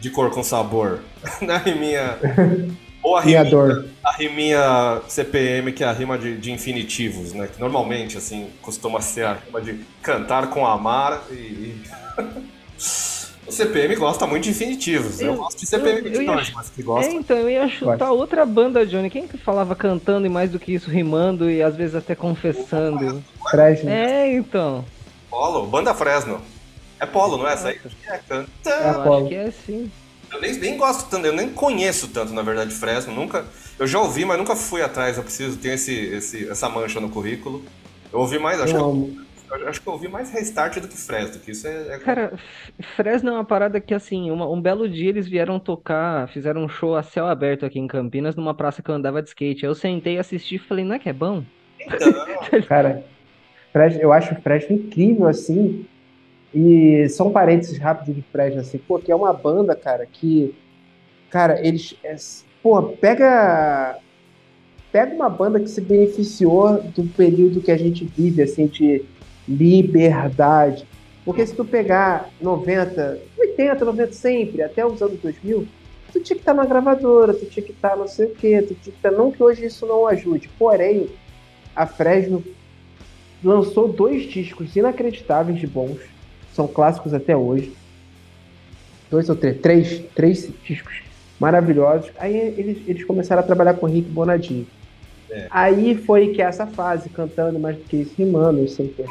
de 0.00 0.10
cor 0.10 0.30
com 0.30 0.42
sabor. 0.42 1.00
não 1.42 1.54
é 1.54 1.56
a 1.56 1.60
riminha. 1.60 2.18
Ou 3.02 3.16
a 3.16 3.22
riminha, 3.22 3.84
a 4.04 4.12
riminha 4.12 5.02
CPM, 5.08 5.72
que 5.72 5.82
é 5.82 5.86
a 5.86 5.92
rima 5.92 6.18
de, 6.18 6.36
de, 6.36 6.52
infinitivos, 6.52 7.32
né? 7.32 7.46
Que 7.46 7.58
normalmente, 7.58 8.18
assim, 8.18 8.50
costuma 8.60 9.00
ser 9.00 9.24
a 9.24 9.32
rima 9.34 9.60
de 9.60 9.80
cantar 10.02 10.50
com 10.50 10.66
amar 10.66 11.22
e. 11.30 11.80
O 13.50 13.52
CPM 13.52 13.96
gosta 13.96 14.28
muito 14.28 14.44
de 14.44 14.50
infinitivos. 14.50 15.20
Eu, 15.20 15.32
eu 15.32 15.34
gosto 15.34 15.58
de 15.58 15.66
CPM 15.66 15.98
eu, 15.98 16.04
22, 16.04 16.48
ia, 16.48 16.54
mas 16.54 16.70
que 16.70 16.82
gosta. 16.84 17.10
É, 17.10 17.14
então, 17.14 17.36
eu 17.36 17.50
ia 17.50 17.68
chutar 17.68 18.12
outra 18.12 18.46
banda, 18.46 18.86
Johnny. 18.86 19.10
Quem 19.10 19.26
que 19.26 19.36
falava 19.36 19.74
cantando 19.74 20.24
e 20.24 20.30
mais 20.30 20.52
do 20.52 20.58
que 20.60 20.72
isso, 20.72 20.88
rimando 20.88 21.50
e 21.50 21.60
às 21.60 21.74
vezes 21.74 21.96
até 21.96 22.14
confessando? 22.14 23.22
Fresno. 23.50 23.90
É, 23.90 24.32
então. 24.32 24.84
Polo, 25.28 25.66
banda 25.66 25.92
Fresno. 25.92 26.40
É 27.00 27.06
Polo, 27.06 27.38
não 27.38 27.48
é 27.48 27.54
essa 27.54 27.68
aí? 27.70 27.80
É, 28.06 28.18
canta. 28.18 28.48
Eu 28.70 29.14
acho 29.14 29.28
que 29.28 29.34
é 29.34 29.50
sim. 29.50 29.90
Eu 30.32 30.40
nem, 30.40 30.52
nem 30.54 30.76
gosto 30.76 31.10
tanto, 31.10 31.26
eu 31.26 31.32
nem 31.32 31.48
conheço 31.48 32.06
tanto, 32.06 32.32
na 32.32 32.42
verdade, 32.42 32.72
Fresno. 32.72 33.12
Nunca. 33.12 33.44
Eu 33.80 33.86
já 33.86 33.98
ouvi, 33.98 34.24
mas 34.24 34.38
nunca 34.38 34.54
fui 34.54 34.80
atrás. 34.80 35.16
Eu 35.16 35.24
preciso 35.24 35.56
ter 35.56 35.70
esse, 35.70 35.92
esse, 35.92 36.48
essa 36.48 36.68
mancha 36.68 37.00
no 37.00 37.10
currículo. 37.10 37.64
Eu 38.12 38.20
ouvi 38.20 38.38
mais, 38.38 38.60
acho 38.60 38.74
não. 38.74 38.92
que. 38.92 39.16
Eu 39.16 39.24
eu 39.58 39.68
acho 39.68 39.80
que 39.80 39.86
eu 39.88 39.92
ouvi 39.92 40.08
mais 40.08 40.30
Restart 40.30 40.78
do 40.78 40.88
que 40.88 40.96
Fresno, 40.96 41.40
que 41.40 41.50
isso 41.50 41.66
é... 41.66 41.94
é... 41.94 41.98
Cara, 41.98 42.32
Fresno 42.96 43.30
é 43.30 43.32
uma 43.32 43.44
parada 43.44 43.80
que, 43.80 43.92
assim, 43.92 44.30
uma, 44.30 44.48
um 44.48 44.60
belo 44.60 44.88
dia 44.88 45.08
eles 45.08 45.26
vieram 45.26 45.58
tocar, 45.58 46.28
fizeram 46.28 46.62
um 46.62 46.68
show 46.68 46.94
a 46.94 47.02
céu 47.02 47.26
aberto 47.26 47.66
aqui 47.66 47.78
em 47.78 47.86
Campinas, 47.86 48.36
numa 48.36 48.54
praça 48.54 48.82
que 48.82 48.90
eu 48.90 48.94
andava 48.94 49.22
de 49.22 49.28
skate. 49.28 49.64
Aí 49.64 49.70
eu 49.70 49.74
sentei, 49.74 50.18
assisti 50.18 50.56
e 50.56 50.58
falei, 50.58 50.84
não 50.84 50.94
é 50.94 50.98
que 50.98 51.08
é 51.08 51.12
bom? 51.12 51.42
Então... 51.80 52.12
cara, 52.68 53.04
Fresno, 53.72 54.00
eu 54.00 54.12
acho 54.12 54.34
o 54.34 54.40
Fresno 54.40 54.76
incrível, 54.76 55.26
assim, 55.26 55.86
E 56.54 57.08
só 57.08 57.26
um 57.26 57.32
parênteses 57.32 57.78
rápido 57.78 58.14
de 58.14 58.22
Fresno, 58.22 58.60
assim, 58.60 58.78
pô, 58.78 58.98
que 58.98 59.10
é 59.10 59.16
uma 59.16 59.32
banda, 59.32 59.74
cara, 59.74 60.06
que. 60.06 60.54
Cara, 61.30 61.64
eles. 61.66 61.96
É, 62.04 62.16
pô, 62.62 62.82
pega. 62.82 63.98
Pega 64.90 65.14
uma 65.14 65.30
banda 65.30 65.60
que 65.60 65.68
se 65.68 65.80
beneficiou 65.80 66.82
do 66.82 67.04
período 67.04 67.60
que 67.60 67.70
a 67.70 67.76
gente 67.76 68.04
vive, 68.04 68.42
assim, 68.42 68.66
de 68.66 69.04
liberdade. 69.50 70.86
Porque 71.24 71.46
se 71.46 71.54
tu 71.54 71.64
pegar 71.64 72.30
90, 72.40 73.18
80, 73.38 73.84
90 73.84 74.12
sempre, 74.12 74.62
até 74.62 74.86
os 74.86 75.02
anos 75.02 75.20
2000, 75.20 75.66
tu 76.12 76.20
tinha 76.20 76.36
que 76.36 76.42
estar 76.42 76.54
na 76.54 76.64
gravadora, 76.64 77.34
tu 77.34 77.46
tinha 77.46 77.64
que 77.64 77.72
estar 77.72 77.96
não 77.96 78.08
sei 78.08 78.26
o 78.26 78.34
quê, 78.34 78.62
tu 78.62 78.74
tinha 78.74 78.92
que 78.92 78.98
estar. 78.98 79.10
Não 79.10 79.30
que 79.30 79.42
hoje 79.42 79.66
isso 79.66 79.86
não 79.86 80.06
ajude, 80.06 80.48
porém, 80.58 81.08
a 81.74 81.86
Fresno 81.86 82.42
lançou 83.42 83.88
dois 83.88 84.22
discos 84.24 84.76
inacreditáveis 84.76 85.58
de 85.58 85.66
bons, 85.66 85.98
são 86.54 86.66
clássicos 86.66 87.12
até 87.12 87.36
hoje. 87.36 87.72
Dois 89.10 89.28
ou 89.28 89.34
três, 89.34 89.58
três, 89.60 90.02
três 90.14 90.50
discos 90.64 91.02
maravilhosos. 91.38 92.10
Aí 92.18 92.36
eles, 92.36 92.78
eles 92.86 93.04
começaram 93.04 93.40
a 93.40 93.44
trabalhar 93.44 93.74
com 93.74 93.86
o 93.86 93.88
Rick 93.88 94.08
Bonadinho. 94.08 94.66
É. 95.30 95.46
Aí 95.50 95.94
foi 95.94 96.28
que 96.28 96.42
essa 96.42 96.66
fase, 96.66 97.08
cantando 97.08 97.58
mais 97.58 97.76
do 97.76 97.84
que 97.84 97.98
isso, 97.98 98.14
rimando, 98.16 98.60
não 98.60 98.68
sei 98.68 98.86
o 98.86 98.88
quê. 98.94 99.04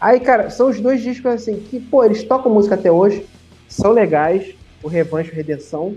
Aí, 0.00 0.18
cara, 0.18 0.50
são 0.50 0.68
os 0.68 0.80
dois 0.80 1.02
discos 1.02 1.30
assim 1.32 1.56
que, 1.60 1.78
pô, 1.78 2.04
eles 2.04 2.24
tocam 2.24 2.52
música 2.52 2.74
até 2.74 2.90
hoje, 2.90 3.24
são 3.68 3.92
legais, 3.92 4.54
o 4.82 4.88
Revanche 4.88 5.30
e 5.30 5.34
Redenção. 5.34 5.94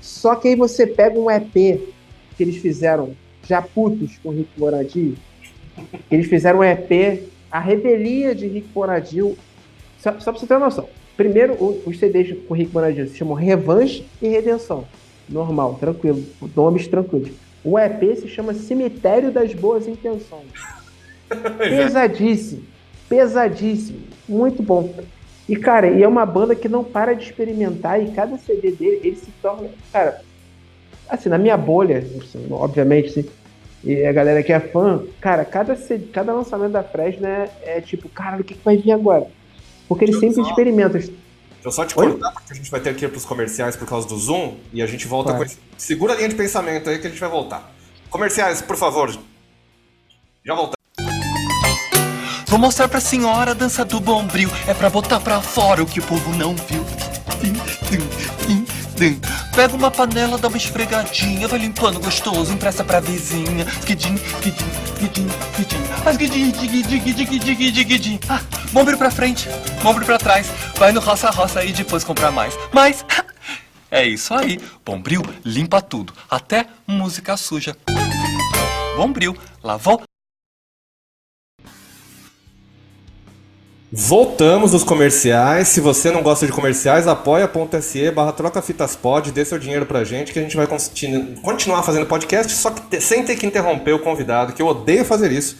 Só 0.00 0.34
que 0.34 0.48
aí 0.48 0.56
você 0.56 0.86
pega 0.86 1.18
um 1.18 1.30
EP 1.30 1.52
que 1.52 2.42
eles 2.42 2.56
fizeram 2.56 3.14
já 3.46 3.60
putos 3.60 4.16
com 4.18 4.30
o 4.30 4.32
Rick 4.32 4.50
Bonadinho. 4.56 5.16
Eles 6.10 6.26
fizeram 6.28 6.60
um 6.60 6.64
EP, 6.64 7.24
A 7.50 7.60
Revelia 7.60 8.34
de 8.34 8.46
Rick 8.46 8.68
Bonadil. 8.68 9.36
Só, 9.98 10.12
só 10.18 10.30
pra 10.30 10.40
você 10.40 10.46
ter 10.46 10.54
uma 10.54 10.66
noção. 10.66 10.88
Primeiro, 11.16 11.54
os 11.84 11.98
CDs 11.98 12.36
com 12.46 12.54
o 12.54 12.56
Rick 12.56 12.70
Bonadil 12.70 13.08
se 13.08 13.16
chamam 13.16 13.34
Revanche 13.34 14.06
e 14.22 14.28
Redenção. 14.28 14.86
Normal, 15.28 15.74
tranquilo. 15.74 16.24
Nomes 16.54 16.86
tranquilos. 16.86 17.30
O 17.70 17.78
EP 17.78 18.16
se 18.16 18.28
chama 18.28 18.54
Cemitério 18.54 19.30
das 19.30 19.52
Boas 19.52 19.86
Intenções. 19.86 20.52
Pesadíssimo. 21.58 22.62
Pesadíssimo. 23.06 24.00
Muito 24.26 24.62
bom. 24.62 24.94
E, 25.46 25.54
cara, 25.54 25.90
e 25.90 26.02
é 26.02 26.08
uma 26.08 26.24
banda 26.24 26.54
que 26.54 26.66
não 26.66 26.82
para 26.82 27.12
de 27.12 27.24
experimentar 27.24 28.02
e 28.02 28.10
cada 28.12 28.38
CD 28.38 28.70
dele, 28.70 29.00
ele 29.04 29.16
se 29.16 29.30
torna. 29.42 29.68
Cara, 29.92 30.22
assim, 31.10 31.28
na 31.28 31.36
minha 31.36 31.58
bolha, 31.58 31.98
assim, 31.98 32.46
obviamente, 32.50 33.08
assim, 33.10 33.28
e 33.84 34.02
a 34.02 34.12
galera 34.12 34.42
que 34.42 34.52
é 34.52 34.60
fã, 34.60 35.04
cara, 35.20 35.44
cada, 35.44 35.76
cada 36.10 36.32
lançamento 36.32 36.72
da 36.72 36.82
Fresno 36.82 37.26
é, 37.26 37.50
é 37.64 37.80
tipo, 37.82 38.08
cara, 38.08 38.40
o 38.40 38.44
que, 38.44 38.54
que 38.54 38.64
vai 38.64 38.78
vir 38.78 38.92
agora? 38.92 39.26
Porque 39.86 40.06
eles 40.06 40.18
sempre 40.18 40.40
experimentam. 40.40 41.00
Eu 41.68 41.72
só 41.72 41.84
te 41.84 41.98
Oi? 41.98 42.12
cortar, 42.12 42.32
porque 42.32 42.50
a 42.54 42.56
gente 42.56 42.70
vai 42.70 42.80
ter 42.80 42.96
que 42.96 43.04
ir 43.04 43.08
pros 43.08 43.26
comerciais 43.26 43.76
por 43.76 43.86
causa 43.86 44.08
do 44.08 44.16
Zoom 44.16 44.56
e 44.72 44.80
a 44.80 44.86
gente 44.86 45.06
volta 45.06 45.32
claro. 45.32 45.44
com 45.44 45.50
esse. 45.50 45.58
Segura 45.76 46.14
a 46.14 46.16
linha 46.16 46.30
de 46.30 46.34
pensamento 46.34 46.88
aí 46.88 46.98
que 46.98 47.06
a 47.06 47.10
gente 47.10 47.20
vai 47.20 47.28
voltar. 47.28 47.70
Comerciais, 48.08 48.62
por 48.62 48.74
favor. 48.74 49.10
Já 50.42 50.54
voltamos. 50.54 50.78
Vou 52.46 52.58
mostrar 52.58 52.88
pra 52.88 53.00
senhora 53.00 53.50
a 53.50 53.54
dança 53.54 53.84
do 53.84 54.00
bombril. 54.00 54.48
É 54.66 54.72
pra 54.72 54.88
botar 54.88 55.20
pra 55.20 55.42
fora 55.42 55.82
o 55.82 55.86
que 55.86 56.00
o 56.00 56.02
povo 56.02 56.34
não 56.34 56.56
viu. 56.56 56.82
Pega 59.58 59.74
uma 59.74 59.90
panela, 59.90 60.38
dá 60.38 60.46
uma 60.46 60.56
esfregadinha, 60.56 61.48
vai 61.48 61.58
limpando 61.58 61.98
gostoso, 61.98 62.52
empresta 62.52 62.84
pra 62.84 63.00
vizinha. 63.00 63.64
Guidim, 63.84 64.14
guidim, 64.40 64.64
guidim, 65.00 65.26
guidim. 65.56 65.82
Faz 66.04 66.16
guidim, 66.16 66.52
guidim, 66.52 67.00
guidim, 67.00 67.24
guidim, 67.24 67.54
guidim, 67.56 67.84
guidim. 67.84 68.20
Ah, 68.28 68.40
bombril 68.70 68.96
pra 68.96 69.10
frente, 69.10 69.48
bombril 69.82 70.06
pra 70.06 70.16
trás. 70.16 70.48
Vai 70.76 70.92
no 70.92 71.00
roça-roça 71.00 71.64
e 71.64 71.72
depois 71.72 72.04
comprar 72.04 72.30
mais. 72.30 72.56
Mas, 72.72 73.04
é 73.90 74.06
isso 74.06 74.32
aí. 74.32 74.60
Bombril 74.86 75.22
limpa 75.44 75.82
tudo, 75.82 76.12
até 76.30 76.68
música 76.86 77.36
suja. 77.36 77.76
Bombril, 78.96 79.36
lavou, 79.60 80.00
Voltamos 83.90 84.72
dos 84.72 84.84
comerciais. 84.84 85.68
Se 85.68 85.80
você 85.80 86.10
não 86.10 86.22
gosta 86.22 86.44
de 86.44 86.52
comerciais, 86.52 87.06
apoia.se 87.06 88.10
barra 88.10 88.32
trocafitaspod, 88.32 89.32
dê 89.32 89.46
seu 89.46 89.58
dinheiro 89.58 89.86
pra 89.86 90.04
gente 90.04 90.30
que 90.30 90.38
a 90.38 90.42
gente 90.42 90.54
vai 90.54 90.66
continuar 91.42 91.82
fazendo 91.82 92.04
podcast, 92.04 92.52
só 92.52 92.70
que 92.70 93.00
sem 93.00 93.24
ter 93.24 93.36
que 93.36 93.46
interromper 93.46 93.92
o 93.92 93.98
convidado, 93.98 94.52
que 94.52 94.60
eu 94.60 94.66
odeio 94.66 95.06
fazer 95.06 95.32
isso. 95.32 95.56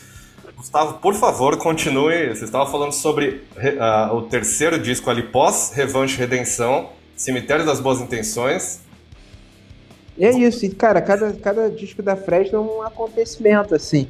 Gustavo, 0.54 0.94
por 0.98 1.14
favor, 1.14 1.56
continue. 1.56 2.28
Você 2.28 2.44
estava 2.44 2.70
falando 2.70 2.92
sobre 2.92 3.44
uh, 3.56 4.14
o 4.14 4.22
terceiro 4.22 4.78
disco 4.78 5.08
ali, 5.08 5.22
pós-Revanche 5.22 6.18
Redenção, 6.18 6.90
Cemitério 7.16 7.64
das 7.64 7.80
Boas 7.80 7.98
Intenções. 7.98 8.80
É 10.18 10.30
isso, 10.32 10.68
cara, 10.74 11.00
cada, 11.00 11.32
cada 11.32 11.70
disco 11.70 12.02
da 12.02 12.14
Fresno 12.14 12.58
é 12.58 12.60
um 12.60 12.82
acontecimento, 12.82 13.74
assim 13.74 14.08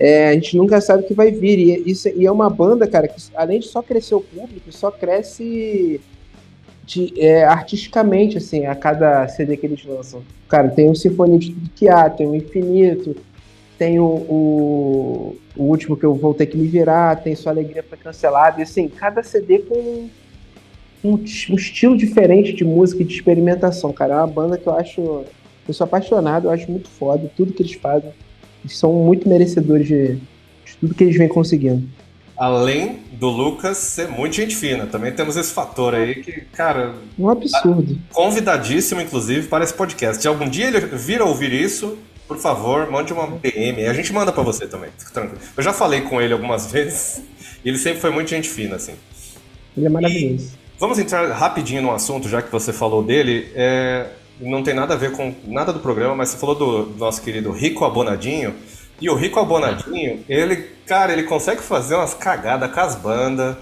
é, 0.00 0.28
a 0.30 0.32
gente 0.32 0.56
nunca 0.56 0.80
sabe 0.80 1.04
o 1.04 1.06
que 1.06 1.12
vai 1.12 1.30
vir. 1.30 1.58
E, 1.58 1.90
isso, 1.90 2.08
e 2.08 2.24
é 2.24 2.32
uma 2.32 2.48
banda, 2.48 2.88
cara, 2.88 3.06
que 3.06 3.20
além 3.34 3.60
de 3.60 3.66
só 3.66 3.82
crescer 3.82 4.14
o 4.14 4.22
público, 4.22 4.72
só 4.72 4.90
cresce 4.90 6.00
de, 6.82 7.12
é, 7.20 7.44
artisticamente, 7.44 8.38
assim, 8.38 8.64
a 8.64 8.74
cada 8.74 9.28
CD 9.28 9.58
que 9.58 9.66
eles 9.66 9.84
lançam. 9.84 10.22
Cara, 10.48 10.70
tem 10.70 10.88
o 10.88 10.94
Sinfonia 10.94 11.38
de 11.38 11.54
Há, 11.86 12.08
tem 12.08 12.26
o 12.26 12.34
Infinito, 12.34 13.14
tem 13.78 14.00
o, 14.00 14.04
o, 14.04 15.36
o, 15.54 15.64
último 15.64 15.94
que 15.98 16.04
eu 16.04 16.14
vou 16.14 16.32
ter 16.32 16.46
que 16.46 16.56
me 16.56 16.66
virar, 16.66 17.16
tem 17.16 17.36
Sua 17.36 17.52
Alegria 17.52 17.82
Foi 17.82 17.98
Cancelada, 17.98 18.58
e 18.58 18.62
assim, 18.62 18.88
cada 18.88 19.22
CD 19.22 19.58
com 19.58 20.08
um, 21.04 21.12
um, 21.12 21.16
estilo 21.22 21.94
diferente 21.94 22.54
de 22.54 22.64
música 22.64 23.02
e 23.02 23.04
de 23.04 23.14
experimentação, 23.14 23.92
cara. 23.92 24.14
É 24.14 24.16
uma 24.16 24.26
banda 24.26 24.56
que 24.56 24.66
eu 24.66 24.74
acho. 24.74 25.24
Eu 25.68 25.74
sou 25.74 25.84
apaixonado, 25.84 26.46
eu 26.46 26.50
acho 26.50 26.70
muito 26.70 26.88
foda, 26.88 27.30
tudo 27.36 27.52
que 27.52 27.62
eles 27.62 27.74
fazem 27.74 28.10
são 28.68 28.92
muito 28.92 29.28
merecedores 29.28 29.86
de, 29.86 30.14
de 30.14 30.76
tudo 30.80 30.94
que 30.94 31.04
eles 31.04 31.16
vêm 31.16 31.28
conseguindo. 31.28 31.88
Além 32.36 33.00
do 33.12 33.28
Lucas 33.28 33.76
ser 33.76 34.08
muito 34.08 34.36
gente 34.36 34.56
fina, 34.56 34.86
também 34.86 35.12
temos 35.12 35.36
esse 35.36 35.52
fator 35.52 35.94
aí 35.94 36.22
que, 36.22 36.40
cara. 36.52 36.94
Um 37.18 37.28
absurdo. 37.28 37.98
Convidadíssimo, 38.12 39.00
inclusive, 39.00 39.46
para 39.46 39.62
esse 39.62 39.74
podcast. 39.74 40.22
Se 40.22 40.26
algum 40.26 40.48
dia 40.48 40.68
ele 40.68 40.80
vir 40.80 41.20
a 41.20 41.26
ouvir 41.26 41.52
isso, 41.52 41.98
por 42.26 42.38
favor, 42.38 42.90
mande 42.90 43.12
uma 43.12 43.26
PM. 43.26 43.84
A 43.86 43.92
gente 43.92 44.12
manda 44.12 44.32
para 44.32 44.42
você 44.42 44.66
também, 44.66 44.88
fica 44.96 45.12
tranquilo. 45.12 45.40
Eu 45.54 45.62
já 45.62 45.72
falei 45.72 46.00
com 46.00 46.20
ele 46.20 46.32
algumas 46.32 46.64
vezes 46.72 47.22
e 47.62 47.68
ele 47.68 47.76
sempre 47.76 48.00
foi 48.00 48.10
muito 48.10 48.30
gente 48.30 48.48
fina, 48.48 48.76
assim. 48.76 48.94
Ele 49.76 49.86
é 49.86 49.88
maravilhoso. 49.90 50.52
E 50.54 50.80
vamos 50.80 50.98
entrar 50.98 51.30
rapidinho 51.32 51.82
no 51.82 51.90
assunto, 51.90 52.26
já 52.28 52.40
que 52.40 52.50
você 52.50 52.72
falou 52.72 53.02
dele. 53.02 53.50
É, 53.54 54.06
não 54.40 54.62
tem 54.62 54.74
nada 54.74 54.94
a 54.94 54.96
ver 54.96 55.12
com 55.12 55.34
nada 55.44 55.72
do 55.72 55.80
programa, 55.80 56.14
mas 56.14 56.30
você 56.30 56.38
falou 56.38 56.54
do, 56.54 56.96
nosso 56.96 57.22
querido 57.22 57.50
Rico 57.50 57.84
Abonadinho. 57.84 58.54
E 59.00 59.08
o 59.08 59.14
Rico 59.14 59.40
Abonadinho, 59.40 60.24
ele, 60.28 60.56
cara, 60.86 61.12
ele 61.12 61.22
consegue 61.22 61.62
fazer 61.62 61.94
umas 61.94 62.14
cagadas 62.14 62.70
com 62.72 62.80
as 62.80 62.94
bandas 62.94 63.56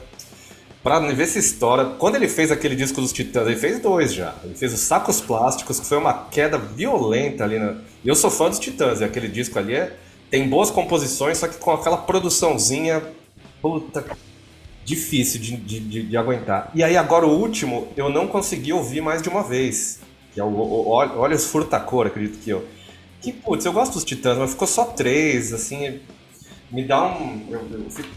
pra 0.83 0.99
ver 1.01 1.26
se 1.26 1.39
estoura. 1.39 1.85
Quando 1.99 2.16
ele 2.16 2.29
fez 2.29 2.51
aquele 2.51 2.74
disco 2.74 3.01
dos 3.01 3.12
Titãs, 3.12 3.47
ele 3.47 3.57
fez 3.57 3.79
dois 3.81 4.12
já. 4.12 4.35
Ele 4.43 4.55
fez 4.55 4.72
os 4.72 4.81
Sacos 4.81 5.20
Plásticos, 5.20 5.79
que 5.79 5.87
foi 5.87 5.99
uma 5.99 6.26
queda 6.29 6.59
violenta 6.59 7.45
ali 7.45 7.59
na. 7.59 7.76
Eu 8.05 8.14
sou 8.14 8.31
fã 8.31 8.49
dos 8.49 8.59
Titãs, 8.59 9.01
e 9.01 9.05
aquele 9.05 9.29
disco 9.29 9.59
ali 9.59 9.74
é. 9.74 9.97
Tem 10.31 10.49
boas 10.49 10.70
composições, 10.70 11.39
só 11.39 11.49
que 11.49 11.57
com 11.57 11.70
aquela 11.70 11.97
produçãozinha. 11.97 13.03
Puta. 13.62 14.05
Difícil 14.85 15.41
de, 15.41 15.57
de, 15.57 15.81
de, 15.81 16.03
de 16.05 16.16
aguentar. 16.16 16.70
E 16.74 16.83
aí, 16.83 16.97
agora 16.97 17.26
o 17.26 17.39
último, 17.39 17.89
eu 17.97 18.09
não 18.09 18.26
consegui 18.26 18.72
ouvir 18.72 19.01
mais 19.01 19.20
de 19.20 19.29
uma 19.29 19.43
vez 19.43 20.01
que 20.39 20.41
é 20.41 20.45
o, 20.45 20.49
o 20.49 20.89
Olhos 20.91 21.47
Furtacor, 21.47 22.07
acredito 22.07 22.39
que 22.39 22.51
eu. 22.51 22.64
Que, 23.20 23.32
putz, 23.32 23.64
eu 23.64 23.72
gosto 23.72 23.95
dos 23.95 24.05
Titãs, 24.05 24.39
mas 24.39 24.51
ficou 24.51 24.68
só 24.68 24.84
três, 24.84 25.53
assim, 25.53 25.99
me 26.70 26.84
dá 26.84 27.07
um... 27.07 27.45
Eu, 27.51 27.61
eu 27.72 27.91
fico... 27.91 28.09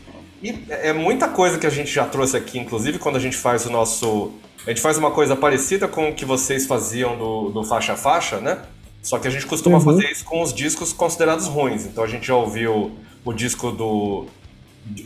E 0.44 0.50
é, 0.70 0.90
é 0.90 0.94
muita 0.94 1.28
coisa 1.28 1.58
que 1.58 1.66
a 1.66 1.72
gente 1.72 1.92
já 1.92 2.06
trouxe 2.06 2.38
aqui, 2.38 2.60
inclusive 2.60 3.00
quando 3.00 3.16
a 3.16 3.20
gente 3.20 3.36
faz 3.36 3.66
o 3.66 3.72
nosso... 3.72 4.34
A 4.68 4.70
gente 4.70 4.82
faz 4.82 5.00
uma 5.00 5.10
coisa 5.10 5.36
parecida 5.36 5.88
com 5.88 6.10
o 6.10 6.14
que 6.14 6.24
vocês 6.24 6.68
faziam 6.68 7.18
do, 7.18 7.50
do 7.50 7.64
faixa 7.64 7.94
a 7.94 7.98
faixa, 7.98 8.40
né? 8.40 8.62
Só 9.02 9.18
que 9.18 9.28
a 9.28 9.32
gente 9.32 9.48
costuma 9.48 9.80
uhum. 9.80 9.84
fazer 9.84 10.12
isso 10.12 10.24
com 10.24 10.44
os 10.44 10.54
discos 10.54 10.94
considerados 10.94 11.48
ruins. 11.48 11.88
Então 11.88 12.04
a 12.04 12.08
gente 12.08 12.28
já 12.28 12.36
ouviu 12.36 12.92
o 13.26 13.34
disco 13.34 13.72
do 13.72 14.28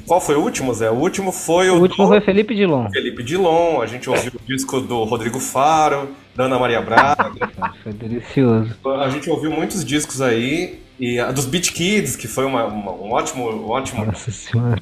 qual 0.08 0.22
foi 0.22 0.36
o 0.36 0.42
último, 0.42 0.74
Zé? 0.74 0.90
O 0.90 0.96
último 0.96 1.32
foi 1.32 1.70
o. 1.70 1.76
O 1.76 1.82
último 1.82 2.06
do... 2.06 2.10
foi 2.10 2.22
Felipe 2.22 2.56
Dilon. 2.56 2.90
Felipe 2.92 3.24
Dilon, 3.24 3.82
a 3.82 3.86
gente 3.86 4.10
ouviu 4.10 4.32
o 4.34 4.48
disco 4.48 4.80
do 4.80 5.04
Rodrigo 5.04 5.40
Faro, 5.40 6.10
da 6.36 6.46
Ana 6.46 6.58
Maria 6.58 6.82
Braga. 6.82 7.32
foi 7.84 7.94
delicioso. 7.94 8.76
A 8.86 9.10
gente 9.10 9.30
ouviu 9.30 9.52
muitos 9.52 9.84
discos 9.84 10.22
aí, 10.22 10.80
e 11.00 11.20
a 11.20 11.32
dos 11.32 11.46
Beat 11.46 11.72
Kids, 11.72 12.16
que 12.16 12.28
foi 12.28 12.46
uma, 12.46 12.66
uma, 12.66 12.92
um 12.92 13.12
ótimo. 13.12 13.50
Um 13.50 13.70
ótimo... 13.70 14.06
Nossa 14.06 14.32
senhora. 14.32 14.82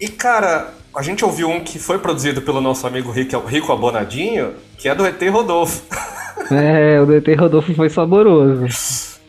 E 0.00 0.08
cara, 0.08 0.74
a 0.94 1.02
gente 1.02 1.24
ouviu 1.24 1.48
um 1.48 1.60
que 1.60 1.78
foi 1.78 1.98
produzido 1.98 2.42
pelo 2.42 2.60
nosso 2.60 2.86
amigo 2.86 3.10
Rico, 3.10 3.38
Rico 3.46 3.72
Abonadinho, 3.72 4.54
que 4.78 4.88
é 4.88 4.94
do 4.94 5.06
ET 5.06 5.20
Rodolfo. 5.30 5.82
É, 6.50 7.00
o 7.00 7.06
do 7.06 7.14
ET 7.14 7.26
Rodolfo 7.38 7.72
foi 7.74 7.88
saboroso. 7.88 8.66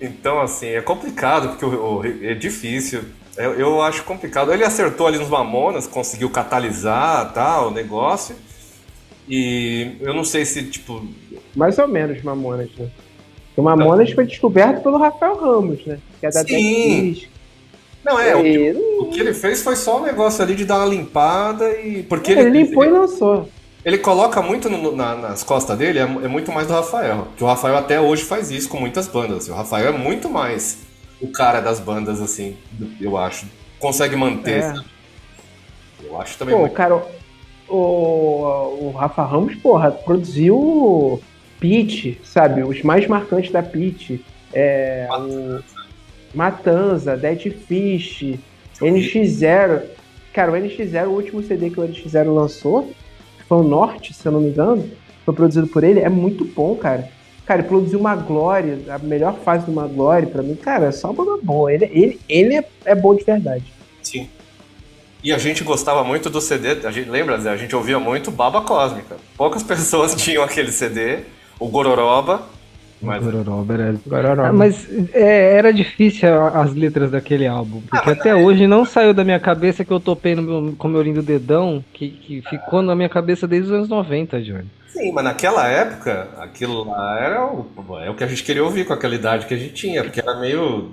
Então, 0.01 0.41
assim, 0.41 0.67
é 0.67 0.81
complicado, 0.81 1.49
porque 1.49 1.65
o, 1.65 1.99
o, 1.99 2.05
é 2.05 2.33
difícil. 2.33 3.03
Eu, 3.37 3.53
eu, 3.53 3.81
acho 3.81 4.03
complicado. 4.03 4.53
Ele 4.53 4.63
acertou 4.63 5.07
ali 5.07 5.17
nos 5.17 5.29
Mamonas, 5.29 5.87
conseguiu 5.87 6.29
catalisar 6.29 7.33
tal, 7.33 7.67
o 7.67 7.71
negócio. 7.71 8.35
E 9.27 9.97
eu 10.01 10.13
não 10.13 10.23
sei 10.23 10.45
se, 10.45 10.63
tipo. 10.63 11.05
Mais 11.55 11.77
ou 11.77 11.87
menos 11.87 12.21
Mamonas, 12.23 12.69
né? 12.77 12.89
O 13.57 13.61
Mamonas 13.61 14.11
foi 14.11 14.25
descoberto 14.25 14.83
pelo 14.83 14.97
Rafael 14.97 15.35
Ramos, 15.37 15.85
né? 15.85 15.99
Que 16.19 16.25
é 16.25 16.29
da 16.29 16.43
Sim. 16.43 17.23
Não, 18.03 18.19
é, 18.19 18.35
o 18.35 18.43
que, 18.43 18.71
o 18.99 19.05
que, 19.05 19.19
ele 19.19 19.33
fez 19.33 19.63
foi 19.63 19.75
só 19.75 19.99
um 19.99 20.03
negócio 20.03 20.43
ali 20.43 20.53
de 20.53 20.63
dar 20.63 20.77
uma 20.77 20.85
limpada 20.85 21.71
e. 21.79 22.03
Porque 22.03 22.31
ele, 22.31 22.41
ele 22.41 22.63
limpou 22.63 22.83
ele, 22.83 22.93
e 22.93 22.99
lançou. 22.99 23.49
Ele 23.83 23.97
coloca 23.97 24.41
muito 24.41 24.69
no, 24.69 24.95
na, 24.95 25.15
nas 25.15 25.43
costas 25.43 25.75
dele, 25.77 25.99
é, 25.99 26.03
é, 26.03 26.27
muito 26.27 26.51
mais 26.51 26.67
do 26.67 26.73
Rafael. 26.73 27.27
Que 27.35 27.43
o 27.43 27.47
Rafael 27.47 27.75
até 27.75 27.99
hoje 27.99 28.23
faz 28.23 28.51
isso 28.51 28.69
com 28.69 28.79
muitas 28.79 29.07
bandas. 29.07 29.47
O 29.49 29.53
Rafael 29.53 29.87
é 29.87 29.91
muito 29.91 30.29
mais 30.29 30.77
o 31.25 31.31
cara 31.31 31.59
das 31.59 31.79
bandas, 31.79 32.21
assim, 32.21 32.57
eu 32.99 33.17
acho. 33.17 33.47
Consegue 33.79 34.15
manter. 34.15 34.63
É. 34.63 34.73
Eu 36.03 36.19
acho 36.19 36.37
também. 36.37 36.55
Pô, 36.55 36.61
muito... 36.61 36.73
cara, 36.73 37.03
o, 37.67 37.75
o 37.75 38.93
Rafa 38.95 39.23
Ramos, 39.23 39.55
porra, 39.55 39.91
produziu 39.91 41.21
Pit, 41.59 42.19
sabe? 42.23 42.63
Os 42.63 42.81
mais 42.83 43.07
marcantes 43.07 43.51
da 43.51 43.63
Pit. 43.63 44.23
É, 44.53 45.07
Matanza. 45.09 45.63
O 46.33 46.37
Matanza, 46.37 47.17
Dead 47.17 47.51
Fish, 47.67 48.37
NX0. 48.79 49.83
Cara, 50.33 50.51
o 50.51 50.55
NX0, 50.55 51.07
o 51.07 51.11
último 51.11 51.41
CD 51.41 51.69
que 51.69 51.79
o 51.79 51.87
NX0 51.87 52.33
lançou, 52.33 52.93
que 53.37 53.43
foi 53.47 53.57
o 53.57 53.63
Norte, 53.63 54.13
se 54.13 54.25
eu 54.25 54.31
não 54.31 54.41
me 54.41 54.49
engano, 54.49 54.89
foi 55.23 55.33
produzido 55.33 55.67
por 55.67 55.83
ele, 55.83 56.01
é 56.01 56.09
muito 56.09 56.45
bom, 56.45 56.75
cara. 56.75 57.09
Cara, 57.45 57.61
ele 57.61 57.67
produziu 57.67 57.99
uma 57.99 58.15
Glória, 58.15 58.79
a 58.89 58.97
melhor 58.97 59.35
fase 59.43 59.65
de 59.65 59.71
uma 59.71 59.87
Glória 59.87 60.27
pra 60.27 60.41
mim, 60.41 60.55
cara, 60.55 60.87
é 60.87 60.91
só 60.91 61.11
uma 61.11 61.37
boa. 61.41 61.71
Ele, 61.71 61.85
ele, 61.85 62.19
ele 62.27 62.55
é, 62.55 62.65
é 62.85 62.95
bom 62.95 63.15
de 63.15 63.23
verdade. 63.23 63.63
Sim. 64.01 64.27
E 65.23 65.33
a 65.33 65.37
gente 65.37 65.63
gostava 65.63 66.03
muito 66.03 66.29
do 66.29 66.39
CD, 66.39 66.85
a 66.85 66.91
gente 66.91 67.09
lembra, 67.09 67.39
Zé? 67.39 67.49
A 67.49 67.57
gente 67.57 67.75
ouvia 67.75 67.99
muito 67.99 68.29
Baba 68.29 68.61
Cósmica. 68.61 69.17
Poucas 69.37 69.61
pessoas 69.63 70.15
tinham 70.15 70.43
aquele 70.43 70.71
CD, 70.71 71.19
o 71.59 71.67
Gororoba. 71.67 72.43
Mas... 73.01 73.23
Gororoba 73.23 73.73
era... 73.73 73.95
Gororoba. 74.05 74.47
Ah, 74.47 74.53
mas 74.53 74.87
é, 75.13 75.57
era 75.57 75.73
difícil 75.73 76.29
as 76.29 76.73
letras 76.73 77.11
daquele 77.11 77.45
álbum, 77.45 77.81
porque 77.81 78.09
ah, 78.09 78.13
até 78.13 78.29
é... 78.29 78.35
hoje 78.35 78.67
não 78.67 78.85
saiu 78.85 79.13
da 79.13 79.23
minha 79.23 79.39
cabeça 79.39 79.83
que 79.83 79.91
eu 79.91 79.99
topei 79.99 80.35
no 80.35 80.41
meu, 80.41 80.75
com 80.77 80.87
meu 80.87 81.01
lindo 81.01 81.21
dedão, 81.21 81.83
que, 81.93 82.09
que 82.09 82.41
ficou 82.49 82.81
na 82.81 82.95
minha 82.95 83.09
cabeça 83.09 83.47
desde 83.47 83.69
os 83.69 83.75
anos 83.75 83.89
90, 83.89 84.41
Johnny. 84.41 84.69
Sim, 84.87 85.11
mas 85.11 85.25
naquela 85.25 85.67
época, 85.67 86.29
aquilo 86.37 86.85
lá 86.89 87.19
era 87.19 87.45
o, 87.45 87.67
é 87.99 88.09
o 88.09 88.15
que 88.15 88.23
a 88.23 88.27
gente 88.27 88.43
queria 88.43 88.63
ouvir 88.63 88.85
com 88.85 88.93
aquela 88.93 89.13
idade 89.13 89.45
que 89.45 89.53
a 89.53 89.57
gente 89.57 89.73
tinha, 89.73 90.03
porque 90.03 90.21
era 90.21 90.39
meio 90.39 90.91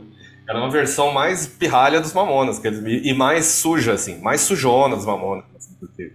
era 0.49 0.59
uma 0.59 0.71
versão 0.71 1.13
mais 1.13 1.47
pirralha 1.47 2.01
dos 2.01 2.13
Mamonas, 2.13 2.61
e 2.87 3.15
mais 3.15 3.47
suja, 3.47 3.93
assim, 3.93 4.21
mais 4.21 4.41
sujona 4.41 4.97
dos 4.97 5.07
Mamonas. 5.07 5.45
Assim, 5.57 5.75
porque 5.79 6.13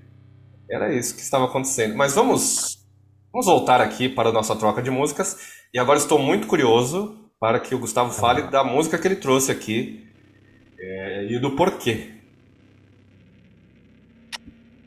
era 0.69 0.93
isso 0.93 1.15
que 1.15 1.21
estava 1.21 1.45
acontecendo. 1.45 1.95
Mas 1.95 2.13
vamos, 2.13 2.85
vamos 3.31 3.45
voltar 3.45 3.81
aqui 3.81 4.09
para 4.09 4.29
a 4.29 4.31
nossa 4.31 4.55
troca 4.55 4.81
de 4.81 4.91
músicas. 4.91 5.56
E 5.73 5.79
agora 5.79 5.97
estou 5.97 6.17
muito 6.17 6.47
curioso 6.47 7.15
para 7.39 7.59
que 7.59 7.75
o 7.75 7.79
Gustavo 7.79 8.11
fale 8.11 8.43
da 8.43 8.63
música 8.63 8.97
que 8.97 9.07
ele 9.07 9.15
trouxe 9.15 9.51
aqui 9.51 10.07
é, 10.79 11.27
e 11.29 11.39
do 11.39 11.51
porquê. 11.51 12.11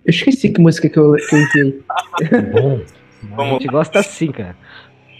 Eu 0.05 0.11
esqueci 0.11 0.51
que 0.51 0.61
música 0.61 0.89
que 0.89 0.99
eu, 0.99 1.14
que 1.14 1.35
eu 1.35 1.41
enviei. 1.41 1.83
Bom, 3.22 3.43
a 3.43 3.53
gente 3.53 3.66
gosta 3.66 4.01
assim, 4.01 4.33
cara. 4.33 4.57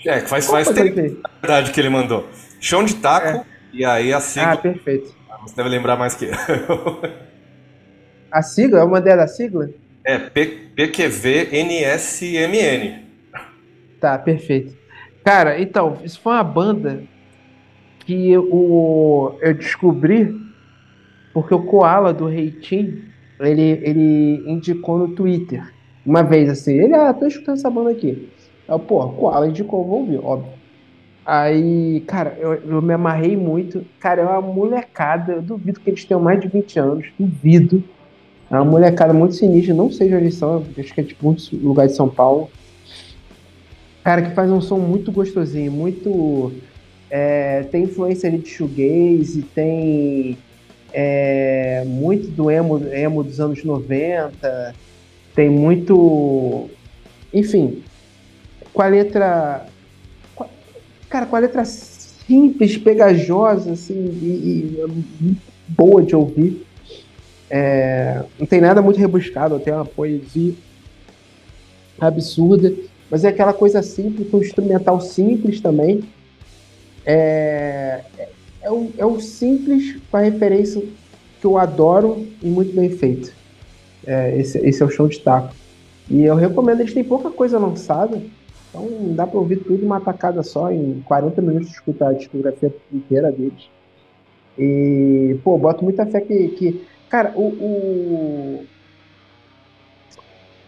É, 0.05 0.21
faz, 0.21 0.47
faz 0.47 0.69
tempo, 0.71 1.21
verdade, 1.41 1.73
que 1.73 1.81
ele 1.81 1.91
mandou. 1.91 2.29
Chão 2.61 2.85
de 2.85 2.95
taco. 2.97 3.27
É 3.27 3.45
e 3.73 3.85
aí 3.85 4.13
a 4.13 4.21
sigla. 4.21 4.53
Ah, 4.53 4.57
perfeito. 4.57 5.15
Você 5.43 5.55
deve 5.55 5.69
lembrar 5.69 5.97
mais 5.97 6.15
que 6.15 6.25
eu. 6.27 6.33
A 8.31 8.43
sigla? 8.43 8.81
É 8.81 8.85
uma 8.85 9.01
dela, 9.01 9.25
a 9.25 9.27
sigla? 9.27 9.69
É, 10.05 10.17
PQV-NSMN. 10.19 11.51
Tá, 14.01 14.17
perfeito. 14.19 14.80
Cara, 15.25 15.61
então, 15.61 15.99
isso 16.05 16.21
foi 16.21 16.33
uma 16.33 16.45
banda 16.45 17.03
que 18.07 18.31
eu, 18.31 19.39
eu 19.41 19.55
descobri 19.55 20.35
porque 21.33 21.55
o 21.55 21.63
Koala 21.63 22.13
do 22.13 22.27
Reitin, 22.27 23.05
ele, 23.39 23.81
ele 23.83 24.43
indicou 24.51 24.99
no 24.99 25.09
Twitter. 25.09 25.63
Uma 26.05 26.23
vez 26.23 26.49
assim, 26.49 26.73
ele, 26.73 26.95
ah, 26.95 27.13
tô 27.13 27.27
escutando 27.27 27.57
essa 27.57 27.71
banda 27.71 27.91
aqui. 27.91 28.29
Eu, 28.67 28.79
pô, 28.79 29.09
Koala 29.11 29.49
indicou, 29.49 29.85
vou 29.85 30.01
ouvir, 30.01 30.19
óbvio. 30.19 30.61
Aí, 31.25 32.03
cara, 32.07 32.37
eu, 32.41 32.55
eu, 32.55 32.83
me 32.83 32.93
amarrei 32.93 33.37
muito. 33.37 33.85
Cara, 34.01 34.23
é 34.23 34.25
uma 34.25 34.41
molecada. 34.41 35.35
Eu 35.35 35.43
duvido 35.43 35.79
que 35.79 35.91
eles 35.91 36.05
tenham 36.05 36.21
mais 36.21 36.41
de 36.41 36.49
20 36.49 36.79
anos. 36.79 37.07
Duvido. 37.19 37.85
É 38.51 38.55
uma 38.55 38.65
molecada 38.65 39.13
muito 39.13 39.35
sinistra. 39.35 39.75
Não 39.75 39.93
sei 39.93 40.09
de 40.09 40.15
onde 40.15 40.25
eles 40.25 40.35
são. 40.35 40.65
Acho 40.77 40.95
que 40.95 41.01
é 41.01 41.05
tipo 41.05 41.29
um 41.29 41.37
lugar 41.63 41.87
de 41.87 41.95
São 41.95 42.09
Paulo. 42.09 42.51
Cara, 44.03 44.23
que 44.23 44.35
faz 44.35 44.51
um 44.51 44.61
som 44.61 44.79
muito 44.79 45.13
gostosinho. 45.13 45.71
Muito. 45.71 46.53
É, 47.11 47.65
tem 47.65 47.85
influência 47.85 48.29
ali 48.29 48.39
de 48.39 48.49
shoegaze. 48.49 49.43
Tem. 49.55 50.39
É, 50.93 51.85
muito 51.87 52.29
do 52.29 52.51
emo, 52.51 52.83
emo 52.93 53.23
dos 53.23 53.41
anos 53.41 53.63
90. 53.63 54.75
Tem 55.35 55.49
muito. 55.49 56.69
Enfim. 57.33 57.83
Com 58.73 58.83
a 58.83 58.87
letra 58.87 59.67
cara, 61.11 61.27
com 61.27 61.37
a 61.37 61.41
letra 61.41 61.65
simples, 61.65 62.79
pegajosa, 62.79 63.73
assim, 63.73 63.95
e, 63.95 64.81
e 64.81 65.37
boa 65.67 66.03
de 66.03 66.15
ouvir. 66.15 66.65
É, 67.51 68.23
não 68.39 68.47
tem 68.47 68.61
nada 68.61 68.81
muito 68.81 69.01
rebuscado, 69.01 69.59
tem 69.59 69.75
uma 69.75 69.85
poesia 69.85 70.55
absurda, 72.01 72.73
mas 73.11 73.25
é 73.25 73.29
aquela 73.29 73.53
coisa 73.53 73.83
simples, 73.83 74.33
um 74.33 74.39
instrumental 74.39 75.01
simples 75.01 75.61
também. 75.61 76.05
É, 77.05 78.03
é, 78.17 78.29
é, 78.63 78.71
o, 78.71 78.93
é 78.97 79.07
o 79.07 79.21
simples 79.21 79.99
com 80.11 80.17
a 80.17 80.21
referência 80.21 80.83
que 81.41 81.47
eu 81.47 81.59
adoro 81.59 82.27
e 82.43 82.47
muito 82.47 82.75
bem 82.75 82.91
feito. 82.91 83.33
É, 84.07 84.39
esse, 84.39 84.59
esse 84.59 84.83
é 84.83 84.87
o 84.87 84.91
show 84.91 85.09
de 85.09 85.19
taco. 85.19 85.55
E 86.09 86.25
eu 86.25 86.35
recomendo, 86.35 86.81
eles 86.81 86.95
têm 86.95 87.05
pouca 87.05 87.31
coisa 87.31 87.59
lançada, 87.59 88.21
então 88.69 89.15
dá 89.15 89.27
para 89.27 89.39
ouvir 89.39 89.57
tudo 89.57 89.85
uma 89.85 90.01
tacada 90.01 90.43
só, 90.43 90.71
em 90.71 91.03
40 91.07 91.43
minutos 91.43 91.71
escutar 91.71 92.09
a 92.09 92.13
discografia 92.13 92.73
inteira 92.93 93.31
deles. 93.33 93.69
E, 94.59 95.37
pô, 95.43 95.57
boto 95.57 95.85
muita 95.85 96.07
fé 96.07 96.21
que. 96.21 96.49
que 96.49 96.87
cara, 97.09 97.33
o, 97.35 97.43
o, 97.43 98.67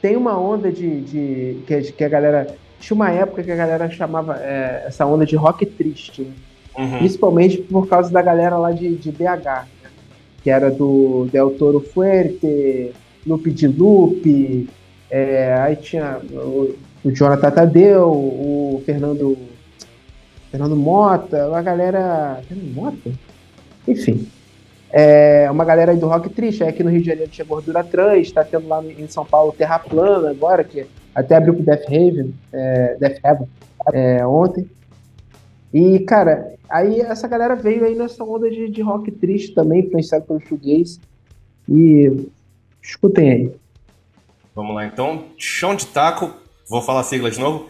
Tem 0.03 0.16
uma 0.16 0.36
onda 0.36 0.72
de. 0.72 1.00
de 1.00 1.59
que, 1.64 1.92
que, 1.92 2.05
a 2.05 2.09
galera. 2.09 2.48
Tinha 2.80 2.96
uma 2.96 3.11
época 3.12 3.44
que 3.44 3.53
a 3.53 3.57
galera 3.57 3.88
chamava 3.88 4.36
é, 4.42 4.82
essa 4.88 5.07
onda 5.07 5.24
de 5.24 5.36
rock 5.36 5.64
triste. 5.64 6.22
Né? 6.22 6.32
Uhum. 6.76 6.98
Principalmente 6.98 7.59
por 7.59 7.86
causa 7.86 8.11
da 8.11 8.20
galera 8.20 8.59
lá 8.59 8.72
de, 8.72 8.96
de 8.96 9.12
BH, 9.12 9.22
né? 9.46 9.90
que 10.42 10.50
era 10.50 10.68
do 10.68 11.28
Del 11.30 11.50
Toro 11.50 11.78
Fuerte, 11.78 12.92
Loop 13.24 13.48
de 13.53 13.68
Loop, 13.68 14.68
é, 15.09 15.55
aí 15.55 15.76
tinha 15.76 16.18
o 16.32 16.74
Jonathan 17.12 17.50
Tadeu, 17.53 18.09
o 18.11 18.82
Fernando 18.84 19.38
Fernando 20.50 20.74
Mota, 20.74 21.57
a 21.57 21.62
galera. 21.62 22.42
Fernando 22.48 22.74
Mota? 22.74 23.11
Enfim. 23.86 24.26
É 24.93 25.51
uma 25.51 25.64
galera 25.64 25.93
aí 25.93 25.99
do 25.99 26.07
rock 26.07 26.28
triste. 26.28 26.62
Aqui 26.62 26.84
no 26.84 26.90
Rio 26.90 27.01
de 27.01 27.07
Janeiro 27.07 27.30
tinha 27.30 27.45
Gordura 27.45 27.82
Trans, 27.82 28.26
está 28.26 28.45
tendo 28.45 28.68
lá 28.68 28.84
em 28.84 29.07
São 29.09 29.24
Paulo 29.24 29.53
Terra 29.53 29.78
Plana 29.78 30.30
agora, 30.30 30.62
que 30.62 30.86
até 31.14 31.36
abriu 31.36 31.55
pro 31.55 31.64
Death 31.64 31.86
Haven, 31.86 32.34
é, 32.53 32.97
Death 33.01 33.20
Heaven, 33.24 33.49
é, 33.93 34.26
ontem. 34.26 34.68
E, 35.72 36.01
cara, 36.01 36.55
aí 36.68 37.01
essa 37.01 37.26
galera 37.26 37.57
veio 37.57 37.84
aí 37.84 37.95
nessa 37.95 38.22
onda 38.22 38.51
de, 38.51 38.68
de 38.68 38.82
rock 38.82 39.11
triste 39.11 39.55
também, 39.55 39.80
influenciado 39.80 40.26
pelo 40.26 40.40
shoegaze. 40.40 41.01
E 41.68 42.28
escutem 42.82 43.30
aí. 43.30 43.53
Vamos 44.55 44.74
lá 44.74 44.84
então, 44.84 45.24
chão 45.38 45.74
de 45.74 45.86
taco 45.86 46.43
Vou 46.72 46.80
falar 46.80 47.01
a 47.01 47.05
sigla 47.05 47.30
de 47.30 47.38
novo. 47.38 47.68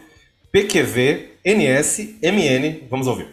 PQV 0.49 1.31
NS 1.43 2.19
MN. 2.21 2.87
Vamos 2.89 3.05
ouvir. 3.05 3.27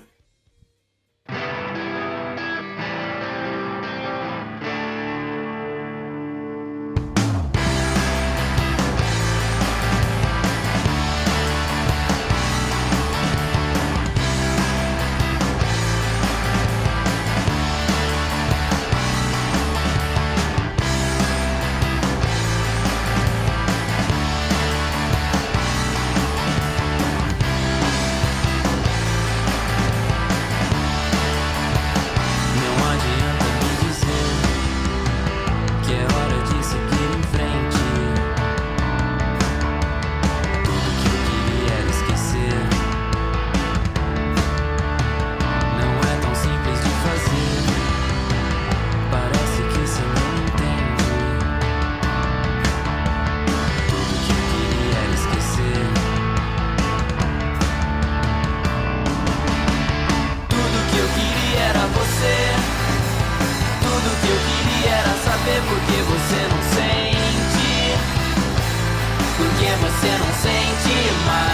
Você 70.01 70.16
não 70.16 70.32
sente 70.32 71.12
mais 71.26 71.49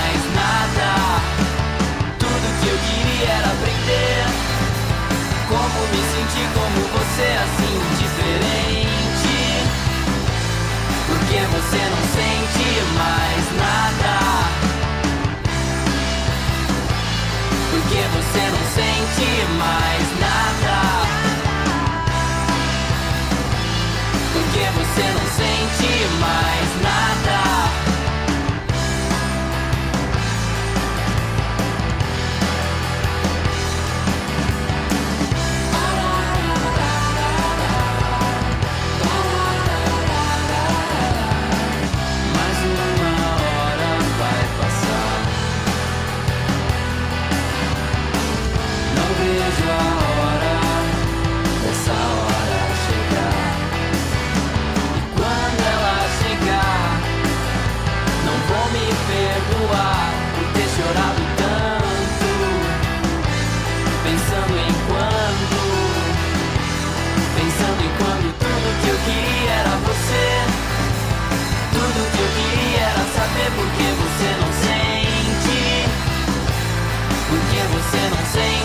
Porque 78.09 78.25
você 78.25 78.39
não 78.39 78.56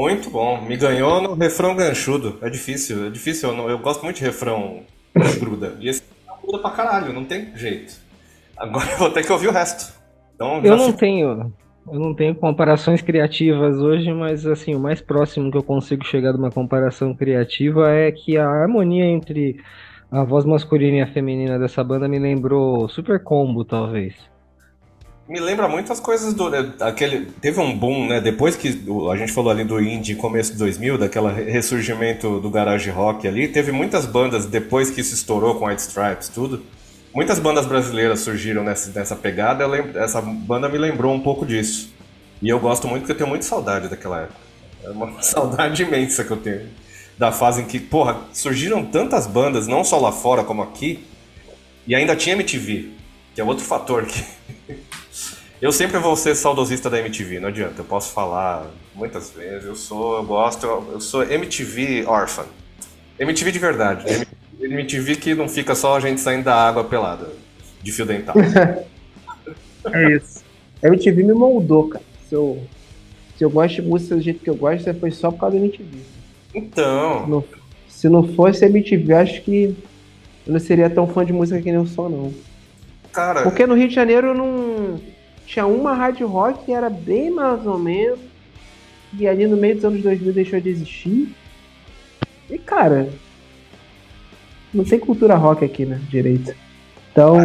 Muito 0.00 0.30
bom. 0.30 0.60
Me 0.60 0.76
ganhou 0.76 1.20
no 1.20 1.34
refrão 1.34 1.74
ganchudo. 1.74 2.38
É 2.42 2.48
difícil, 2.48 3.06
é 3.06 3.10
difícil. 3.10 3.48
Eu, 3.50 3.56
não- 3.56 3.68
eu 3.68 3.78
gosto 3.78 4.02
muito 4.04 4.16
de 4.18 4.24
refrão 4.24 4.80
gruda. 5.40 5.76
E 5.80 5.88
esse 5.88 6.02
gruda 6.42 6.58
pra 6.58 6.70
caralho, 6.70 7.12
não 7.12 7.24
tem 7.24 7.56
jeito. 7.56 7.94
Agora 8.56 8.90
eu 8.92 8.98
vou 8.98 9.10
ter 9.10 9.24
que 9.24 9.32
ouvir 9.32 9.48
o 9.48 9.52
resto. 9.52 9.92
Então, 10.34 10.60
Eu 10.64 10.76
não 10.76 10.86
fico- 10.86 10.98
tenho. 10.98 11.52
Eu 11.90 11.98
não 11.98 12.14
tenho 12.14 12.34
comparações 12.34 13.00
criativas 13.00 13.80
hoje, 13.80 14.12
mas 14.12 14.46
assim, 14.46 14.74
o 14.74 14.78
mais 14.78 15.00
próximo 15.00 15.50
que 15.50 15.56
eu 15.56 15.62
consigo 15.62 16.04
chegar 16.04 16.32
de 16.32 16.38
uma 16.38 16.50
comparação 16.50 17.14
criativa 17.14 17.90
é 17.90 18.12
que 18.12 18.36
a 18.36 18.46
harmonia 18.46 19.06
entre 19.06 19.58
a 20.12 20.22
voz 20.22 20.44
masculina 20.44 20.98
e 20.98 21.00
a 21.00 21.06
feminina 21.06 21.58
dessa 21.58 21.82
banda 21.82 22.06
me 22.06 22.18
lembrou 22.18 22.88
Super 22.90 23.22
Combo, 23.22 23.64
talvez. 23.64 24.14
Me 25.28 25.38
lembra 25.40 25.68
muito 25.68 25.92
as 25.92 26.00
coisas 26.00 26.32
do. 26.32 26.48
né, 26.48 26.72
Aquele, 26.80 27.26
teve 27.42 27.60
um 27.60 27.76
boom, 27.76 28.06
né? 28.08 28.18
Depois 28.20 28.56
que 28.56 28.68
a 29.12 29.16
gente 29.16 29.30
falou 29.32 29.50
ali 29.50 29.62
do 29.62 29.78
indie 29.80 30.14
começo 30.14 30.52
de 30.52 30.58
2000, 30.58 30.96
daquela 30.96 31.30
re- 31.30 31.44
ressurgimento 31.50 32.40
do 32.40 32.48
garage 32.48 32.88
rock 32.88 33.28
ali, 33.28 33.46
teve 33.46 33.70
muitas 33.70 34.06
bandas 34.06 34.46
depois 34.46 34.90
que 34.90 35.02
isso 35.02 35.14
estourou 35.14 35.56
com 35.56 35.66
White 35.66 35.82
Stripes, 35.82 36.28
tudo. 36.30 36.62
Muitas 37.14 37.38
bandas 37.38 37.66
brasileiras 37.66 38.20
surgiram 38.20 38.64
nessa, 38.64 38.90
nessa 38.98 39.14
pegada. 39.14 39.66
lembro- 39.66 39.98
essa 39.98 40.22
banda 40.22 40.66
me 40.68 40.78
lembrou 40.78 41.12
um 41.14 41.20
pouco 41.20 41.44
disso. 41.44 41.92
E 42.40 42.48
eu 42.48 42.58
gosto 42.58 42.86
muito 42.88 43.02
porque 43.02 43.12
eu 43.12 43.16
tenho 43.16 43.28
muita 43.28 43.44
saudade 43.44 43.88
daquela 43.88 44.22
época. 44.22 44.38
É 44.82 44.88
uma 44.90 45.20
saudade 45.20 45.82
imensa 45.82 46.24
que 46.24 46.30
eu 46.30 46.36
tenho. 46.38 46.68
Da 47.18 47.32
fase 47.32 47.60
em 47.60 47.64
que, 47.66 47.78
porra, 47.78 48.16
surgiram 48.32 48.82
tantas 48.82 49.26
bandas, 49.26 49.66
não 49.66 49.84
só 49.84 49.98
lá 49.98 50.10
fora 50.12 50.42
como 50.42 50.62
aqui, 50.62 51.04
e 51.86 51.94
ainda 51.94 52.14
tinha 52.16 52.34
MTV, 52.34 52.90
que 53.34 53.40
é 53.42 53.44
outro 53.44 53.64
fator 53.64 54.06
que. 54.06 54.24
Eu 55.60 55.72
sempre 55.72 55.98
vou 55.98 56.14
ser 56.14 56.34
saudosista 56.36 56.88
da 56.88 56.98
MTV, 57.00 57.40
não 57.40 57.48
adianta. 57.48 57.80
Eu 57.80 57.84
posso 57.84 58.12
falar 58.12 58.66
muitas 58.94 59.30
vezes. 59.30 59.66
Eu 59.66 59.74
sou, 59.74 60.16
eu 60.16 60.24
gosto, 60.24 60.66
eu, 60.66 61.00
sou 61.00 61.24
MTV 61.24 62.04
órfã. 62.06 62.44
MTV 63.18 63.50
de 63.50 63.58
verdade. 63.58 64.26
MTV 64.60 65.16
que 65.16 65.34
não 65.34 65.48
fica 65.48 65.74
só 65.74 65.96
a 65.96 66.00
gente 66.00 66.20
saindo 66.20 66.44
da 66.44 66.54
água 66.54 66.84
pelada, 66.84 67.28
de 67.82 67.92
fio 67.92 68.06
dental. 68.06 68.34
É 69.92 70.16
isso. 70.16 70.44
A 70.82 70.88
MTV 70.88 71.22
me 71.22 71.32
moldou, 71.32 71.88
cara. 71.88 72.04
Se 72.28 72.34
eu, 72.34 72.62
se 73.36 73.44
eu 73.44 73.48
gosto 73.48 73.76
de 73.76 73.82
música 73.82 74.16
do 74.16 74.20
jeito 74.20 74.40
que 74.40 74.50
eu 74.50 74.56
gosto, 74.56 74.92
foi 74.94 75.10
só 75.10 75.30
por 75.30 75.40
causa 75.40 75.56
da 75.56 75.64
MTV. 75.64 75.98
Se 75.98 76.58
Então, 76.58 77.26
não, 77.26 77.44
se 77.88 78.08
não 78.08 78.26
fosse 78.34 78.64
a 78.64 78.68
MTV, 78.68 79.14
acho 79.14 79.42
que 79.42 79.74
eu 80.46 80.52
não 80.52 80.60
seria 80.60 80.90
tão 80.90 81.06
fã 81.06 81.24
de 81.24 81.32
música 81.32 81.58
que 81.58 81.66
nem 81.66 81.76
eu 81.76 81.86
sou, 81.86 82.10
não. 82.10 82.34
cara, 83.12 83.42
Porque 83.42 83.66
no 83.66 83.74
Rio 83.74 83.88
de 83.88 83.94
Janeiro 83.94 84.28
eu 84.28 84.34
não. 84.34 85.00
Tinha 85.48 85.66
uma 85.66 85.94
rádio 85.94 86.26
rock 86.26 86.66
que 86.66 86.72
era 86.72 86.90
bem 86.90 87.30
mais 87.30 87.66
ou 87.66 87.78
menos. 87.78 88.20
E 89.18 89.26
ali 89.26 89.46
no 89.46 89.56
meio 89.56 89.76
dos 89.76 89.84
anos 89.86 90.02
2000 90.02 90.32
deixou 90.34 90.60
de 90.60 90.68
existir. 90.68 91.34
E 92.50 92.58
cara. 92.58 93.08
Não 94.72 94.84
tem 94.84 94.98
cultura 94.98 95.36
rock 95.36 95.64
aqui, 95.64 95.86
né? 95.86 95.98
Direito. 96.10 96.54
Então. 97.10 97.38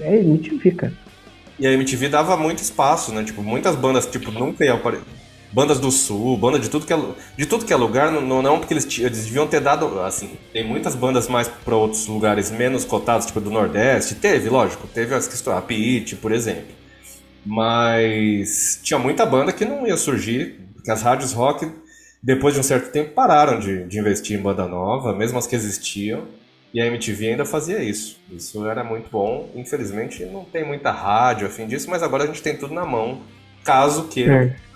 É 0.00 0.16
MTV, 0.16 0.70
cara. 0.70 0.92
E 1.58 1.66
a 1.66 1.72
MTV 1.72 2.08
dava 2.08 2.38
muito 2.38 2.60
espaço, 2.60 3.12
né? 3.12 3.22
Tipo, 3.22 3.42
muitas 3.42 3.76
bandas, 3.76 4.06
tipo, 4.06 4.30
nunca 4.30 4.64
ia 4.64 4.72
aparecer. 4.72 5.04
Bandas 5.52 5.78
do 5.78 5.90
Sul, 5.90 6.36
banda 6.36 6.58
de 6.58 6.68
tudo 6.68 6.86
que 6.86 6.92
é, 6.92 6.98
de 7.36 7.46
tudo 7.46 7.64
que 7.64 7.72
é 7.72 7.76
lugar, 7.76 8.10
não, 8.10 8.42
não, 8.42 8.58
porque 8.58 8.74
eles, 8.74 8.86
eles 8.98 9.24
deviam 9.24 9.46
ter 9.46 9.60
dado, 9.60 10.00
assim, 10.00 10.30
tem 10.52 10.64
muitas 10.64 10.94
bandas 10.94 11.28
mais 11.28 11.48
pra 11.48 11.76
outros 11.76 12.06
lugares 12.06 12.50
menos 12.50 12.84
cotados, 12.84 13.26
tipo 13.26 13.40
do 13.40 13.50
Nordeste, 13.50 14.16
teve, 14.16 14.48
lógico, 14.48 14.86
teve 14.88 15.14
as 15.14 15.26
questões, 15.26 15.56
a 15.56 15.62
Pitt, 15.62 16.16
por 16.16 16.32
exemplo. 16.32 16.74
Mas 17.44 18.80
tinha 18.82 18.98
muita 18.98 19.24
banda 19.24 19.52
que 19.52 19.64
não 19.64 19.86
ia 19.86 19.96
surgir, 19.96 20.60
porque 20.74 20.90
as 20.90 21.00
rádios 21.00 21.32
rock, 21.32 21.70
depois 22.20 22.54
de 22.54 22.60
um 22.60 22.62
certo 22.62 22.90
tempo, 22.90 23.12
pararam 23.12 23.60
de, 23.60 23.84
de 23.84 23.98
investir 23.98 24.38
em 24.38 24.42
banda 24.42 24.66
nova, 24.66 25.14
mesmo 25.14 25.38
as 25.38 25.46
que 25.46 25.54
existiam, 25.54 26.24
e 26.74 26.80
a 26.80 26.86
MTV 26.86 27.28
ainda 27.28 27.44
fazia 27.44 27.82
isso. 27.82 28.20
Isso 28.30 28.66
era 28.66 28.84
muito 28.84 29.08
bom. 29.08 29.48
Infelizmente 29.54 30.24
não 30.26 30.44
tem 30.44 30.62
muita 30.62 30.90
rádio 30.90 31.46
a 31.46 31.50
fim 31.50 31.66
disso, 31.66 31.88
mas 31.88 32.02
agora 32.02 32.24
a 32.24 32.26
gente 32.26 32.42
tem 32.42 32.56
tudo 32.56 32.74
na 32.74 32.84
mão. 32.84 33.20
Caso 33.64 34.08
queira. 34.08 34.44
É 34.44 34.66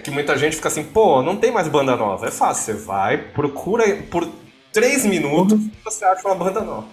que 0.00 0.10
muita 0.10 0.36
gente 0.36 0.56
fica 0.56 0.68
assim, 0.68 0.84
pô, 0.84 1.22
não 1.22 1.36
tem 1.36 1.50
mais 1.50 1.68
banda 1.68 1.96
nova. 1.96 2.26
É 2.26 2.30
fácil, 2.30 2.74
você 2.74 2.84
vai, 2.84 3.18
procura 3.18 3.84
por 4.10 4.28
três 4.72 5.04
minutos 5.04 5.60
e 5.60 5.72
você 5.84 6.04
acha 6.04 6.26
uma 6.28 6.34
banda 6.34 6.60
nova. 6.60 6.86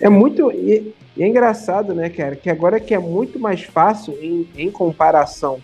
É 0.00 0.08
muito. 0.08 0.50
E, 0.52 0.94
e 1.16 1.22
é 1.22 1.26
engraçado, 1.26 1.94
né, 1.94 2.08
cara? 2.08 2.36
Que 2.36 2.48
agora 2.48 2.80
que 2.80 2.94
é 2.94 2.98
muito 2.98 3.38
mais 3.38 3.62
fácil 3.64 4.14
em, 4.20 4.48
em 4.56 4.70
comparação 4.70 5.60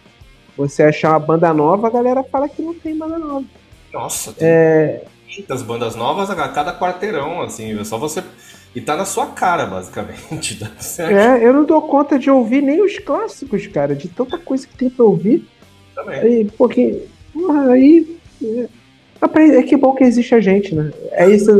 você 0.56 0.82
achar 0.84 1.10
uma 1.10 1.18
banda 1.20 1.52
nova, 1.52 1.86
a 1.86 1.90
galera 1.90 2.22
fala 2.22 2.48
que 2.48 2.62
não 2.62 2.74
tem 2.74 2.96
banda 2.96 3.18
nova. 3.18 3.46
Nossa, 3.92 4.32
tem 4.32 4.46
É, 4.48 5.04
muitas 5.36 5.62
bandas 5.62 5.96
novas 5.96 6.30
a 6.30 6.48
cada 6.48 6.78
quarteirão, 6.78 7.42
assim, 7.42 7.78
é 7.78 7.84
só 7.84 7.98
você. 7.98 8.22
E 8.74 8.80
tá 8.80 8.96
na 8.96 9.04
sua 9.04 9.28
cara, 9.28 9.66
basicamente. 9.66 10.58
É, 10.98 11.44
eu 11.44 11.52
não 11.52 11.64
dou 11.64 11.82
conta 11.82 12.18
de 12.18 12.30
ouvir 12.30 12.62
nem 12.62 12.82
os 12.82 12.98
clássicos, 12.98 13.66
cara, 13.68 13.94
de 13.94 14.08
tanta 14.08 14.38
coisa 14.38 14.66
que 14.66 14.76
tem 14.76 14.90
pra 14.90 15.04
ouvir. 15.04 15.48
Também. 15.94 16.20
Aí, 16.20 16.50
porque. 16.56 17.02
Aí. 17.70 18.18
É, 18.42 19.58
é 19.58 19.62
que 19.62 19.76
bom 19.76 19.94
que 19.94 20.04
existe 20.04 20.34
a 20.34 20.40
gente, 20.40 20.74
né? 20.74 20.92
É 21.12 21.28
isso, 21.28 21.50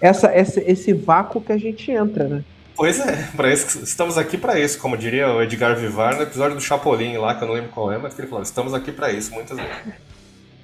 essa, 0.00 0.36
esse, 0.36 0.60
esse 0.60 0.92
vácuo 0.92 1.40
que 1.40 1.52
a 1.52 1.58
gente 1.58 1.90
entra, 1.90 2.28
né? 2.28 2.44
Pois 2.74 2.98
é, 3.00 3.28
para 3.36 3.52
isso, 3.52 3.82
estamos 3.82 4.16
aqui 4.16 4.38
para 4.38 4.58
isso, 4.58 4.78
como 4.78 4.96
diria 4.96 5.28
o 5.28 5.42
Edgar 5.42 5.76
Vivar 5.76 6.16
no 6.16 6.22
episódio 6.22 6.56
do 6.56 6.62
Chapolin 6.62 7.16
lá, 7.18 7.34
que 7.34 7.44
eu 7.44 7.48
não 7.48 7.54
lembro 7.54 7.70
qual 7.70 7.92
é, 7.92 7.98
mas 7.98 8.18
ele 8.18 8.28
falou, 8.28 8.42
estamos 8.42 8.72
aqui 8.72 8.90
para 8.90 9.12
isso, 9.12 9.32
muitas 9.32 9.56
vezes. 9.56 9.72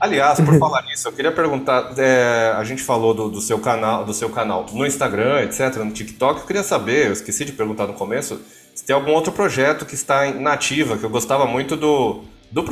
Aliás, 0.00 0.40
por 0.40 0.56
falar 0.58 0.82
nisso, 0.84 1.06
eu 1.06 1.12
queria 1.12 1.30
perguntar, 1.30 1.92
é, 1.98 2.54
a 2.56 2.64
gente 2.64 2.82
falou 2.82 3.12
do, 3.12 3.28
do, 3.28 3.40
seu 3.40 3.58
canal, 3.58 4.04
do 4.04 4.14
seu 4.14 4.30
canal 4.30 4.64
no 4.72 4.86
Instagram, 4.86 5.42
etc, 5.42 5.76
no 5.76 5.92
TikTok, 5.92 6.40
eu 6.40 6.46
queria 6.46 6.62
saber, 6.62 7.06
eu 7.06 7.12
esqueci 7.12 7.44
de 7.44 7.52
perguntar 7.52 7.86
no 7.86 7.92
começo, 7.92 8.40
se 8.74 8.84
tem 8.84 8.94
algum 8.94 9.12
outro 9.12 9.32
projeto 9.32 9.84
que 9.84 9.94
está 9.94 10.32
na 10.32 10.54
ativa, 10.54 10.96
que 10.96 11.04
eu 11.04 11.10
gostava 11.10 11.46
muito 11.46 11.76
do, 11.76 12.24
do 12.50 12.64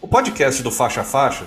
o 0.00 0.08
podcast 0.08 0.62
do 0.62 0.70
Faixa 0.70 1.02
Faixa, 1.02 1.46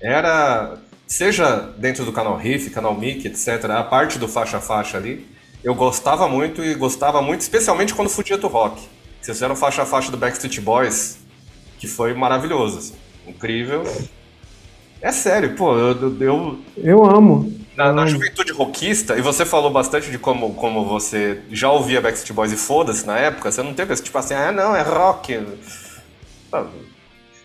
era, 0.00 0.76
seja 1.06 1.72
dentro 1.78 2.04
do 2.04 2.12
canal 2.12 2.36
Riff, 2.36 2.70
canal 2.70 2.94
Mickey, 2.94 3.28
etc, 3.28 3.64
a 3.70 3.82
parte 3.82 4.18
do 4.18 4.28
Faixa 4.28 4.60
Faixa 4.60 4.96
ali, 4.96 5.26
eu 5.64 5.74
gostava 5.74 6.28
muito 6.28 6.62
e 6.62 6.74
gostava 6.74 7.20
muito, 7.22 7.40
especialmente 7.40 7.94
quando 7.94 8.08
fugia 8.08 8.36
do 8.36 8.46
rock. 8.46 8.80
Vocês 9.20 9.38
fizeram 9.38 9.56
faixa 9.56 9.82
a 9.82 9.86
faixa 9.86 10.10
do 10.10 10.16
Backstreet 10.16 10.60
Boys, 10.60 11.18
que 11.78 11.88
foi 11.88 12.14
maravilhoso, 12.14 12.78
assim, 12.78 12.94
incrível. 13.26 13.82
É 15.00 15.10
sério, 15.10 15.56
pô, 15.56 15.76
eu. 15.76 16.20
Eu, 16.20 16.58
eu 16.76 17.04
amo. 17.04 17.52
Na, 17.76 17.92
na 17.92 18.06
juventude 18.06 18.52
rockista, 18.52 19.18
e 19.18 19.20
você 19.20 19.44
falou 19.44 19.70
bastante 19.70 20.10
de 20.10 20.18
como, 20.18 20.54
como 20.54 20.86
você 20.86 21.42
já 21.50 21.70
ouvia 21.70 22.00
Backstreet 22.00 22.34
Boys 22.34 22.52
e 22.52 22.56
foda-se 22.56 23.06
na 23.06 23.18
época, 23.18 23.52
você 23.52 23.62
não 23.62 23.74
teve 23.74 23.92
esse 23.92 24.02
tipo 24.02 24.16
assim, 24.16 24.32
ah, 24.32 24.50
não, 24.50 24.74
é 24.74 24.82
rock. 24.82 25.38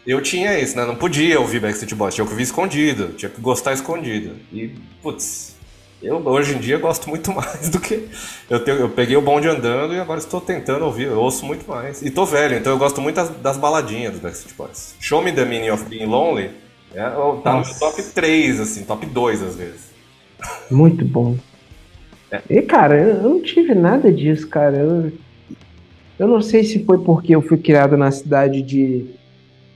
Eu 0.06 0.22
tinha 0.22 0.58
isso, 0.60 0.76
né? 0.76 0.86
Não 0.86 0.95
podia 0.95 1.39
ouvir 1.39 1.60
Backstreet 1.60 1.93
Boys, 1.93 2.16
tinha 2.16 2.26
que 2.26 2.32
ouvir 2.32 2.43
escondido, 2.43 3.10
tinha 3.10 3.30
que 3.30 3.39
gostar 3.39 3.74
escondido. 3.74 4.36
E, 4.52 4.72
putz, 5.02 5.56
eu 6.02 6.18
hoje 6.26 6.56
em 6.56 6.60
dia 6.60 6.78
gosto 6.80 7.08
muito 7.08 7.32
mais 7.34 7.70
do 7.70 7.80
que. 7.80 8.08
Eu, 8.49 8.64
tenho, 8.64 8.78
eu 8.78 8.89
peguei 8.89 9.16
o 9.16 9.22
bonde 9.22 9.47
andando 9.47 9.93
e 9.93 9.99
agora 9.99 10.20
estou 10.20 10.41
tentando 10.41 10.86
ouvir, 10.86 11.08
eu 11.08 11.20
ouço 11.20 11.45
muito 11.45 11.70
mais. 11.70 12.02
E 12.02 12.10
tô 12.10 12.26
velho, 12.26 12.58
então 12.58 12.74
eu 12.74 12.80
gosto 12.80 12.99
muito 12.99 13.16
das, 13.16 13.30
das 13.30 13.58
baladinhas 13.58 14.14
dos 14.14 14.22
Backstreet 14.22 14.56
Boys. 14.56 14.95
Show 14.99 15.22
Me 15.22 15.32
the 15.32 15.45
Meaning 15.45 15.70
of 15.70 15.86
Being 15.86 16.06
Lonely 16.06 16.49
é, 16.93 17.04
tá 17.43 17.56
no 17.56 17.66
meu 17.66 17.80
top 17.80 18.04
3, 18.04 18.60
assim, 18.60 18.84
top 18.84 19.06
2 19.06 19.43
às 19.43 19.56
vezes. 19.56 19.91
Muito 20.70 21.06
bom. 21.06 21.38
É. 22.30 22.41
E 22.49 22.62
cara, 22.62 22.97
eu, 22.97 23.22
não 23.22 23.41
tive 23.41 23.74
nada 23.74 24.12
disso, 24.12 24.47
cara. 24.47 24.78
Eu, 24.78 25.12
eu 26.20 26.28
não 26.28 26.41
sei 26.41 26.64
se 26.64 26.84
foi 26.84 26.97
porque 26.99 27.36
eu 27.36 27.41
fui 27.41 27.58
criado 27.58 27.95
na 27.95 28.12
cidade 28.12 28.62
de. 28.62 29.06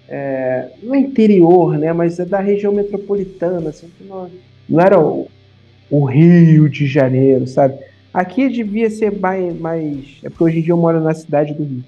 É, 0.07 0.69
no 0.83 0.95
interior, 0.95 1.77
né? 1.77 1.91
Mas 1.91 2.19
é 2.19 2.25
da 2.25 2.39
região 2.39 2.71
metropolitana, 2.71 3.69
assim, 3.69 3.89
não, 4.01 4.29
não 4.69 4.79
era 4.79 4.99
o, 4.99 5.27
o 5.89 6.05
Rio 6.05 6.69
de 6.69 6.85
Janeiro, 6.85 7.47
sabe? 7.47 7.75
Aqui 8.13 8.47
devia 8.49 8.89
ser 8.89 9.17
mais, 9.19 9.59
mais. 9.59 10.19
É 10.23 10.29
porque 10.29 10.43
hoje 10.43 10.59
em 10.59 10.61
dia 10.61 10.73
eu 10.73 10.77
moro 10.77 11.01
na 11.01 11.13
cidade 11.13 11.53
do 11.53 11.63
Rio. 11.63 11.83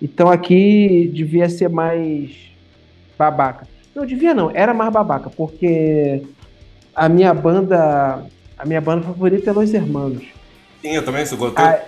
Então 0.00 0.28
aqui 0.28 1.10
devia 1.14 1.48
ser 1.48 1.68
mais 1.68 2.30
babaca. 3.16 3.68
Não, 3.94 4.06
devia 4.06 4.34
não, 4.34 4.50
era 4.50 4.72
mais 4.74 4.92
babaca, 4.92 5.30
porque 5.30 6.22
a 6.94 7.08
minha 7.08 7.32
banda. 7.32 8.24
A 8.58 8.66
minha 8.66 8.80
banda 8.80 9.02
favorita 9.02 9.50
é 9.50 9.52
Los 9.52 9.74
Hermanos. 9.74 10.24
Sim, 10.80 10.90
eu 10.90 11.04
também 11.04 11.26
sou 11.26 11.52
ah, 11.56 11.80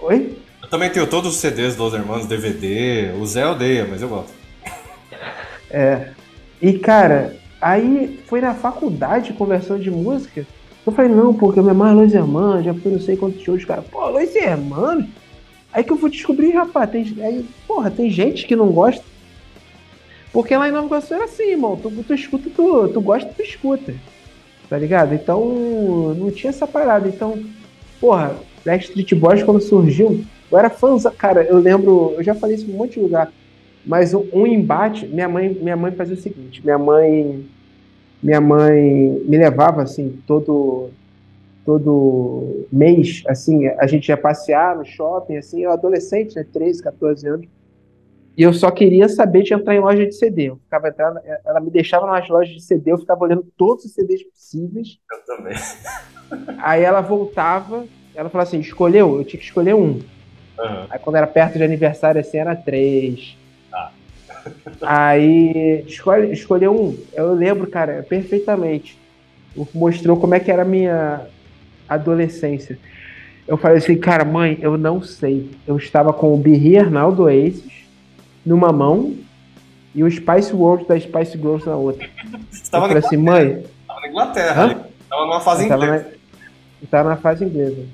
Oi? 0.00 0.36
Eu 0.64 0.68
também 0.68 0.90
tenho 0.90 1.06
todos 1.06 1.34
os 1.34 1.40
CDs 1.40 1.76
dos 1.76 1.94
Hermanos, 1.94 2.26
DVD. 2.26 3.12
O 3.20 3.26
Zé 3.26 3.46
odeia, 3.46 3.86
mas 3.88 4.02
eu 4.02 4.08
gosto. 4.08 4.32
É. 5.70 6.10
E 6.60 6.78
cara, 6.78 7.36
Aí 7.64 8.20
foi 8.26 8.42
na 8.42 8.52
faculdade 8.52 9.32
conversando 9.32 9.82
de 9.82 9.90
música. 9.90 10.46
Eu 10.84 10.92
falei, 10.92 11.10
não, 11.10 11.32
porque 11.32 11.58
eu 11.58 11.64
me 11.64 11.70
amarro 11.70 12.02
Los 12.02 12.12
Hermanos, 12.12 12.62
já 12.62 12.74
fui 12.74 12.92
não 12.92 13.00
sei 13.00 13.16
quantos 13.16 13.40
shows, 13.40 13.64
cara. 13.64 13.80
Pô, 13.80 14.06
Los 14.10 14.36
Hermanos? 14.36 15.06
Aí 15.72 15.82
que 15.82 15.90
eu 15.90 15.96
fui 15.96 16.10
descobrir, 16.10 16.50
rapaz, 16.50 16.90
tem, 16.90 17.16
aí, 17.22 17.42
porra, 17.66 17.90
tem 17.90 18.10
gente 18.10 18.46
que 18.46 18.54
não 18.54 18.66
gosta. 18.66 19.02
Porque 20.30 20.54
lá 20.54 20.68
em 20.68 20.72
Nova 20.72 20.88
Iguaçu 20.88 21.14
era 21.14 21.24
assim, 21.24 21.52
irmão. 21.52 21.74
Tu, 21.74 21.90
tu 22.06 22.12
escuta, 22.12 22.50
tu, 22.54 22.88
tu 22.88 23.00
gosta, 23.00 23.32
tu 23.34 23.40
escuta. 23.40 23.94
Tá 24.68 24.76
ligado? 24.76 25.14
Então, 25.14 26.14
não 26.18 26.30
tinha 26.30 26.50
essa 26.50 26.66
parada. 26.66 27.08
Então, 27.08 27.42
porra, 27.98 28.36
Backstreet 28.64 29.14
Boys 29.14 29.42
quando 29.42 29.60
surgiu, 29.60 30.24
eu 30.50 30.58
era 30.58 30.70
fã, 30.70 30.96
cara, 31.16 31.42
eu 31.42 31.58
lembro, 31.58 32.14
eu 32.16 32.22
já 32.22 32.34
falei 32.34 32.56
isso 32.56 32.70
em 32.70 32.74
um 32.74 32.78
monte 32.78 32.94
de 32.94 33.00
lugar. 33.00 33.32
Mas 33.84 34.14
um, 34.14 34.26
um 34.32 34.46
embate, 34.46 35.06
minha 35.06 35.28
mãe, 35.28 35.52
minha 35.52 35.76
mãe 35.76 35.92
fazia 35.92 36.14
o 36.14 36.18
seguinte, 36.18 36.62
minha 36.64 36.78
mãe 36.78 37.44
minha 38.22 38.40
mãe 38.40 39.22
me 39.26 39.36
levava 39.36 39.82
assim 39.82 40.18
todo 40.26 40.88
todo 41.64 42.66
mês, 42.70 43.22
assim, 43.26 43.66
a 43.66 43.86
gente 43.86 44.08
ia 44.08 44.16
passear 44.18 44.76
no 44.76 44.84
shopping, 44.84 45.38
assim, 45.38 45.62
eu 45.62 45.70
adolescente, 45.70 46.36
né, 46.36 46.44
13, 46.52 46.82
14 46.82 47.26
anos, 47.26 47.46
e 48.36 48.42
eu 48.42 48.52
só 48.52 48.70
queria 48.70 49.08
saber 49.08 49.44
de 49.44 49.54
entrar 49.54 49.74
em 49.74 49.80
loja 49.80 50.04
de 50.04 50.12
CD. 50.12 50.50
Eu 50.50 50.56
ficava 50.56 50.88
entrando, 50.88 51.20
ela 51.44 51.60
me 51.60 51.70
deixava 51.70 52.04
nas 52.06 52.28
lojas 52.28 52.52
de 52.52 52.60
CD, 52.60 52.92
eu 52.92 52.98
ficava 52.98 53.22
olhando 53.22 53.46
todos 53.56 53.84
os 53.84 53.92
CDs 53.92 54.24
possíveis. 54.24 54.98
Eu 55.10 55.36
também. 55.36 55.54
Aí 56.58 56.82
ela 56.82 57.00
voltava, 57.00 57.86
ela 58.14 58.28
falava 58.28 58.48
assim, 58.48 58.60
escolheu? 58.60 59.18
Eu 59.18 59.24
tinha 59.24 59.38
que 59.38 59.46
escolher 59.46 59.74
um. 59.74 60.00
Uhum. 60.58 60.86
Aí 60.90 60.98
quando 60.98 61.16
era 61.16 61.26
perto 61.26 61.58
de 61.58 61.64
aniversário, 61.64 62.20
assim, 62.20 62.38
era 62.38 62.54
três. 62.54 63.36
Aí 64.82 65.84
escolhe, 65.86 66.32
escolheu 66.32 66.72
um. 66.74 66.96
Eu 67.12 67.32
lembro, 67.34 67.66
cara, 67.66 68.04
perfeitamente. 68.08 68.98
Mostrou 69.72 70.16
como 70.16 70.34
é 70.34 70.40
que 70.40 70.50
era 70.50 70.62
a 70.62 70.66
minha 70.66 71.22
adolescência. 71.88 72.78
Eu 73.46 73.56
falei 73.56 73.78
assim, 73.78 73.96
cara, 73.96 74.24
mãe, 74.24 74.58
eu 74.60 74.76
não 74.76 75.02
sei. 75.02 75.50
Eu 75.66 75.76
estava 75.76 76.12
com 76.12 76.32
o 76.32 76.36
Be 76.36 76.52
Here 76.52 76.88
Now 76.90 77.12
do 77.12 77.28
Aces 77.28 77.84
numa 78.44 78.72
mão 78.72 79.14
e 79.94 80.02
o 80.02 80.10
Spice 80.10 80.52
World 80.52 80.86
da 80.86 80.98
Spice 80.98 81.38
Girls 81.38 81.66
na 81.66 81.76
outra. 81.76 82.08
Você 82.50 82.74
eu 82.74 82.80
falei 82.80 82.98
assim, 82.98 83.16
mãe. 83.16 83.64
Estava 83.82 84.00
na 84.00 84.08
Inglaterra, 84.08 84.88
estava 85.02 85.26
numa 85.26 85.40
fase 85.40 85.68
eu 85.68 85.76
inglesa. 85.76 86.12
Estava 86.82 87.08
na, 87.08 87.14
na 87.14 87.20
fase 87.20 87.44
inglesa. 87.44 87.84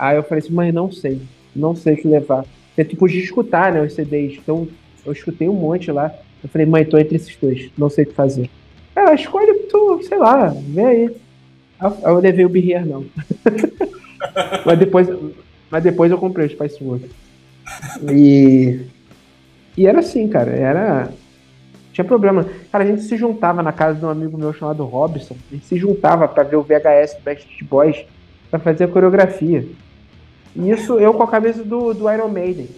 Aí 0.00 0.16
eu 0.16 0.22
falei 0.22 0.42
assim, 0.42 0.54
mãe, 0.54 0.72
não 0.72 0.90
sei. 0.90 1.20
Não 1.54 1.76
sei 1.76 1.92
o 1.92 1.96
que 1.98 2.08
levar. 2.08 2.46
Você 2.74 2.86
tipo 2.86 3.06
de 3.06 3.18
escutar, 3.18 3.70
né, 3.70 3.82
os 3.82 3.92
CDs. 3.92 4.38
Então 4.38 4.66
eu 5.04 5.12
escutei 5.12 5.46
um 5.46 5.52
monte 5.54 5.92
lá. 5.92 6.10
Eu 6.42 6.48
falei, 6.48 6.66
mãe, 6.66 6.86
tô 6.86 6.96
entre 6.96 7.16
esses 7.16 7.36
dois, 7.36 7.70
não 7.76 7.90
sei 7.90 8.04
o 8.04 8.06
que 8.06 8.14
fazer. 8.14 8.48
Ela, 8.96 9.14
escolhe 9.14 9.52
tu, 9.70 10.00
sei 10.02 10.16
lá, 10.16 10.54
vê 10.56 10.84
aí. 10.86 11.16
Aí 11.78 11.92
eu 12.04 12.18
levei 12.18 12.46
o 12.46 12.48
Birrier, 12.48 12.86
não. 12.86 13.04
mas, 14.64 14.78
depois, 14.78 15.08
mas 15.70 15.82
depois 15.82 16.10
eu 16.10 16.16
comprei 16.16 16.46
o 16.46 16.50
Spice 16.50 16.82
World. 16.82 17.10
E, 18.10 18.80
e 19.76 19.86
era 19.86 20.00
assim, 20.00 20.26
cara, 20.28 20.50
era. 20.52 21.10
Tinha 21.92 22.06
problema. 22.06 22.46
Cara, 22.72 22.84
a 22.84 22.86
gente 22.86 23.02
se 23.02 23.18
juntava 23.18 23.62
na 23.62 23.72
casa 23.72 23.98
de 23.98 24.04
um 24.04 24.08
amigo 24.08 24.38
meu 24.38 24.54
chamado 24.54 24.82
Robson. 24.84 25.36
A 25.50 25.54
gente 25.54 25.66
se 25.66 25.76
juntava 25.76 26.26
para 26.26 26.42
ver 26.42 26.56
o 26.56 26.62
VHS 26.62 27.16
do 27.16 27.22
Backstreet 27.22 27.64
Boys 27.64 28.04
para 28.50 28.58
fazer 28.58 28.84
a 28.84 28.88
coreografia. 28.88 29.66
Isso 30.56 30.98
eu 30.98 31.14
com 31.14 31.22
a 31.22 31.28
cabeça 31.28 31.62
do, 31.62 31.94
do 31.94 32.10
Iron 32.10 32.28
Maiden. 32.28 32.68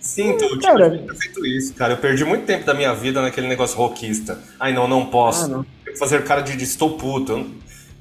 Sim, 0.00 0.36
tu 0.38 0.58
cara, 0.60 0.98
tinha 0.98 1.14
feito 1.14 1.46
isso, 1.46 1.74
cara. 1.74 1.92
Eu 1.92 1.98
perdi 1.98 2.24
muito 2.24 2.46
tempo 2.46 2.64
da 2.64 2.72
minha 2.72 2.94
vida 2.94 3.20
naquele 3.20 3.46
negócio 3.46 3.76
rockista. 3.76 4.38
Ai, 4.58 4.72
não, 4.72 4.88
não 4.88 5.06
posso. 5.06 5.44
Ah, 5.44 5.48
não. 5.48 5.66
Fazer 5.98 6.24
cara 6.24 6.40
de, 6.40 6.56
de 6.56 6.64
estou 6.64 6.96
puto. 6.96 7.46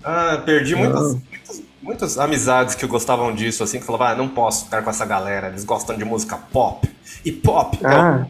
Ah, 0.02 0.42
perdi 0.46 0.76
muitas, 0.76 1.14
muitas, 1.14 1.62
muitas, 1.82 2.18
amizades 2.18 2.74
que 2.74 2.88
gostavam 2.88 3.36
disso, 3.36 3.64
assim, 3.64 3.80
que 3.80 3.86
falavam, 3.86 4.08
ah, 4.08 4.16
não 4.16 4.30
posso 4.30 4.66
ficar 4.66 4.82
com 4.82 4.90
essa 4.90 5.06
galera, 5.06 5.50
eles 5.50 5.66
gostam 5.66 5.98
de 5.98 6.06
música 6.06 6.38
pop. 6.38 6.90
E 7.26 7.34
pop, 7.34 7.78
ah. 7.84 8.26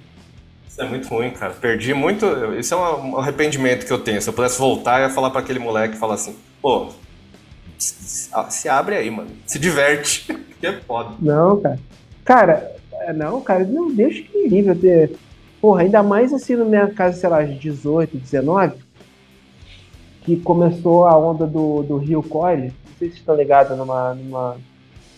Isso 0.68 0.82
é 0.82 0.86
muito 0.86 1.08
ruim, 1.08 1.30
cara. 1.30 1.54
Perdi 1.54 1.94
muito. 1.94 2.26
Isso 2.58 2.74
é 2.74 2.78
um 2.78 3.18
arrependimento 3.18 3.86
que 3.86 3.94
eu 3.94 4.00
tenho. 4.00 4.20
Se 4.20 4.30
eu 4.30 4.34
pudesse 4.34 4.58
voltar, 4.58 5.00
eu 5.00 5.08
ia 5.08 5.14
falar 5.14 5.30
para 5.30 5.42
aquele 5.42 5.60
moleque 5.60 5.96
e 5.96 6.00
falar 6.00 6.16
assim, 6.16 6.36
pô, 6.60 6.90
se, 7.80 8.30
se 8.50 8.70
abre 8.70 8.96
aí, 8.96 9.10
mano. 9.10 9.30
Se 9.46 9.58
diverte. 9.58 10.28
que 10.60 10.68
é 10.68 10.74
foda. 10.74 11.16
Não, 11.20 11.60
cara. 11.60 11.80
Cara, 12.26 12.76
é, 12.92 13.14
não, 13.14 13.42
cara, 13.42 13.64
não, 13.64 13.92
Deus 13.92 14.20
que 14.20 14.48
livre. 14.48 14.76
Ter... 14.76 15.12
Porra, 15.62 15.82
ainda 15.82 16.04
mais 16.04 16.34
assim 16.34 16.56
na 16.56 16.66
minha 16.66 16.88
casa, 16.88 17.18
sei 17.20 17.30
lá, 17.30 17.44
de 17.44 17.58
18, 17.58 18.18
19, 18.18 18.76
que 20.24 20.38
começou 20.38 21.06
a 21.06 21.18
onda 21.18 21.48
do, 21.48 21.82
do 21.84 21.98
Rio 21.98 22.22
Cole. 22.22 22.68
Não 22.68 22.98
sei 23.00 23.10
se 23.10 23.18
estão 23.18 23.36
ligados 23.36 23.78
numa, 23.78 24.14
numa, 24.14 24.58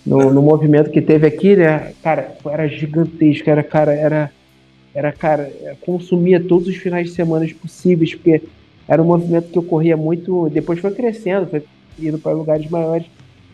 no, 0.06 0.34
no 0.34 0.42
movimento 0.42 0.90
que 0.90 1.02
teve 1.02 1.28
aqui, 1.28 1.56
né? 1.56 1.94
Cara, 2.02 2.36
era 2.46 2.68
gigantesco, 2.68 3.50
era, 3.50 3.64
cara, 3.64 3.94
era, 3.94 4.32
era, 4.94 5.12
cara, 5.12 5.52
consumia 5.82 6.40
todos 6.40 6.68
os 6.68 6.76
finais 6.76 7.10
de 7.10 7.14
semana 7.14 7.46
possíveis, 7.60 8.16
porque 8.16 8.42
era 8.88 9.02
um 9.02 9.06
movimento 9.06 9.50
que 9.50 9.60
ocorria 9.60 9.98
muito. 9.98 10.50
Depois 10.50 10.80
foi 10.80 10.92
crescendo, 10.92 11.48
foi 11.48 11.64
indo 12.00 12.20
para 12.20 12.32
lugares 12.32 12.70
maiores 12.70 13.06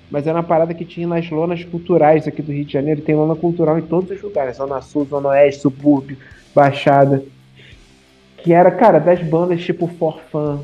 mas 0.10 0.26
era 0.26 0.38
uma 0.38 0.44
parada 0.44 0.74
que 0.74 0.86
tinha 0.86 1.08
nas 1.08 1.30
lonas 1.30 1.64
culturais 1.66 2.28
aqui 2.28 2.42
do 2.42 2.52
Rio 2.52 2.64
de 2.64 2.74
Janeiro. 2.74 3.02
Tem 3.02 3.14
lona 3.14 3.36
cultural 3.36 3.78
em 3.78 3.82
todos 3.82 4.10
os 4.10 4.22
lugares: 4.22 4.58
Zona 4.58 4.82
Sul, 4.82 5.06
Zona 5.06 5.30
Oeste, 5.30 5.62
subúrbio, 5.62 6.18
Baixada. 6.56 7.24
Que 8.38 8.54
era, 8.54 8.72
cara, 8.72 9.00
das 9.00 9.22
bandas 9.22 9.62
tipo 9.64 9.88
Forfan. 9.88 10.62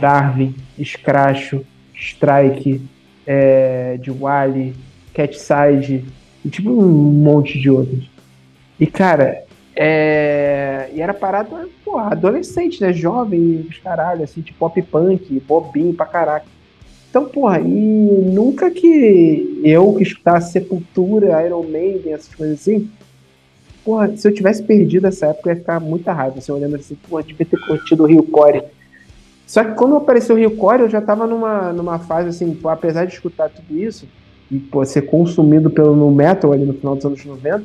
Darwin, 0.00 0.52
Scratch, 0.82 1.54
Strike, 1.94 2.82
é, 3.24 3.96
de 3.98 4.10
Wally, 4.10 4.74
Catside, 5.14 6.04
e 6.44 6.48
tipo 6.48 6.70
um 6.70 7.12
monte 7.12 7.56
de 7.56 7.70
outros. 7.70 8.10
E, 8.80 8.86
cara, 8.88 9.44
é... 9.76 10.90
e 10.92 11.00
era 11.00 11.14
parada, 11.14 11.68
porra, 11.84 12.10
adolescente, 12.10 12.80
né? 12.80 12.92
Jovem, 12.92 13.64
os 13.70 13.78
caralho, 13.78 14.24
assim, 14.24 14.42
tipo 14.42 14.58
pop 14.58 14.82
punk, 14.82 15.40
bobinho 15.46 15.94
pra 15.94 16.04
caraca. 16.04 16.55
Então, 17.16 17.30
porra, 17.30 17.60
e 17.60 17.64
nunca 17.64 18.70
que 18.70 19.62
eu 19.64 19.94
que 19.94 20.02
escutasse 20.02 20.52
Sepultura, 20.52 21.42
Iron 21.46 21.62
Maiden, 21.62 22.12
essas 22.12 22.34
coisas 22.34 22.60
assim, 22.60 22.90
porra, 23.82 24.14
se 24.14 24.28
eu 24.28 24.34
tivesse 24.34 24.62
perdido 24.62 25.06
essa 25.06 25.28
época, 25.28 25.48
eu 25.48 25.54
ia 25.54 25.60
ficar 25.60 25.80
muita 25.80 26.12
raiva, 26.12 26.36
assim, 26.36 26.52
olhando 26.52 26.76
assim, 26.76 26.94
eu 27.10 27.22
devia 27.22 27.46
ter 27.46 27.58
curtido 27.58 28.02
o 28.02 28.06
Rio 28.06 28.22
Core. 28.24 28.64
Só 29.46 29.64
que 29.64 29.72
quando 29.76 29.96
apareceu 29.96 30.36
o 30.36 30.38
Rio 30.38 30.56
Core, 30.56 30.82
eu 30.82 30.90
já 30.90 31.00
tava 31.00 31.26
numa, 31.26 31.72
numa 31.72 31.98
fase, 31.98 32.28
assim, 32.28 32.54
pô, 32.54 32.68
apesar 32.68 33.06
de 33.06 33.14
escutar 33.14 33.48
tudo 33.48 33.78
isso, 33.78 34.06
e 34.50 34.58
pô, 34.58 34.84
ser 34.84 35.06
consumido 35.06 35.70
pelo 35.70 35.96
no 35.96 36.10
metal 36.10 36.52
ali 36.52 36.66
no 36.66 36.74
final 36.74 36.96
dos 36.96 37.06
anos 37.06 37.24
90, 37.24 37.64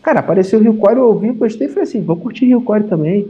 cara, 0.00 0.20
apareceu 0.20 0.60
o 0.60 0.62
Rio 0.62 0.76
Core, 0.76 0.98
eu 0.98 1.08
ouvi, 1.08 1.32
gostei 1.32 1.66
e 1.66 1.70
falei 1.70 1.82
assim, 1.82 2.00
vou 2.00 2.14
curtir 2.14 2.46
Rio 2.46 2.62
Core 2.62 2.84
também. 2.84 3.28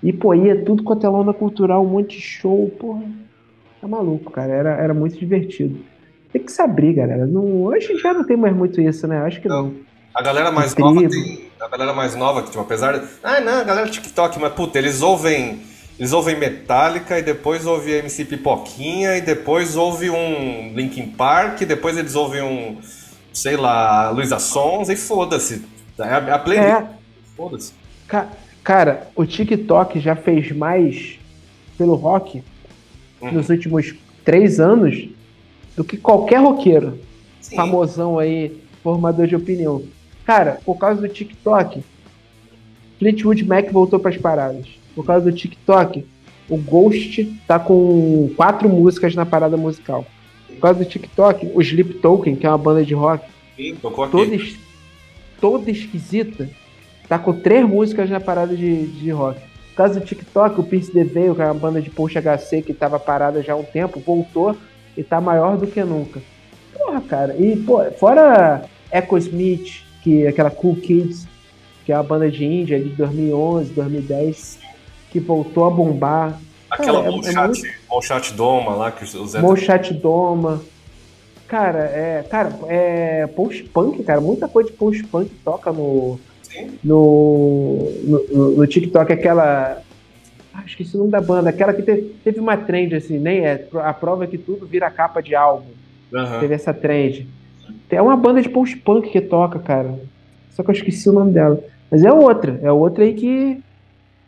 E, 0.00 0.12
pô, 0.12 0.32
ia 0.32 0.62
tudo 0.62 0.84
com 0.84 0.92
a 0.92 0.96
telona 0.96 1.34
cultural, 1.34 1.84
um 1.84 1.88
monte 1.88 2.18
de 2.18 2.22
show, 2.22 2.70
porra. 2.78 3.25
Tá 3.80 3.88
maluco, 3.88 4.30
cara. 4.30 4.52
Era, 4.52 4.70
era 4.76 4.94
muito 4.94 5.18
divertido. 5.18 5.78
Tem 6.32 6.42
que 6.42 6.52
se 6.52 6.60
abrir, 6.60 6.94
galera. 6.94 7.26
Não, 7.26 7.62
hoje 7.64 7.96
já 7.98 8.12
não 8.12 8.24
tem 8.24 8.36
mais 8.36 8.54
muito 8.54 8.80
isso, 8.80 9.06
né? 9.06 9.18
Acho 9.22 9.40
que 9.40 9.48
não. 9.48 9.74
A 10.14 10.22
galera 10.22 10.50
mais 10.50 10.72
Tribo. 10.74 10.92
nova 10.94 11.08
tem. 11.08 11.46
A 11.60 11.68
galera 11.68 11.92
mais 11.92 12.14
nova, 12.14 12.42
que, 12.42 12.50
tipo, 12.50 12.62
apesar 12.62 12.98
de. 12.98 13.06
Ah, 13.22 13.40
não, 13.40 13.60
a 13.60 13.64
galera 13.64 13.88
TikTok, 13.88 14.38
mas 14.38 14.52
puta, 14.52 14.78
eles 14.78 15.02
ouvem. 15.02 15.60
Eles 15.98 16.12
ouvem 16.12 16.36
Metallica 16.38 17.18
e 17.18 17.22
depois 17.22 17.64
ouvem 17.64 17.94
MC 17.94 18.26
Pipoquinha 18.26 19.16
e 19.16 19.22
depois 19.22 19.76
ouvem 19.76 20.10
um 20.10 20.74
Linkin 20.74 21.06
Park 21.08 21.62
e 21.62 21.64
depois 21.66 21.96
eles 21.96 22.14
ouvem 22.14 22.42
um, 22.42 22.76
sei 23.32 23.56
lá, 23.56 24.10
Luísa 24.10 24.38
Sons 24.38 24.90
e 24.90 24.96
foda-se. 24.96 25.64
É 25.98 26.02
a, 26.02 26.34
a 26.34 26.38
playlist. 26.38 26.68
É, 26.70 26.86
Foda-se. 27.34 27.72
ca- 28.06 28.28
cara, 28.62 29.08
o 29.16 29.24
TikTok 29.24 29.98
já 29.98 30.14
fez 30.14 30.52
mais 30.52 31.18
pelo 31.78 31.94
rock 31.94 32.42
Hum. 33.26 33.32
nos 33.32 33.48
últimos 33.48 33.94
três 34.24 34.58
anos 34.60 35.08
do 35.76 35.84
que 35.84 35.96
qualquer 35.96 36.38
roqueiro 36.40 36.98
Sim. 37.40 37.56
famosão 37.56 38.18
aí, 38.18 38.56
formador 38.82 39.26
de 39.26 39.36
opinião. 39.36 39.82
Cara, 40.24 40.58
por 40.64 40.76
causa 40.78 41.00
do 41.00 41.08
TikTok, 41.08 41.82
Fleetwood 42.98 43.44
Mac 43.44 43.70
voltou 43.70 43.98
pras 44.00 44.16
paradas. 44.16 44.66
Por 44.94 45.04
causa 45.04 45.30
do 45.30 45.36
TikTok, 45.36 46.04
o 46.48 46.56
Ghost 46.56 47.24
tá 47.46 47.58
com 47.58 48.30
quatro 48.36 48.68
músicas 48.68 49.14
na 49.14 49.26
parada 49.26 49.56
musical. 49.56 50.06
Por 50.48 50.58
causa 50.60 50.78
do 50.78 50.84
TikTok, 50.84 51.50
o 51.54 51.60
Sleep 51.60 51.94
Token, 51.94 52.34
que 52.34 52.46
é 52.46 52.48
uma 52.48 52.56
banda 52.58 52.84
de 52.84 52.94
rock, 52.94 53.24
Sim, 53.56 53.76
toda, 54.10 54.34
es- 54.34 54.56
toda 55.40 55.70
esquisita, 55.70 56.48
tá 57.08 57.18
com 57.18 57.32
três 57.32 57.66
músicas 57.68 58.08
na 58.08 58.20
parada 58.20 58.56
de, 58.56 58.86
de 58.86 59.10
rock. 59.10 59.38
Por 59.76 59.82
causa 59.84 60.00
do 60.00 60.06
TikTok, 60.06 60.58
o 60.58 60.64
Pierce 60.64 60.90
the 60.90 61.04
Veil, 61.04 61.34
que 61.34 61.42
é 61.42 61.44
uma 61.44 61.52
banda 61.52 61.82
de 61.82 61.90
post 61.90 62.16
HC 62.18 62.62
que 62.62 62.72
tava 62.72 62.98
parada 62.98 63.42
já 63.42 63.52
há 63.52 63.56
um 63.56 63.62
tempo, 63.62 64.00
voltou 64.00 64.56
e 64.96 65.04
tá 65.04 65.20
maior 65.20 65.58
do 65.58 65.66
que 65.66 65.84
nunca. 65.84 66.18
Porra, 66.72 66.98
cara. 67.02 67.36
E, 67.36 67.54
pô, 67.56 67.84
fora 67.98 68.62
Echo 68.90 69.18
Smith, 69.18 69.82
que 70.02 70.24
é 70.24 70.28
aquela 70.28 70.50
Cool 70.50 70.76
Kids, 70.76 71.28
que 71.84 71.92
é 71.92 71.94
uma 71.94 72.02
banda 72.04 72.30
de 72.30 72.42
índia 72.42 72.80
de 72.80 72.88
2011, 72.88 73.70
2010, 73.74 74.58
que 75.10 75.20
voltou 75.20 75.66
a 75.66 75.70
bombar. 75.70 76.40
Aquela 76.70 77.02
Cara, 77.02 77.04
é- 77.04 77.08
é 77.08 77.10
Molchat, 77.12 77.46
muito- 77.60 77.78
Molchat 77.90 78.32
Doma 78.32 78.74
lá 78.76 78.90
que 78.90 79.04
o 79.04 79.26
Zé. 79.26 79.40
Mochat 79.42 79.92
Doma. 79.92 80.62
Cara, 81.46 81.80
é. 81.80 82.24
Cara, 82.30 82.50
é. 82.66 83.26
Post-punk, 83.26 84.02
cara. 84.04 84.22
Muita 84.22 84.48
coisa 84.48 84.70
de 84.70 84.76
post-punk 84.76 85.30
toca 85.44 85.70
no. 85.70 86.18
No, 86.82 87.90
no, 88.04 88.50
no- 88.56 88.66
TikTok. 88.66 89.12
Aquela. 89.12 89.82
Ah, 90.54 90.62
esqueci 90.66 90.94
o 90.96 91.00
nome 91.00 91.10
da 91.10 91.20
banda. 91.20 91.50
Aquela 91.50 91.72
que 91.74 91.82
teve, 91.82 92.14
teve 92.24 92.40
uma 92.40 92.56
trend, 92.56 92.94
assim, 92.94 93.18
nem 93.18 93.46
é. 93.46 93.68
A 93.82 93.92
prova 93.92 94.24
é 94.24 94.26
que 94.26 94.38
tudo 94.38 94.66
vira 94.66 94.90
capa 94.90 95.20
de 95.22 95.34
álbum. 95.34 95.70
Aham. 96.14 96.40
Teve 96.40 96.54
essa 96.54 96.72
trend. 96.72 97.26
Tem 97.88 98.00
uma 98.00 98.16
banda 98.16 98.40
de 98.40 98.48
post-punk 98.48 99.10
que 99.10 99.20
toca, 99.20 99.58
cara. 99.58 99.94
Só 100.50 100.62
que 100.62 100.70
eu 100.70 100.74
esqueci 100.74 101.08
o 101.08 101.12
nome 101.12 101.32
dela. 101.32 101.60
Mas 101.90 102.04
é 102.04 102.12
outra. 102.12 102.58
É 102.62 102.70
outra 102.72 103.04
aí 103.04 103.14
que. 103.14 103.62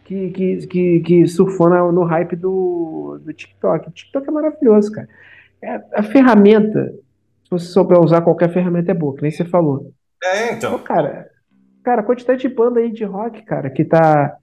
Que, 0.04 0.30
que, 0.30 0.66
que, 0.66 1.00
que 1.00 1.26
surfou 1.28 1.68
no 1.92 2.02
hype 2.04 2.34
do, 2.34 3.20
do 3.22 3.30
TikTok. 3.32 3.88
O 3.88 3.90
TikTok 3.92 4.26
é 4.26 4.30
maravilhoso, 4.30 4.90
cara. 4.90 5.06
É, 5.60 5.80
a 5.92 6.02
ferramenta, 6.02 6.94
se 7.44 7.50
você 7.50 7.66
souber 7.66 8.00
usar 8.00 8.22
qualquer 8.22 8.50
ferramenta, 8.50 8.90
é 8.90 8.94
boa, 8.94 9.14
que 9.14 9.20
nem 9.20 9.30
você 9.30 9.44
falou. 9.44 9.92
É, 10.24 10.46
Pô, 10.48 10.54
então. 10.54 10.78
cara, 10.78 11.28
cara, 11.88 12.02
a 12.02 12.04
quantidade 12.04 12.42
de 12.42 12.48
banda 12.50 12.80
aí 12.80 12.92
de 12.92 13.02
rock, 13.02 13.42
cara, 13.44 13.70
que 13.70 13.82
tá. 13.82 14.36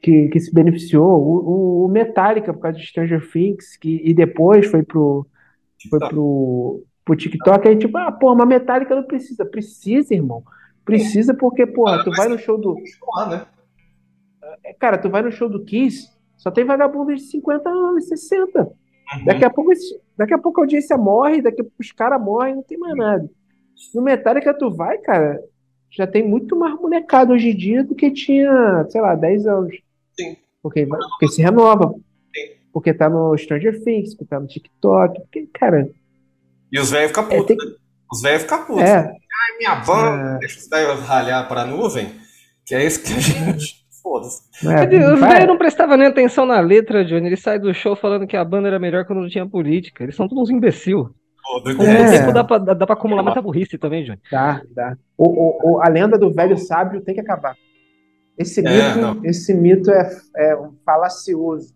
Que, 0.00 0.28
que 0.28 0.38
se 0.38 0.54
beneficiou. 0.54 1.20
O, 1.20 1.86
o- 1.86 1.88
Metallica, 1.88 2.54
por 2.54 2.60
causa 2.60 2.78
de 2.78 2.86
Stranger 2.86 3.28
Things, 3.32 3.76
que, 3.76 4.00
e 4.04 4.14
depois 4.14 4.64
foi 4.66 4.84
pro, 4.84 5.26
foi 5.90 5.98
pro, 5.98 6.84
pro 7.04 7.16
TikTok, 7.16 7.66
aí 7.66 7.76
tipo, 7.76 7.98
ah, 7.98 8.12
pô, 8.12 8.32
mas 8.36 8.46
Metallica 8.46 8.94
não 8.94 9.02
precisa. 9.02 9.44
Precisa, 9.44 10.14
irmão. 10.14 10.44
Precisa 10.84 11.34
porque, 11.34 11.66
porra, 11.66 12.04
tu 12.04 12.12
vai 12.12 12.28
no 12.28 12.38
show 12.38 12.56
do. 12.56 12.76
Né? 13.28 13.44
Cara, 14.78 14.98
tu 14.98 15.10
vai 15.10 15.22
no 15.22 15.32
show 15.32 15.48
do 15.48 15.64
Kiss, 15.64 16.08
só 16.36 16.50
tem 16.50 16.64
vagabundo 16.64 17.12
de 17.12 17.20
50 17.22 17.68
anos, 17.68 18.06
60. 18.06 18.60
Uhum. 18.62 19.24
Daqui 19.24 19.44
a 19.44 19.50
pouco, 19.50 19.72
daqui 20.16 20.34
a 20.34 20.38
pouco 20.38 20.60
a 20.60 20.62
audiência 20.62 20.96
morre, 20.96 21.42
daqui 21.42 21.60
a 21.60 21.64
pouco 21.64 21.76
os 21.80 21.90
caras 21.90 22.22
morrem, 22.22 22.54
não 22.54 22.62
tem 22.62 22.78
mais 22.78 22.94
nada. 22.96 23.28
No 23.94 24.02
Metallica 24.02 24.54
tu 24.54 24.70
vai, 24.70 24.98
cara, 24.98 25.40
já 25.90 26.06
tem 26.06 26.26
muito 26.26 26.54
mais 26.56 26.74
molecada 26.74 27.32
hoje 27.32 27.50
em 27.50 27.56
dia 27.56 27.82
do 27.84 27.94
que 27.94 28.10
tinha, 28.10 28.86
sei 28.90 29.00
lá, 29.00 29.14
10 29.14 29.46
anos. 29.46 29.74
Sim. 30.18 30.36
Porque, 30.62 30.86
porque 30.86 31.28
se 31.28 31.42
renova. 31.42 31.92
Sim. 32.34 32.50
Porque 32.72 32.92
tá 32.94 33.08
no 33.08 33.36
Stranger 33.36 33.82
Things, 33.82 34.14
porque 34.14 34.28
tá 34.30 34.38
no 34.40 34.46
TikTok, 34.46 35.20
porque, 35.22 35.48
cara, 35.52 35.88
E 36.72 36.78
os 36.78 36.90
velhos 36.90 37.08
ficam 37.08 37.24
É, 37.24 37.36
putos. 37.36 37.46
tem- 37.56 37.56
né? 37.70 37.74
Os 38.12 38.22
velhos 38.22 38.42
ficam 38.42 38.64
putos. 38.66 38.82
é, 38.82 38.96
Ai, 38.98 39.56
minha 39.58 39.74
banda, 39.76 40.34
É. 40.36 40.38
deixa 40.40 40.58
os 40.58 40.68
velhos 40.68 41.00
ralhar 41.00 41.48
pra 41.48 41.64
nuvem, 41.64 42.10
que 42.66 42.74
é 42.74 42.84
isso 42.84 43.02
que 43.02 43.12
a 43.14 43.18
gente. 43.18 43.78
Foda-se. 44.02 44.42
é, 44.66 45.12
Os 45.12 45.20
velhos 45.20 45.46
não 45.46 45.58
prestavam 45.58 45.96
nem 45.96 46.06
atenção 46.06 46.46
na 46.46 46.60
letra, 46.60 47.04
Johnny. 47.04 47.26
Eles 47.26 47.40
saem 47.42 47.60
do 47.60 47.72
show 47.74 47.96
falando 47.96 48.26
que 48.26 48.36
a 48.36 48.44
banda 48.44 48.68
era 48.68 48.78
melhor 48.78 49.04
quando 49.04 49.20
não 49.22 49.28
tinha 49.28 49.46
política. 49.46 50.04
Eles 50.04 50.14
são 50.14 50.28
todos 50.28 50.44
uns 50.44 50.50
imbecil. 50.50 51.10
Com 51.76 51.82
É. 51.84 52.06
o 52.06 52.10
tempo 52.10 52.32
dá 52.32 52.44
pra, 52.44 52.58
dá, 52.58 52.74
dá 52.74 52.86
pra 52.86 52.94
acumular 52.94 53.22
muita 53.22 53.40
burrice 53.42 53.78
também, 53.78 54.04
Johnny. 54.04 54.20
Dá, 54.30 54.62
dá. 54.74 54.96
O, 55.16 55.28
o, 55.28 55.72
o- 55.76 55.80
a 55.82 55.88
lenda 55.88 56.18
do 56.18 56.32
velho 56.32 56.56
sábio 56.58 57.00
tem 57.00 57.14
que 57.14 57.20
acabar. 57.20 57.56
Esse 58.36 58.60
É, 58.64 58.88
mito, 58.88 58.98
não. 59.00 59.24
esse 59.24 59.52
mito 59.54 59.90
é, 59.90 60.10
é 60.36 60.56
um 60.56 60.72
falacioso. 60.84 61.74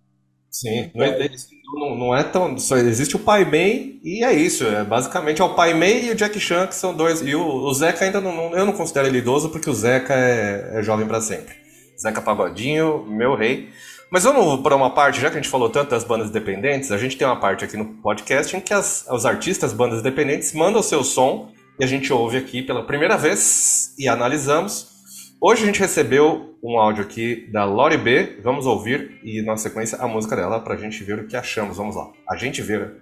Sim, 0.50 0.90
não 0.94 1.04
é, 1.04 1.28
não, 1.74 1.96
não 1.96 2.14
é 2.16 2.22
tão. 2.22 2.58
Só 2.58 2.76
existe 2.76 3.16
o 3.16 3.18
Pai 3.18 3.44
Mei 3.44 3.98
e 4.04 4.22
é 4.22 4.32
isso. 4.34 4.64
É, 4.66 4.84
basicamente 4.84 5.40
é 5.40 5.44
o 5.44 5.54
Pai 5.54 5.72
Mei 5.74 6.04
e 6.08 6.10
o 6.10 6.14
Jack 6.14 6.38
Chan, 6.38 6.66
que 6.66 6.74
são 6.74 6.94
dois. 6.94 7.22
E 7.22 7.34
o, 7.34 7.42
o 7.42 7.72
Zeca 7.74 8.04
ainda 8.04 8.20
não, 8.20 8.34
não- 8.36 8.56
Eu 8.56 8.66
não 8.66 8.74
considero 8.74 9.06
ele 9.08 9.18
idoso 9.18 9.48
porque 9.50 9.70
o 9.70 9.74
Zeca 9.74 10.12
é, 10.14 10.78
é 10.78 10.82
jovem 10.82 11.06
pra 11.06 11.20
sempre. 11.22 11.54
Zeca 11.98 12.20
Pagodinho, 12.20 13.04
meu 13.06 13.34
rei. 13.34 13.70
Mas 14.12 14.24
vamos 14.24 14.60
para 14.60 14.76
uma 14.76 14.90
parte, 14.90 15.22
já 15.22 15.30
que 15.30 15.38
a 15.38 15.40
gente 15.40 15.48
falou 15.48 15.70
tanto 15.70 15.88
das 15.88 16.04
bandas 16.04 16.28
independentes, 16.28 16.92
a 16.92 16.98
gente 16.98 17.16
tem 17.16 17.26
uma 17.26 17.40
parte 17.40 17.64
aqui 17.64 17.78
no 17.78 17.86
podcast 17.86 18.54
em 18.54 18.60
que 18.60 18.74
as, 18.74 19.06
os 19.10 19.24
artistas, 19.24 19.72
bandas 19.72 20.00
independentes, 20.00 20.52
mandam 20.52 20.80
o 20.80 20.82
seu 20.82 21.02
som 21.02 21.50
e 21.80 21.82
a 21.82 21.86
gente 21.86 22.12
ouve 22.12 22.36
aqui 22.36 22.60
pela 22.60 22.84
primeira 22.84 23.16
vez 23.16 23.94
e 23.98 24.06
analisamos. 24.06 24.86
Hoje 25.40 25.62
a 25.62 25.66
gente 25.66 25.80
recebeu 25.80 26.54
um 26.62 26.78
áudio 26.78 27.02
aqui 27.02 27.48
da 27.50 27.64
Lori 27.64 27.96
B. 27.96 28.38
Vamos 28.44 28.66
ouvir 28.66 29.18
e, 29.24 29.40
na 29.40 29.56
sequência, 29.56 29.96
a 29.96 30.06
música 30.06 30.36
dela 30.36 30.60
pra 30.60 30.76
gente 30.76 31.02
ver 31.02 31.20
o 31.20 31.26
que 31.26 31.34
achamos. 31.34 31.78
Vamos 31.78 31.96
lá. 31.96 32.10
A 32.28 32.36
gente 32.36 32.60
vira. 32.60 32.98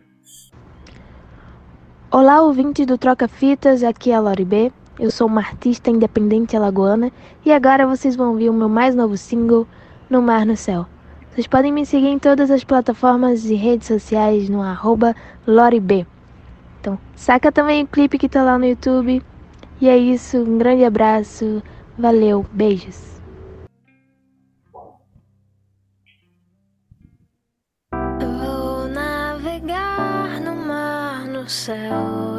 Olá, 2.08 2.40
ouvinte 2.40 2.86
do 2.86 2.96
Troca 2.96 3.26
Fitas, 3.26 3.82
aqui 3.82 4.12
é 4.12 4.14
a 4.14 4.20
Lori 4.20 4.44
B. 4.44 4.70
Eu 4.96 5.10
sou 5.10 5.26
uma 5.26 5.40
artista 5.40 5.90
independente 5.90 6.56
alagoana 6.56 7.10
e 7.44 7.50
agora 7.50 7.84
vocês 7.84 8.14
vão 8.14 8.30
ouvir 8.30 8.48
o 8.48 8.54
meu 8.54 8.68
mais 8.68 8.94
novo 8.94 9.16
single, 9.16 9.66
No 10.08 10.22
Mar 10.22 10.46
no 10.46 10.56
Céu. 10.56 10.86
Vocês 11.30 11.46
podem 11.46 11.72
me 11.72 11.86
seguir 11.86 12.08
em 12.08 12.18
todas 12.18 12.50
as 12.50 12.64
plataformas 12.64 13.44
e 13.44 13.54
redes 13.54 13.86
sociais 13.86 14.48
no 14.48 14.60
arroba 14.60 15.14
LoriB. 15.46 16.04
Então, 16.80 16.98
saca 17.14 17.52
também 17.52 17.84
o 17.84 17.86
clipe 17.86 18.18
que 18.18 18.28
tá 18.28 18.42
lá 18.42 18.58
no 18.58 18.66
YouTube. 18.66 19.22
E 19.80 19.88
é 19.88 19.96
isso, 19.96 20.38
um 20.38 20.58
grande 20.58 20.84
abraço, 20.84 21.62
valeu, 21.96 22.44
beijos. 22.52 23.20
Vou 27.92 28.88
navegar 28.88 30.40
no 30.40 30.56
mar, 30.56 31.26
no 31.26 31.48
céu. 31.48 32.29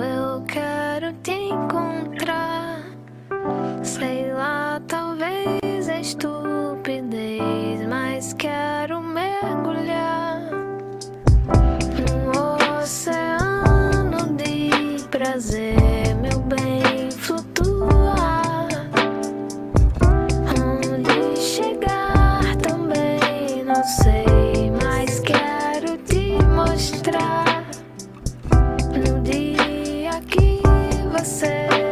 say. 31.41 31.90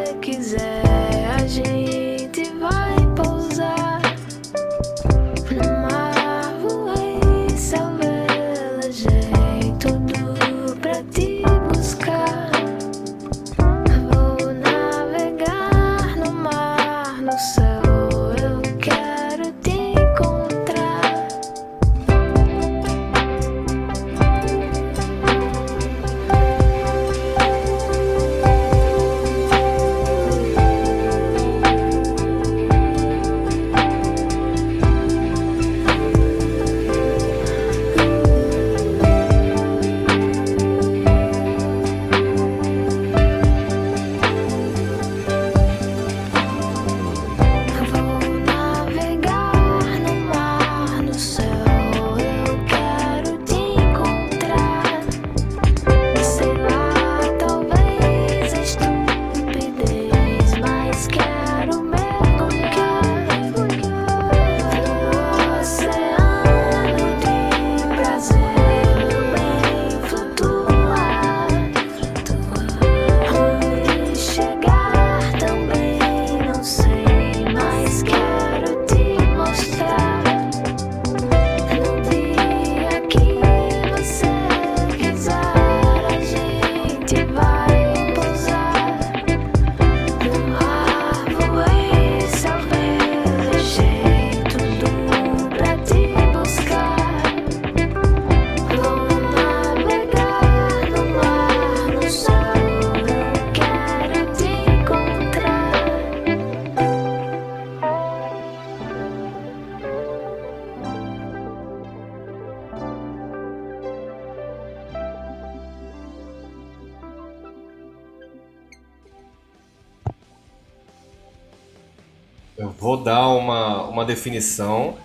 Definição 124.09 124.97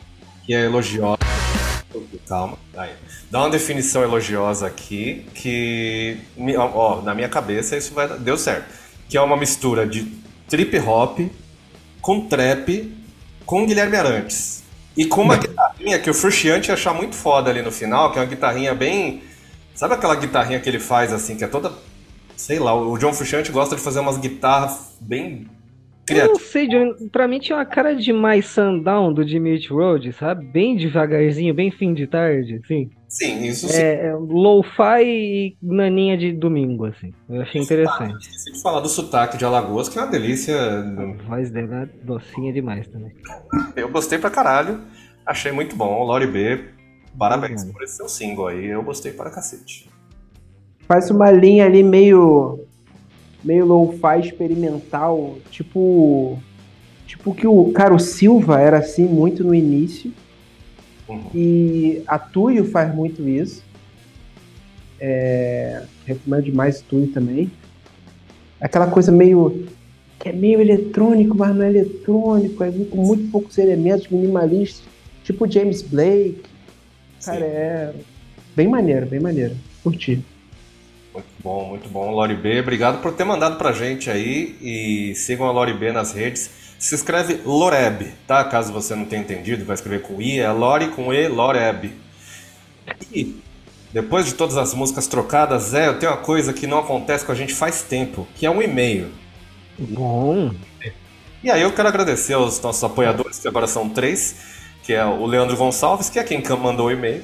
que 0.45 0.55
é 0.55 0.65
elogiosa. 0.65 1.19
Calma, 2.27 2.59
aí. 2.77 2.91
Dá 3.31 3.41
uma 3.41 3.51
definição 3.51 4.03
elogiosa 4.03 4.67
aqui 4.67 5.27
que, 5.35 6.19
ó, 6.57 7.03
na 7.03 7.15
minha 7.15 7.29
cabeça 7.29 7.77
isso 7.77 7.95
vai, 7.95 8.09
deu 8.19 8.37
certo. 8.37 8.67
Que 9.09 9.17
é 9.17 9.21
uma 9.21 9.37
mistura 9.37 9.87
de 9.87 10.05
trip 10.49 10.79
hop 10.81 11.21
com 12.01 12.27
trap 12.27 12.93
com 13.47 13.67
Guilherme 13.67 13.97
Arantes. 13.97 14.63
E 14.97 15.07
com 15.07 15.23
uma 15.23 15.37
guitarrinha 15.37 15.99
que 15.99 16.09
o 16.09 16.15
Frusciante 16.15 16.69
ia 16.69 16.75
achar 16.75 16.95
muito 16.95 17.15
foda 17.15 17.51
ali 17.51 17.63
no 17.63 17.71
final, 17.71 18.11
que 18.13 18.19
é 18.19 18.23
uma 18.23 18.29
guitarrinha 18.29 18.75
bem. 18.75 19.23
Sabe 19.75 19.95
aquela 19.95 20.15
guitarrinha 20.15 20.61
que 20.61 20.69
ele 20.69 20.79
faz 20.79 21.13
assim, 21.13 21.37
que 21.37 21.45
é 21.45 21.49
toda. 21.49 21.73
Sei 22.37 22.59
lá, 22.59 22.75
o 22.75 22.97
John 22.99 23.13
Frusciante 23.13 23.53
gosta 23.53 23.77
de 23.77 23.83
fazer 23.83 24.01
umas 24.01 24.19
guitarras 24.19 24.97
bem 25.01 25.49
Eu 26.09 26.29
não 26.29 26.39
sei, 26.39 26.69
Johnny. 26.69 27.09
Pra 27.11 27.27
mim 27.27 27.39
tinha 27.39 27.57
uma 27.57 27.65
cara 27.65 27.95
de 27.95 28.13
mais 28.13 28.47
sundown 28.47 29.13
do 29.13 29.27
Jimmy 29.27 29.53
Eat 29.53 29.69
Road, 29.73 30.13
sabe? 30.13 30.45
Bem 30.47 30.77
devagarzinho, 30.77 31.55
bem 31.55 31.71
fim 31.71 31.95
de 31.95 32.07
tarde, 32.07 32.61
assim. 32.63 32.91
Sim, 33.09 33.45
isso 33.45 33.69
sim. 33.69 33.81
É, 33.81 34.07
é 34.07 34.15
lo-fi 34.15 35.05
e 35.05 35.57
naninha 35.63 36.17
de 36.17 36.33
domingo, 36.33 36.87
assim. 36.87 37.13
Eu 37.29 37.43
achei 37.43 37.61
interessante. 37.61 38.21
Esqueci 38.21 38.53
de 38.53 38.63
falar 38.63 38.81
do 38.81 38.89
sotaque 38.89 39.39
de 39.39 39.45
Alagoas, 39.45 39.89
que 39.89 39.99
é 39.99 40.03
uma 40.03 40.11
delícia. 40.11 40.57
A 40.57 41.29
voz 41.29 41.51
dela 41.51 41.83
é 41.83 41.87
docinha 42.05 42.53
demais 42.53 42.87
também. 42.89 43.13
Eu 43.77 43.89
gostei 43.89 44.19
pra 44.19 44.31
caralho. 44.31 44.81
Achei 45.25 45.53
muito 45.53 45.75
bom. 45.77 46.03
Lori 46.03 46.27
B, 46.27 46.65
parabéns 47.19 47.63
Obrigado. 47.63 47.73
por 47.73 47.83
esse 47.83 47.97
seu 47.97 48.09
single 48.09 48.49
aí. 48.49 48.67
Eu 48.67 48.83
gostei 48.83 49.13
para 49.13 49.31
cacete. 49.31 49.89
Faz 50.87 51.11
uma 51.11 51.31
linha 51.31 51.65
ali 51.65 51.83
meio. 51.83 52.64
Meio 53.45 53.67
lo-fi 53.67 54.21
experimental. 54.21 55.37
Tipo. 55.51 56.39
Tipo 57.07 57.35
que 57.35 57.47
o. 57.47 57.71
Cara, 57.73 57.95
o 57.95 57.99
Silva 57.99 58.61
era 58.61 58.79
assim 58.79 59.05
muito 59.05 59.45
no 59.45 59.55
início. 59.55 60.13
Uhum. 61.09 61.23
E 61.35 62.03
a 62.07 62.19
Tuyo 62.19 62.65
faz 62.65 62.95
muito 62.95 63.29
isso. 63.29 63.63
É, 64.99 65.83
recomendo 66.07 66.45
demais 66.45 66.81
Tuyo 66.81 67.09
também. 67.09 67.51
Aquela 68.61 68.87
coisa 68.87 69.13
meio. 69.13 69.67
que 70.19 70.31
é 70.31 70.33
meio 70.33 70.61
eletrônico, 70.61 71.37
mas 71.37 71.55
não 71.55 71.63
é 71.63 71.69
eletrônico, 71.69 72.65
é 72.65 72.71
com 72.73 73.05
muito 73.05 73.31
poucos 73.31 73.59
elementos 73.59 74.09
minimalistas, 74.09 74.83
tipo 75.23 75.51
James 75.51 75.83
Blake. 75.83 76.43
Cara, 77.23 77.41
Sim. 77.41 77.45
é 77.45 77.95
bem 78.57 78.69
maneiro, 78.69 79.07
bem 79.07 79.21
maneiro. 79.21 79.55
Curti. 79.83 80.25
Muito 81.15 81.29
bom, 81.39 81.69
muito 81.69 81.89
bom. 81.89 82.11
Lori 82.11 82.35
B, 82.35 82.61
obrigado 82.61 83.01
por 83.01 83.13
ter 83.13 83.23
mandado 83.25 83.57
pra 83.57 83.71
gente 83.71 84.11
aí. 84.11 84.57
E 84.61 85.15
sigam 85.15 85.47
a 85.47 85.53
Lori 85.53 85.73
B 85.73 85.93
nas 85.93 86.13
redes. 86.13 86.51
Se 86.77 86.95
escreve 86.95 87.41
Loreb, 87.47 88.13
tá? 88.27 88.43
Caso 88.45 88.73
você 88.73 88.97
não 88.97 89.05
tenha 89.05 89.23
entendido, 89.23 89.65
vai 89.65 89.75
escrever 89.75 90.03
com 90.03 90.21
I, 90.21 90.41
é 90.41 90.51
Lori 90.51 90.89
com 90.89 91.15
E, 91.15 91.29
Loreb. 91.29 91.93
E 93.13 93.41
depois 93.93 94.27
de 94.27 94.35
todas 94.35 94.57
as 94.57 94.75
músicas 94.75 95.07
trocadas, 95.07 95.73
é, 95.73 95.87
eu 95.87 95.99
tenho 96.01 96.11
uma 96.11 96.19
coisa 96.19 96.53
que 96.53 96.67
não 96.67 96.81
acontece 96.81 97.25
com 97.25 97.31
a 97.31 97.35
gente 97.35 97.55
faz 97.55 97.83
tempo, 97.83 98.27
que 98.35 98.45
é 98.45 98.51
um 98.51 98.61
e-mail. 98.61 99.13
Bom. 99.79 100.53
E 101.43 101.51
aí 101.51 101.63
eu 101.63 101.73
quero 101.73 101.89
agradecer 101.89 102.33
aos 102.33 102.61
nossos 102.61 102.83
apoiadores, 102.83 103.39
que 103.39 103.47
agora 103.47 103.69
são 103.69 103.89
três, 103.89 104.37
que 104.83 104.93
é 104.93 105.05
o 105.05 105.25
Leandro 105.27 105.57
Gonçalves, 105.57 106.11
que 106.11 106.19
é 106.19 106.25
quem 106.25 106.43
mandou 106.61 106.89
o 106.89 106.91
e-mail, 106.91 107.23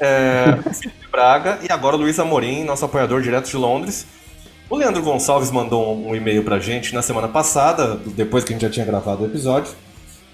é, 0.00 0.58
Felipe 0.72 1.08
Braga 1.10 1.58
e 1.62 1.72
agora 1.72 1.96
o 1.96 1.98
Luiz 1.98 2.18
Amorim, 2.18 2.64
nosso 2.64 2.84
apoiador 2.84 3.22
direto 3.22 3.48
de 3.48 3.56
Londres. 3.56 4.06
O 4.68 4.76
Leandro 4.76 5.02
Gonçalves 5.02 5.50
mandou 5.50 5.96
um 5.96 6.16
e-mail 6.16 6.42
pra 6.42 6.58
gente 6.58 6.94
na 6.94 7.02
semana 7.02 7.28
passada, 7.28 7.96
depois 8.16 8.44
que 8.44 8.52
a 8.52 8.54
gente 8.54 8.62
já 8.62 8.70
tinha 8.70 8.86
gravado 8.86 9.22
o 9.22 9.26
episódio. 9.26 9.72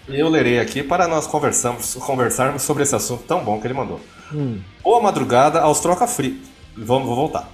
E 0.09 0.19
eu 0.19 0.29
lerei 0.29 0.59
aqui 0.59 0.83
para 0.83 1.07
nós 1.07 1.27
conversarmos, 1.27 1.95
conversarmos 1.95 2.63
sobre 2.63 2.83
esse 2.83 2.95
assunto 2.95 3.23
tão 3.25 3.45
bom 3.45 3.61
que 3.61 3.67
ele 3.67 3.75
mandou. 3.75 4.01
Hum. 4.33 4.61
Boa 4.83 5.01
madrugada 5.01 5.61
aos 5.61 5.81
troca 5.81 6.07
free. 6.07 6.41
Vamos, 6.77 7.07
vou 7.07 7.17
voltar. 7.17 7.49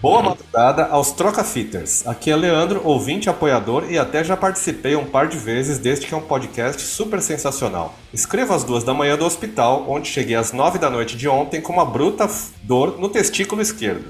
Boa 0.00 0.22
madrugada 0.22 0.86
aos 0.86 1.12
troca 1.12 1.44
fitters. 1.44 2.06
Aqui 2.06 2.30
é 2.30 2.36
Leandro, 2.36 2.80
ouvinte, 2.84 3.28
apoiador 3.28 3.84
e 3.90 3.98
até 3.98 4.24
já 4.24 4.34
participei 4.34 4.96
um 4.96 5.04
par 5.04 5.28
de 5.28 5.36
vezes 5.36 5.76
deste 5.78 6.06
que 6.06 6.14
é 6.14 6.16
um 6.16 6.22
podcast 6.22 6.80
super 6.80 7.20
sensacional. 7.20 7.94
Escrevo 8.10 8.54
às 8.54 8.64
duas 8.64 8.82
da 8.82 8.94
manhã 8.94 9.14
do 9.18 9.26
hospital, 9.26 9.84
onde 9.86 10.08
cheguei 10.08 10.36
às 10.36 10.52
nove 10.52 10.78
da 10.78 10.88
noite 10.88 11.18
de 11.18 11.28
ontem 11.28 11.60
com 11.60 11.74
uma 11.74 11.84
bruta 11.84 12.26
dor 12.62 12.98
no 12.98 13.10
testículo 13.10 13.60
esquerdo. 13.60 14.06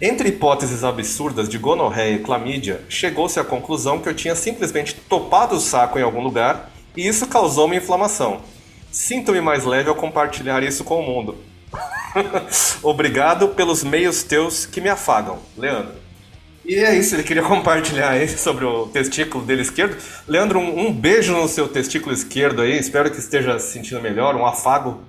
Entre 0.00 0.30
hipóteses 0.30 0.82
absurdas 0.82 1.50
de 1.50 1.58
gonorreia 1.58 2.14
e 2.14 2.20
clamídia, 2.20 2.80
chegou-se 2.88 3.38
à 3.38 3.44
conclusão 3.44 3.98
que 3.98 4.08
eu 4.08 4.14
tinha 4.14 4.34
simplesmente 4.34 4.94
topado 4.94 5.56
o 5.56 5.60
saco 5.60 5.98
em 5.98 6.02
algum 6.02 6.22
lugar 6.22 6.70
e 6.96 7.06
isso 7.06 7.26
causou 7.26 7.66
uma 7.66 7.76
inflamação. 7.76 8.40
Sinto-me 8.90 9.42
mais 9.42 9.66
leve 9.66 9.90
ao 9.90 9.94
compartilhar 9.94 10.62
isso 10.62 10.82
com 10.82 10.98
o 10.98 11.06
mundo. 11.06 11.49
Obrigado 12.82 13.48
pelos 13.48 13.84
meios 13.84 14.22
teus 14.22 14.66
que 14.66 14.80
me 14.80 14.88
afagam, 14.88 15.38
Leandro. 15.56 15.94
E 16.64 16.74
é 16.76 16.96
isso, 16.96 17.16
ele 17.16 17.22
queria 17.22 17.42
compartilhar 17.42 18.10
aí 18.10 18.28
sobre 18.28 18.64
o 18.64 18.86
testículo 18.86 19.44
dele 19.44 19.62
esquerdo. 19.62 19.96
Leandro, 20.28 20.58
um, 20.58 20.86
um 20.86 20.92
beijo 20.92 21.34
no 21.34 21.48
seu 21.48 21.66
testículo 21.66 22.12
esquerdo 22.12 22.62
aí, 22.62 22.78
espero 22.78 23.10
que 23.10 23.18
esteja 23.18 23.58
se 23.58 23.72
sentindo 23.72 24.00
melhor, 24.00 24.34
um 24.36 24.46
afago. 24.46 25.00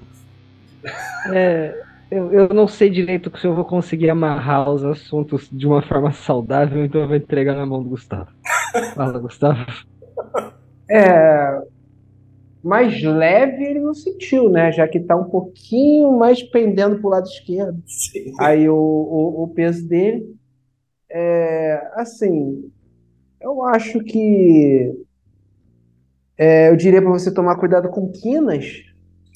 É, 1.31 1.79
eu, 2.09 2.33
eu 2.33 2.49
não 2.49 2.67
sei 2.67 2.89
direito 2.89 3.31
se 3.37 3.45
eu 3.45 3.53
vou 3.53 3.63
conseguir 3.63 4.09
amarrar 4.09 4.67
os 4.69 4.83
assuntos 4.83 5.47
de 5.51 5.67
uma 5.67 5.83
forma 5.83 6.11
saudável, 6.11 6.83
então 6.83 7.01
eu 7.01 7.07
vou 7.07 7.15
entregar 7.15 7.55
na 7.55 7.65
mão 7.65 7.83
do 7.83 7.89
Gustavo. 7.89 8.27
Fala, 8.95 9.19
Gustavo. 9.19 9.65
É. 10.89 11.61
Mais 12.63 13.01
leve 13.01 13.63
ele 13.63 13.79
não 13.79 13.93
sentiu, 13.93 14.49
né? 14.49 14.71
Já 14.71 14.87
que 14.87 14.99
tá 14.99 15.15
um 15.15 15.29
pouquinho 15.29 16.11
mais 16.17 16.43
pendendo 16.43 16.99
pro 16.99 17.09
lado 17.09 17.27
esquerdo. 17.27 17.81
Sim. 17.87 18.33
Aí 18.39 18.69
o, 18.69 18.75
o, 18.75 19.43
o 19.43 19.47
peso 19.49 19.87
dele. 19.87 20.35
É, 21.09 21.91
assim, 21.95 22.71
eu 23.41 23.63
acho 23.63 23.99
que. 24.03 24.93
é, 26.37 26.69
eu 26.69 26.75
diria 26.75 27.01
para 27.01 27.11
você 27.11 27.33
tomar 27.33 27.57
cuidado 27.57 27.89
com 27.89 28.11
quinas, 28.11 28.65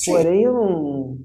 porém 0.05 0.43
eu 0.43 0.53
não. 0.53 1.17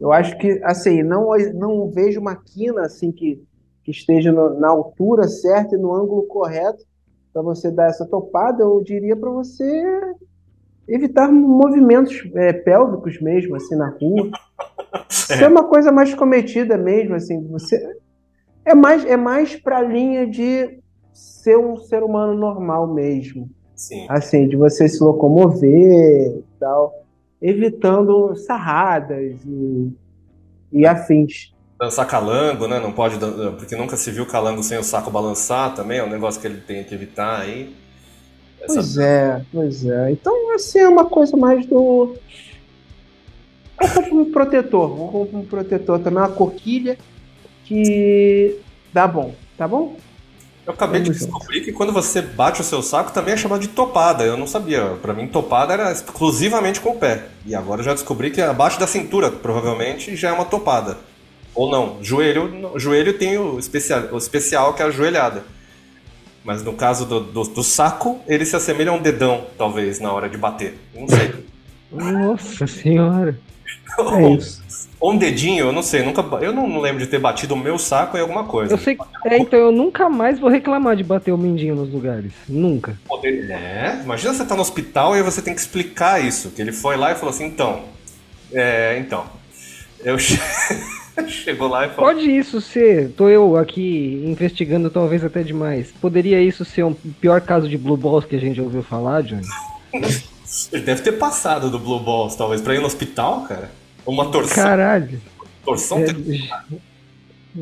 Eu 0.00 0.12
acho 0.12 0.36
que, 0.38 0.60
assim, 0.64 1.02
não, 1.02 1.30
não 1.54 1.90
vejo 1.90 2.20
uma 2.20 2.36
quina 2.36 2.82
assim 2.82 3.12
que, 3.12 3.42
que 3.84 3.90
esteja 3.92 4.32
no- 4.32 4.58
na 4.60 4.68
altura 4.68 5.28
certa 5.28 5.76
e 5.76 5.78
no 5.78 5.94
ângulo 5.94 6.24
correto 6.26 6.84
para 7.32 7.42
você 7.42 7.70
dar 7.70 7.88
essa 7.88 8.06
topada. 8.06 8.62
Eu 8.64 8.82
diria 8.82 9.16
para 9.16 9.30
você 9.30 9.64
evitar 10.88 11.30
movimentos 11.30 12.22
é, 12.34 12.52
pélvicos 12.52 13.20
mesmo, 13.20 13.56
assim, 13.56 13.74
na 13.74 13.88
rua. 13.88 14.30
Ser 15.08 15.48
uma 15.48 15.64
coisa 15.64 15.90
mais 15.90 16.14
cometida 16.14 16.76
mesmo, 16.76 17.14
assim, 17.14 17.46
você 17.48 17.96
é 18.64 18.74
mais 18.74 19.04
é 19.04 19.16
mais 19.16 19.56
para 19.56 19.78
a 19.78 19.82
linha 19.82 20.26
de 20.26 20.78
ser 21.12 21.58
um 21.58 21.76
ser 21.76 22.02
humano 22.02 22.34
normal 22.34 22.86
mesmo, 22.92 23.50
Sim. 23.74 24.06
assim, 24.08 24.48
de 24.48 24.56
você 24.56 24.88
se 24.88 25.02
locomover 25.02 26.38
e 26.38 26.44
tal, 26.58 27.04
evitando 27.40 28.34
sarradas 28.36 29.36
e, 29.44 29.92
e 30.72 30.86
afins. 30.86 31.52
Dançar 31.78 32.06
calango, 32.06 32.66
né? 32.66 32.80
Não 32.80 32.92
pode, 32.92 33.18
porque 33.58 33.76
nunca 33.76 33.96
se 33.96 34.10
viu 34.10 34.26
calango 34.26 34.62
sem 34.62 34.78
o 34.78 34.84
saco 34.84 35.10
balançar 35.10 35.74
também, 35.74 35.98
é 35.98 36.04
um 36.04 36.10
negócio 36.10 36.40
que 36.40 36.46
ele 36.46 36.60
tem 36.60 36.82
que 36.84 36.94
evitar 36.94 37.40
aí. 37.40 37.74
Pois 38.66 38.96
é, 38.98 39.42
pois 39.52 39.84
é. 39.84 40.10
Então, 40.12 40.54
assim, 40.54 40.78
é 40.78 40.88
uma 40.88 41.04
coisa 41.04 41.36
mais 41.36 41.66
do. 41.66 42.14
Eu 43.80 43.88
compro 43.88 44.18
um 44.20 44.32
protetor, 44.32 44.90
eu 44.90 45.08
compro 45.08 45.38
um 45.38 45.44
protetor 45.44 45.98
também, 45.98 46.20
uma 46.20 46.28
coquilha 46.28 46.96
que 47.64 48.56
dá 48.92 49.06
bom, 49.06 49.34
tá 49.56 49.66
bom? 49.66 49.96
Eu 50.66 50.72
acabei 50.72 51.00
de 51.00 51.08
Vamos 51.10 51.20
junto. 51.20 51.32
descobrir 51.32 51.60
que 51.60 51.72
quando 51.72 51.92
você 51.92 52.22
bate 52.22 52.60
o 52.62 52.64
seu 52.64 52.82
saco 52.82 53.12
também 53.12 53.34
é 53.34 53.36
chamado 53.36 53.60
de 53.60 53.68
topada. 53.68 54.24
Eu 54.24 54.36
não 54.36 54.46
sabia. 54.46 54.96
Pra 55.02 55.12
mim, 55.12 55.26
topada 55.26 55.74
era 55.74 55.92
exclusivamente 55.92 56.80
com 56.80 56.90
o 56.90 56.96
pé. 56.96 57.24
E 57.44 57.54
agora 57.54 57.80
eu 57.80 57.84
já 57.84 57.92
descobri 57.92 58.30
que 58.30 58.40
abaixo 58.40 58.80
da 58.80 58.86
cintura, 58.86 59.30
provavelmente, 59.30 60.16
já 60.16 60.30
é 60.30 60.32
uma 60.32 60.46
topada. 60.46 60.96
Ou 61.54 61.70
não. 61.70 62.02
Joelho, 62.02 62.72
joelho 62.76 63.18
tem 63.18 63.36
o 63.36 63.58
especial, 63.58 64.04
o 64.12 64.16
especial 64.16 64.72
que 64.72 64.82
é 64.82 64.86
a 64.86 64.90
joelhada. 64.90 65.44
Mas 66.44 66.62
no 66.62 66.74
caso 66.74 67.06
do, 67.06 67.20
do, 67.20 67.42
do 67.44 67.64
saco, 67.64 68.20
ele 68.28 68.44
se 68.44 68.54
assemelha 68.54 68.90
a 68.90 68.94
um 68.94 69.00
dedão, 69.00 69.46
talvez, 69.56 69.98
na 69.98 70.12
hora 70.12 70.28
de 70.28 70.36
bater. 70.36 70.78
Não 70.94 71.08
sei. 71.08 71.34
Nossa 71.90 72.66
senhora. 72.66 73.38
É. 73.96 74.64
Ou 74.98 75.12
um 75.12 75.18
dedinho, 75.18 75.66
eu 75.66 75.72
não 75.72 75.82
sei. 75.82 76.02
Nunca, 76.02 76.22
eu 76.42 76.52
não 76.52 76.80
lembro 76.80 76.98
de 76.98 77.06
ter 77.06 77.18
batido 77.18 77.54
o 77.54 77.56
meu 77.56 77.78
saco 77.78 78.16
em 78.16 78.20
alguma 78.20 78.44
coisa. 78.44 78.72
Eu 78.72 78.78
sei. 78.78 78.96
É, 79.24 79.36
então 79.36 79.58
eu 79.58 79.70
nunca 79.70 80.08
mais 80.08 80.40
vou 80.40 80.48
reclamar 80.48 80.96
de 80.96 81.04
bater 81.04 81.30
o 81.30 81.38
mindinho 81.38 81.74
nos 81.74 81.92
lugares. 81.92 82.32
Nunca. 82.48 82.98
É, 83.22 84.00
imagina 84.02 84.32
você 84.32 84.44
tá 84.44 84.56
no 84.56 84.62
hospital 84.62 85.14
e 85.14 85.22
você 85.22 85.42
tem 85.42 85.54
que 85.54 85.60
explicar 85.60 86.24
isso. 86.24 86.50
Que 86.50 86.62
ele 86.62 86.72
foi 86.72 86.96
lá 86.96 87.12
e 87.12 87.14
falou 87.14 87.30
assim, 87.30 87.44
então. 87.44 87.82
É, 88.52 88.96
então. 88.98 89.26
Eu 90.02 90.16
chegou 91.28 91.68
lá 91.68 91.86
e 91.86 91.90
falou. 91.90 92.12
Pode 92.12 92.30
isso 92.30 92.60
ser, 92.60 93.10
tô 93.10 93.28
eu 93.28 93.56
aqui 93.56 94.22
investigando 94.24 94.90
talvez 94.90 95.24
até 95.24 95.42
demais. 95.42 95.92
Poderia 96.00 96.40
isso 96.40 96.64
ser 96.64 96.84
um 96.84 96.94
pior 96.94 97.40
caso 97.40 97.68
de 97.68 97.78
Blue 97.78 97.96
Balls 97.96 98.26
que 98.26 98.36
a 98.36 98.40
gente 98.40 98.60
ouviu 98.60 98.82
falar, 98.82 99.22
Johnny? 99.22 99.46
Ele 100.72 100.82
deve 100.82 101.02
ter 101.02 101.12
passado 101.12 101.70
do 101.70 101.78
Blue 101.78 102.00
Balls, 102.00 102.36
talvez, 102.36 102.60
pra 102.60 102.74
ir 102.74 102.80
no 102.80 102.86
hospital, 102.86 103.42
cara. 103.42 103.70
Uma 104.06 104.30
torção. 104.30 104.62
Caralho. 104.62 105.20
torção 105.64 105.98
É, 105.98 106.06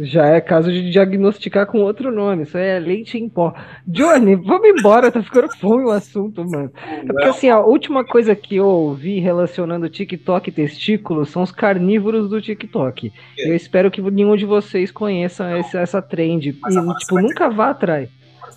Já 0.00 0.26
é 0.26 0.40
caso 0.40 0.72
de 0.72 0.90
diagnosticar 0.90 1.66
com 1.66 1.80
outro 1.80 2.10
nome. 2.10 2.44
Isso 2.44 2.56
é 2.56 2.78
leite 2.78 3.18
em 3.18 3.28
pó. 3.28 3.52
Johnny, 3.86 4.36
vamos 4.36 4.66
embora. 4.68 5.12
Tá 5.12 5.22
ficando 5.22 5.48
ruim 5.62 5.84
o 5.84 5.90
assunto, 5.90 6.42
mano. 6.48 6.70
É 6.74 7.04
porque 7.06 7.24
assim, 7.28 7.50
a 7.50 7.60
última 7.60 8.02
coisa 8.04 8.34
que 8.34 8.56
eu 8.56 8.66
ouvi 8.66 9.18
relacionando 9.20 9.88
TikTok 9.90 10.48
e 10.48 10.52
testículos 10.52 11.28
são 11.30 11.42
os 11.42 11.52
carnívoros 11.52 12.30
do 12.30 12.40
TikTok. 12.40 13.12
É. 13.38 13.50
Eu 13.50 13.54
espero 13.54 13.90
que 13.90 14.00
nenhum 14.00 14.34
de 14.36 14.46
vocês 14.46 14.90
conheça 14.90 15.58
esse- 15.58 15.76
essa 15.76 16.00
trend. 16.00 16.56
Mas 16.62 16.74
E, 16.74 16.78
tipo, 16.98 17.16
ter 17.16 17.22
nunca 17.22 17.50
vá 17.50 17.70
atrás. 17.70 18.08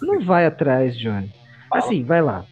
Não 0.02 0.22
vai 0.22 0.46
atrás, 0.46 0.98
Johnny. 0.98 1.30
Assim, 1.72 2.04
vai 2.04 2.22
lá. 2.22 2.46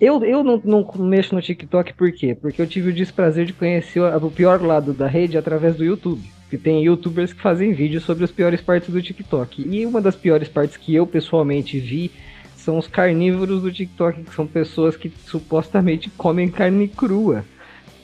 Eu, 0.00 0.22
eu 0.24 0.44
não, 0.44 0.62
não 0.64 0.88
mexo 0.98 1.34
no 1.34 1.42
TikTok 1.42 1.92
por 1.94 2.12
quê? 2.12 2.36
Porque 2.40 2.62
eu 2.62 2.66
tive 2.68 2.90
o 2.90 2.94
desprazer 2.94 3.44
de 3.46 3.52
conhecer 3.52 3.98
o 4.00 4.30
pior 4.30 4.62
lado 4.62 4.92
da 4.92 5.08
rede 5.08 5.36
através 5.36 5.74
do 5.74 5.84
YouTube. 5.84 6.22
Que 6.50 6.56
tem 6.56 6.82
youtubers 6.84 7.32
que 7.32 7.40
fazem 7.42 7.72
vídeos 7.72 8.04
sobre 8.04 8.24
as 8.24 8.30
piores 8.30 8.60
partes 8.60 8.90
do 8.90 9.02
TikTok. 9.02 9.66
E 9.68 9.84
uma 9.84 10.00
das 10.00 10.16
piores 10.16 10.48
partes 10.48 10.76
que 10.76 10.94
eu 10.94 11.06
pessoalmente 11.06 11.78
vi 11.78 12.10
são 12.56 12.78
os 12.78 12.86
carnívoros 12.86 13.62
do 13.62 13.72
TikTok, 13.72 14.22
que 14.24 14.34
são 14.34 14.46
pessoas 14.46 14.96
que 14.96 15.12
supostamente 15.26 16.10
comem 16.10 16.48
carne 16.48 16.88
crua. 16.88 17.44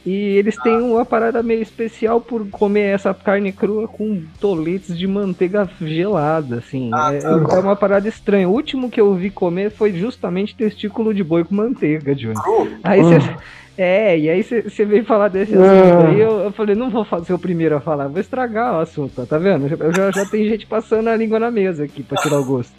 E 0.07 0.13
eles 0.13 0.55
têm 0.63 0.77
uma 0.77 1.05
parada 1.07 1.43
meio 1.43 1.63
especial 1.63 2.21
por 2.21 2.47
comer 2.51 2.95
essa 2.95 3.15
carne 3.15 3.51
crua 3.53 3.89
com 3.89 4.23
toletes 4.39 4.97
de 4.99 5.07
manteiga 5.07 5.67
gelada, 5.81 6.57
assim. 6.59 6.91
Ah, 6.93 7.15
é, 7.15 7.19
tá. 7.21 7.31
é 7.31 7.59
uma 7.59 7.75
parada 7.75 8.07
estranha. 8.07 8.47
O 8.47 8.53
último 8.53 8.91
que 8.91 9.01
eu 9.01 9.15
vi 9.15 9.31
comer 9.31 9.71
foi 9.71 9.95
justamente 9.95 10.55
testículo 10.55 11.15
de 11.15 11.25
boi 11.25 11.43
com 11.45 11.55
manteiga, 11.55 12.15
Johnny. 12.15 12.35
Aí 12.83 13.01
Ah. 13.01 13.03
você. 13.03 13.37
É, 13.77 14.17
e 14.19 14.31
aí 14.31 14.43
você 14.43 14.85
veio 14.85 15.05
falar 15.05 15.29
desse 15.29 15.53
assunto 15.55 15.65
Ah. 16.05 16.09
aí, 16.09 16.21
eu, 16.21 16.31
eu 16.41 16.53
falei, 16.53 16.75
não 16.77 16.91
vou 16.91 17.05
ser 17.25 17.33
o 17.33 17.39
primeiro 17.39 17.77
a 17.77 17.81
falar, 17.81 18.07
vou 18.09 18.21
estragar 18.21 18.75
o 18.75 18.81
assunto, 18.81 19.27
tá 19.27 19.37
vendo? 19.39 19.69
Já, 19.69 19.77
já, 19.91 20.11
já 20.13 20.27
tem 20.27 20.49
gente 20.49 20.67
passando 20.67 21.09
a 21.09 21.17
língua 21.17 21.41
na 21.41 21.51
mesa 21.51 21.85
aqui 21.85 22.03
pra 22.03 22.17
tirar 22.23 22.39
o 22.39 22.45
gosto. 22.45 22.73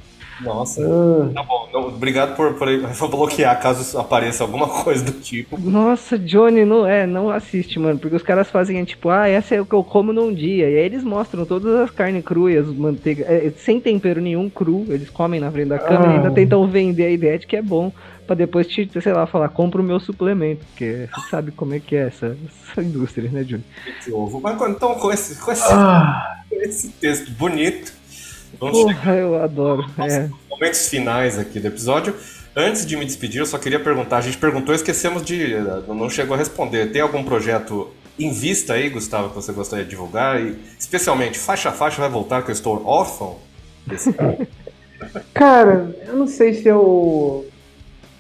Nossa. 0.43 0.81
Ah, 0.81 1.29
Tá 1.33 1.43
bom, 1.43 1.69
não, 1.73 1.87
obrigado 1.87 2.35
por, 2.35 2.53
por 2.55 2.67
vou 2.67 3.09
bloquear 3.09 3.57
caso 3.61 3.97
apareça 3.97 4.43
alguma 4.43 4.67
coisa 4.67 5.03
do 5.03 5.13
tipo. 5.13 5.57
Nossa, 5.59 6.17
Johnny, 6.19 6.65
não, 6.65 6.85
é, 6.85 7.05
não 7.07 7.29
assiste, 7.29 7.79
mano, 7.79 7.97
porque 7.99 8.15
os 8.17 8.21
caras 8.23 8.49
fazem, 8.49 8.83
tipo, 8.83 9.09
ah, 9.09 9.27
essa 9.29 9.55
é 9.55 9.61
o 9.61 9.65
que 9.65 9.73
eu 9.73 9.81
como 9.83 10.11
num 10.11 10.33
dia, 10.33 10.69
e 10.69 10.75
aí 10.77 10.85
eles 10.85 11.03
mostram 11.05 11.45
todas 11.45 11.73
as 11.75 11.89
carnes 11.89 12.23
cruas, 12.23 12.67
manteiga, 12.67 13.23
é, 13.29 13.49
sem 13.57 13.79
tempero 13.79 14.19
nenhum, 14.21 14.49
cru, 14.49 14.85
eles 14.89 15.09
comem 15.09 15.39
na 15.39 15.49
frente 15.51 15.69
da 15.69 15.79
câmera 15.79 16.11
e 16.11 16.15
ainda 16.15 16.27
Ah. 16.29 16.31
tentam 16.31 16.67
vender 16.67 17.05
a 17.05 17.11
ideia 17.11 17.39
de 17.39 17.47
que 17.47 17.55
é 17.55 17.61
bom, 17.61 17.91
pra 18.25 18.35
depois 18.35 18.67
te, 18.67 18.89
sei 19.01 19.13
lá, 19.13 19.25
falar, 19.25 19.49
compra 19.49 19.81
o 19.81 19.83
meu 19.83 19.99
suplemento, 19.99 20.65
porque 20.65 21.07
você 21.13 21.29
sabe 21.29 21.51
como 21.51 21.73
é 21.73 21.79
que 21.79 21.95
é 21.95 22.07
essa, 22.07 22.37
essa 22.71 22.81
indústria, 22.81 23.29
né, 23.29 23.45
ovo. 24.11 24.39
Mas 24.41 24.59
então, 24.69 24.95
com 24.95 25.11
esse, 25.11 25.35
com 25.35 25.51
esse, 25.51 25.71
ah, 25.71 26.41
com 26.49 26.55
esse 26.55 26.89
texto 26.89 27.31
bonito, 27.31 27.93
vamos 28.59 28.77
chegar 28.79 28.93
Porra, 28.95 29.15
eu 29.15 29.43
adoro, 29.43 29.85
é. 29.99 30.29
momentos 30.49 30.87
finais 30.87 31.37
aqui 31.37 31.59
do 31.59 31.67
episódio. 31.67 32.15
Antes 32.55 32.85
de 32.85 32.95
me 32.95 33.03
despedir, 33.03 33.39
eu 33.39 33.45
só 33.45 33.57
queria 33.57 33.79
perguntar. 33.79 34.17
A 34.17 34.21
gente 34.21 34.37
perguntou 34.37 34.73
e 34.73 34.77
esquecemos 34.77 35.23
de. 35.23 35.55
Não 35.89 36.09
chegou 36.09 36.35
a 36.35 36.37
responder. 36.37 36.89
Tem 36.89 37.01
algum 37.01 37.21
projeto 37.21 37.91
em 38.17 38.31
vista 38.31 38.73
aí, 38.73 38.89
Gustavo, 38.89 39.29
que 39.29 39.35
você 39.35 39.51
gostaria 39.51 39.83
de 39.83 39.89
divulgar? 39.89 40.41
E, 40.41 40.57
especialmente, 40.79 41.37
faixa 41.37 41.69
a 41.69 41.73
faixa 41.73 41.99
vai 41.99 42.09
voltar, 42.09 42.43
que 42.43 42.51
eu 42.51 42.53
estou 42.53 42.85
órfão 42.85 43.37
desse 43.85 44.13
cara, 45.33 45.95
eu 46.07 46.15
não 46.15 46.27
sei 46.27 46.53
se 46.53 46.67
eu. 46.67 47.45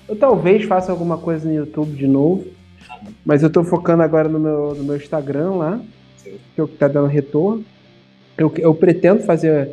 Eu 0.07 0.15
talvez 0.15 0.63
faça 0.65 0.91
alguma 0.91 1.17
coisa 1.17 1.47
no 1.47 1.55
YouTube 1.55 1.95
de 1.95 2.07
novo. 2.07 2.45
Mas 3.25 3.43
eu 3.43 3.49
tô 3.49 3.63
focando 3.63 4.03
agora 4.03 4.29
no 4.29 4.39
meu, 4.39 4.75
no 4.75 4.83
meu 4.83 4.95
Instagram 4.97 5.51
lá. 5.51 5.79
Que 6.23 6.61
é 6.61 6.63
o 6.63 6.67
que 6.67 6.77
tá 6.77 6.87
dando 6.87 7.07
retorno. 7.07 7.63
Eu, 8.37 8.53
eu 8.57 8.73
pretendo 8.75 9.23
fazer 9.23 9.71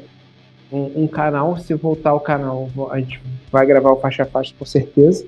um, 0.70 1.02
um 1.04 1.06
canal. 1.06 1.56
Se 1.58 1.74
voltar 1.74 2.14
o 2.14 2.20
canal, 2.20 2.66
vou- 2.74 2.90
a 2.92 2.98
gente 3.00 3.20
vai 3.50 3.66
gravar 3.66 3.92
o 3.92 3.96
faixa 4.00 4.22
a 4.22 4.26
faixa 4.26 4.54
com 4.58 4.64
certeza. 4.64 5.26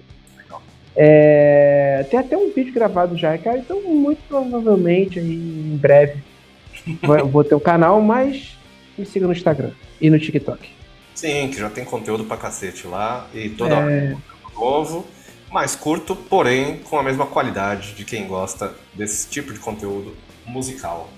É, 0.96 2.06
tem 2.08 2.20
até 2.20 2.36
um 2.36 2.52
vídeo 2.52 2.72
gravado 2.72 3.16
já, 3.16 3.36
cara. 3.38 3.58
Então, 3.58 3.82
muito 3.82 4.20
provavelmente 4.28 5.18
aí, 5.18 5.34
em 5.34 5.76
breve 5.76 6.22
eu 7.02 7.26
vou 7.28 7.42
ter 7.42 7.54
um 7.54 7.60
canal, 7.60 8.00
mas 8.00 8.56
me 8.96 9.04
siga 9.04 9.26
no 9.26 9.32
Instagram 9.32 9.70
e 10.00 10.08
no 10.08 10.18
TikTok. 10.18 10.68
Sim, 11.14 11.48
que 11.48 11.58
já 11.58 11.68
tem 11.70 11.84
conteúdo 11.84 12.24
pra 12.24 12.36
cacete 12.36 12.86
lá. 12.86 13.28
E 13.34 13.48
toda 13.48 13.74
É. 13.74 13.78
hora 13.78 14.16
novo. 14.54 15.06
Mais 15.50 15.76
curto, 15.76 16.16
porém 16.16 16.78
com 16.78 16.98
a 16.98 17.02
mesma 17.02 17.26
qualidade 17.26 17.92
de 17.94 18.04
quem 18.04 18.26
gosta 18.26 18.74
desse 18.92 19.28
tipo 19.28 19.52
de 19.52 19.58
conteúdo 19.60 20.16
musical. 20.44 21.08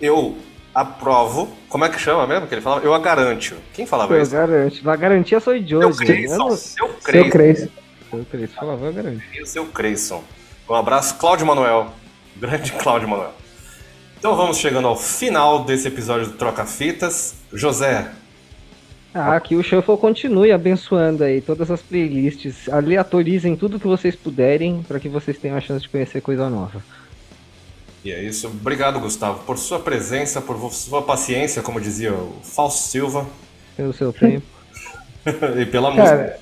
Eu 0.00 0.36
aprovo. 0.74 1.48
Como 1.68 1.84
é 1.84 1.88
que 1.88 1.98
chama 1.98 2.26
mesmo 2.26 2.46
que 2.46 2.54
ele 2.54 2.60
falava? 2.62 2.84
Eu 2.84 2.94
a 2.94 2.98
garanto. 2.98 3.56
Quem 3.72 3.86
falava 3.86 4.14
Eu 4.14 4.22
isso? 4.22 4.30
garanto. 4.32 4.90
A 4.90 4.96
garantia 4.96 5.40
sou 5.40 5.58
de 5.58 5.68
Seu 5.70 5.78
hoje. 5.88 6.00
Eu 6.02 6.06
Creyson. 6.06 6.36
não 6.36 6.50
Seu 6.56 6.94
Seu 7.00 7.30
Creyson. 7.30 7.68
Eu 8.12 8.24
creio, 8.30 8.46
você 8.48 8.54
falava, 8.54 8.86
eu 8.86 8.92
garanto. 8.92 9.22
O 9.42 9.46
seu 9.46 9.66
Creyson. 9.66 10.22
Um 10.68 10.74
abraço, 10.74 11.16
Cláudio 11.16 11.46
Manuel. 11.46 11.92
Grande 12.36 12.70
Cláudio 12.78 13.08
Manuel. 13.08 13.32
Então 14.18 14.36
vamos 14.36 14.56
chegando 14.58 14.86
ao 14.86 14.96
final 14.96 15.64
desse 15.64 15.88
episódio 15.88 16.28
do 16.28 16.32
Troca 16.34 16.64
Fitas. 16.64 17.34
José, 17.52 18.10
Ah, 19.14 19.38
que 19.38 19.54
o 19.54 19.62
Shuffle 19.62 19.96
continue 19.96 20.50
abençoando 20.50 21.22
aí 21.22 21.40
todas 21.40 21.70
as 21.70 21.80
playlists. 21.80 22.68
Aleatorizem 22.68 23.54
tudo 23.54 23.78
que 23.78 23.86
vocês 23.86 24.16
puderem 24.16 24.82
para 24.88 24.98
que 24.98 25.08
vocês 25.08 25.38
tenham 25.38 25.56
a 25.56 25.60
chance 25.60 25.82
de 25.82 25.88
conhecer 25.88 26.20
coisa 26.20 26.50
nova. 26.50 26.82
E 28.04 28.10
é 28.10 28.22
isso. 28.22 28.48
Obrigado, 28.48 28.98
Gustavo, 28.98 29.44
por 29.44 29.56
sua 29.56 29.78
presença, 29.78 30.40
por 30.40 30.58
sua 30.72 31.00
paciência, 31.00 31.62
como 31.62 31.80
dizia 31.80 32.12
o 32.12 32.34
Falso 32.42 32.88
Silva, 32.88 33.26
Pelo 33.76 33.92
seu 33.92 34.12
tempo. 34.12 34.44
e 35.60 35.64
pela 35.66 35.90
música. 35.92 36.08
Cara, 36.08 36.38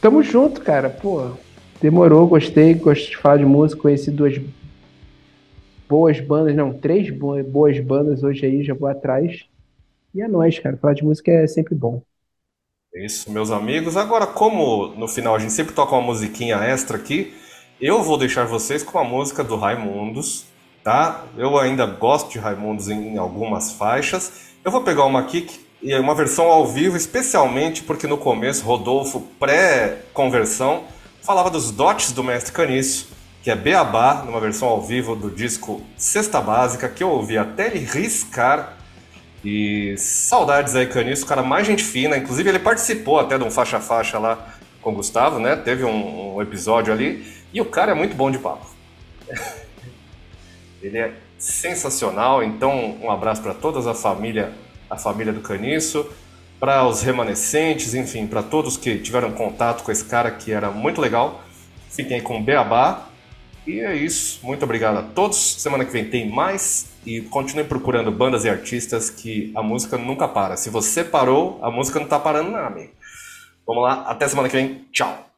tamo 0.00 0.22
junto, 0.22 0.62
cara. 0.62 0.88
Pô, 0.88 1.32
demorou, 1.80 2.26
gostei, 2.26 2.74
gostei 2.74 3.10
de 3.10 3.16
falar 3.18 3.36
de 3.36 3.44
música, 3.44 3.82
conheci 3.82 4.10
duas 4.10 4.40
boas 5.88 6.18
bandas, 6.20 6.54
não, 6.56 6.72
três 6.72 7.10
bo- 7.10 7.42
boas 7.44 7.78
bandas 7.80 8.22
hoje 8.22 8.46
aí, 8.46 8.64
já 8.64 8.72
vou 8.74 8.88
atrás. 8.88 9.44
E 10.14 10.20
é 10.20 10.28
nóis, 10.28 10.58
cara. 10.58 10.76
Falar 10.76 10.94
de 10.94 11.04
música 11.04 11.30
é 11.30 11.46
sempre 11.46 11.74
bom. 11.74 12.02
É 12.92 13.06
isso, 13.06 13.30
meus 13.30 13.50
amigos. 13.50 13.96
Agora, 13.96 14.26
como 14.26 14.88
no 14.96 15.06
final 15.06 15.36
a 15.36 15.38
gente 15.38 15.52
sempre 15.52 15.72
toca 15.74 15.94
uma 15.94 16.02
musiquinha 16.02 16.56
extra 16.56 16.96
aqui, 16.96 17.32
eu 17.80 18.02
vou 18.02 18.18
deixar 18.18 18.46
vocês 18.46 18.82
com 18.82 18.98
a 18.98 19.04
música 19.04 19.44
do 19.44 19.56
Raimundos, 19.56 20.44
tá? 20.82 21.24
Eu 21.36 21.56
ainda 21.56 21.86
gosto 21.86 22.30
de 22.30 22.38
Raimundos 22.38 22.88
em, 22.88 23.16
algumas 23.16 23.72
faixas. 23.72 24.50
Eu 24.64 24.72
vou 24.72 24.82
pegar 24.82 25.04
uma 25.04 25.20
aqui, 25.20 25.42
que 25.42 25.92
é 25.92 26.00
uma 26.00 26.14
versão 26.14 26.46
ao 26.46 26.66
vivo, 26.66 26.96
especialmente 26.96 27.84
porque 27.84 28.08
no 28.08 28.18
começo, 28.18 28.64
Rodolfo, 28.64 29.20
pré-conversão, 29.38 30.82
falava 31.22 31.48
dos 31.48 31.70
dotes 31.70 32.10
do 32.10 32.24
Mestre 32.24 32.52
Caniço, 32.52 33.08
que 33.40 33.50
é 33.50 33.56
Beabá, 33.56 34.24
numa 34.26 34.40
versão 34.40 34.66
ao 34.66 34.82
vivo 34.82 35.14
do 35.14 35.30
disco 35.30 35.80
Sexta 35.96 36.40
Básica, 36.40 36.88
que 36.88 37.04
eu 37.04 37.08
ouvi 37.08 37.38
até 37.38 37.68
ele 37.68 37.78
riscar 37.78 38.79
e 39.44 39.94
saudades 39.96 40.74
aí, 40.74 40.86
Caniço, 40.86 41.26
cara 41.26 41.42
mais 41.42 41.66
gente 41.66 41.82
fina. 41.82 42.16
Inclusive, 42.16 42.48
ele 42.48 42.58
participou 42.58 43.18
até 43.18 43.38
de 43.38 43.44
um 43.44 43.50
faixa-faixa 43.50 44.18
lá 44.18 44.54
com 44.82 44.90
o 44.90 44.94
Gustavo, 44.94 45.38
né? 45.38 45.56
Teve 45.56 45.84
um, 45.84 46.36
um 46.36 46.42
episódio 46.42 46.92
ali. 46.92 47.26
E 47.52 47.60
o 47.60 47.64
cara 47.64 47.92
é 47.92 47.94
muito 47.94 48.14
bom 48.14 48.30
de 48.30 48.38
papo. 48.38 48.66
ele 50.82 50.98
é 50.98 51.12
sensacional. 51.38 52.42
Então, 52.42 52.98
um 53.02 53.10
abraço 53.10 53.42
para 53.42 53.54
toda 53.54 53.90
a 53.90 53.94
família, 53.94 54.52
a 54.88 54.96
família 54.96 55.32
do 55.32 55.40
Caniço, 55.40 56.06
para 56.58 56.86
os 56.86 57.00
remanescentes, 57.00 57.94
enfim, 57.94 58.26
para 58.26 58.42
todos 58.42 58.76
que 58.76 58.98
tiveram 58.98 59.32
contato 59.32 59.82
com 59.82 59.90
esse 59.90 60.04
cara 60.04 60.30
que 60.30 60.52
era 60.52 60.70
muito 60.70 61.00
legal. 61.00 61.42
Fiquem 61.90 62.16
aí 62.16 62.22
com 62.22 62.38
o 62.38 62.42
Beabá. 62.42 63.06
E 63.70 63.80
é 63.80 63.94
isso. 63.94 64.40
Muito 64.42 64.64
obrigado 64.64 64.98
a 64.98 65.02
todos. 65.02 65.36
Semana 65.36 65.84
que 65.84 65.92
vem 65.92 66.04
tem 66.04 66.28
mais. 66.28 66.90
E 67.06 67.20
continuem 67.22 67.66
procurando 67.66 68.10
bandas 68.10 68.44
e 68.44 68.48
artistas 68.48 69.08
que 69.08 69.52
a 69.54 69.62
música 69.62 69.96
nunca 69.96 70.26
para. 70.26 70.56
Se 70.56 70.68
você 70.68 71.04
parou, 71.04 71.58
a 71.62 71.70
música 71.70 72.00
não 72.00 72.06
tá 72.08 72.18
parando, 72.18 72.50
não, 72.50 72.58
amigo. 72.58 72.92
Vamos 73.66 73.84
lá. 73.84 74.02
Até 74.08 74.26
semana 74.26 74.48
que 74.48 74.56
vem. 74.56 74.86
Tchau. 74.92 75.29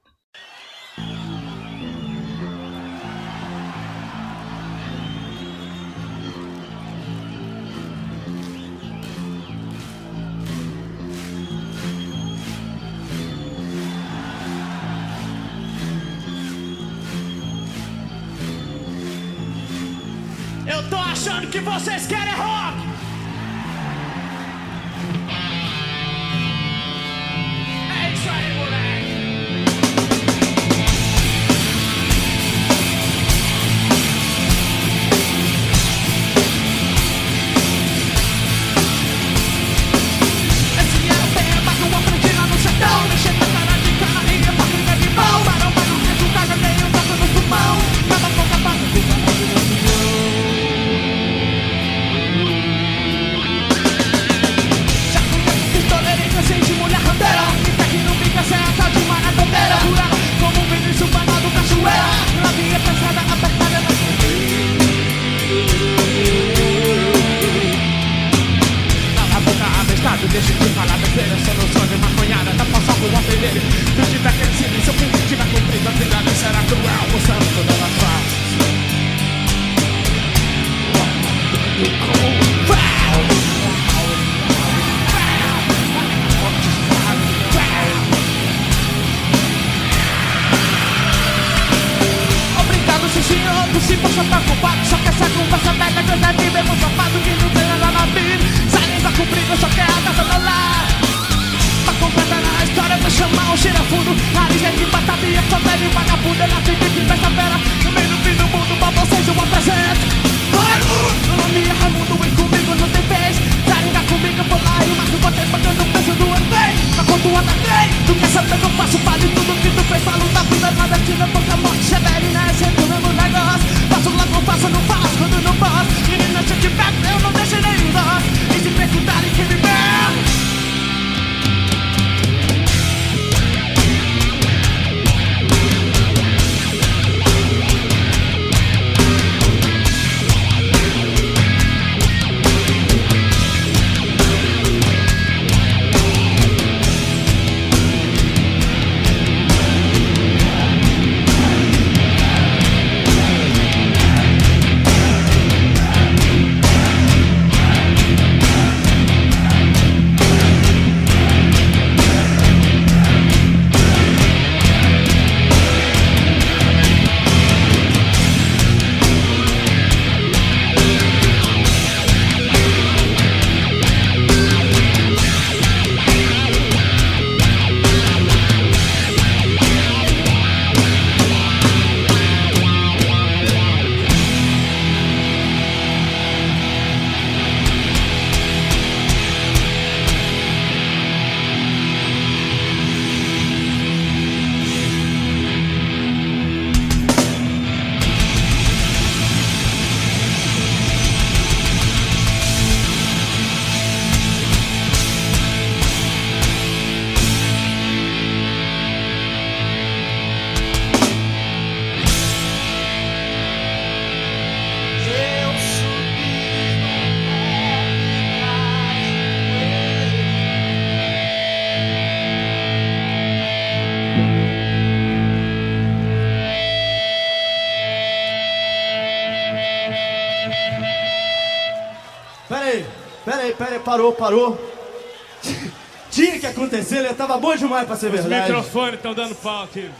mais 237.73 237.87
pra 237.87 237.97
ser 237.97 238.07
Os 238.07 238.21
verdade. 238.21 238.53
Os 238.53 238.59
microfones 238.59 238.95
estão 238.95 239.15
dando 239.15 239.35
pau 239.35 239.65
aqui. 239.65 239.91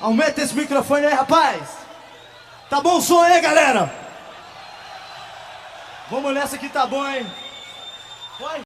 Aumenta 0.00 0.40
esse 0.40 0.54
microfone 0.54 1.06
aí, 1.06 1.14
rapaz. 1.14 1.62
Tá 2.70 2.80
bom 2.80 2.98
o 2.98 3.02
som 3.02 3.20
aí, 3.20 3.40
galera? 3.40 3.92
Vamos 6.10 6.32
nessa 6.32 6.56
que 6.56 6.68
tá 6.68 6.86
bom, 6.86 7.06
hein? 7.06 7.26
Vai. 8.40 8.60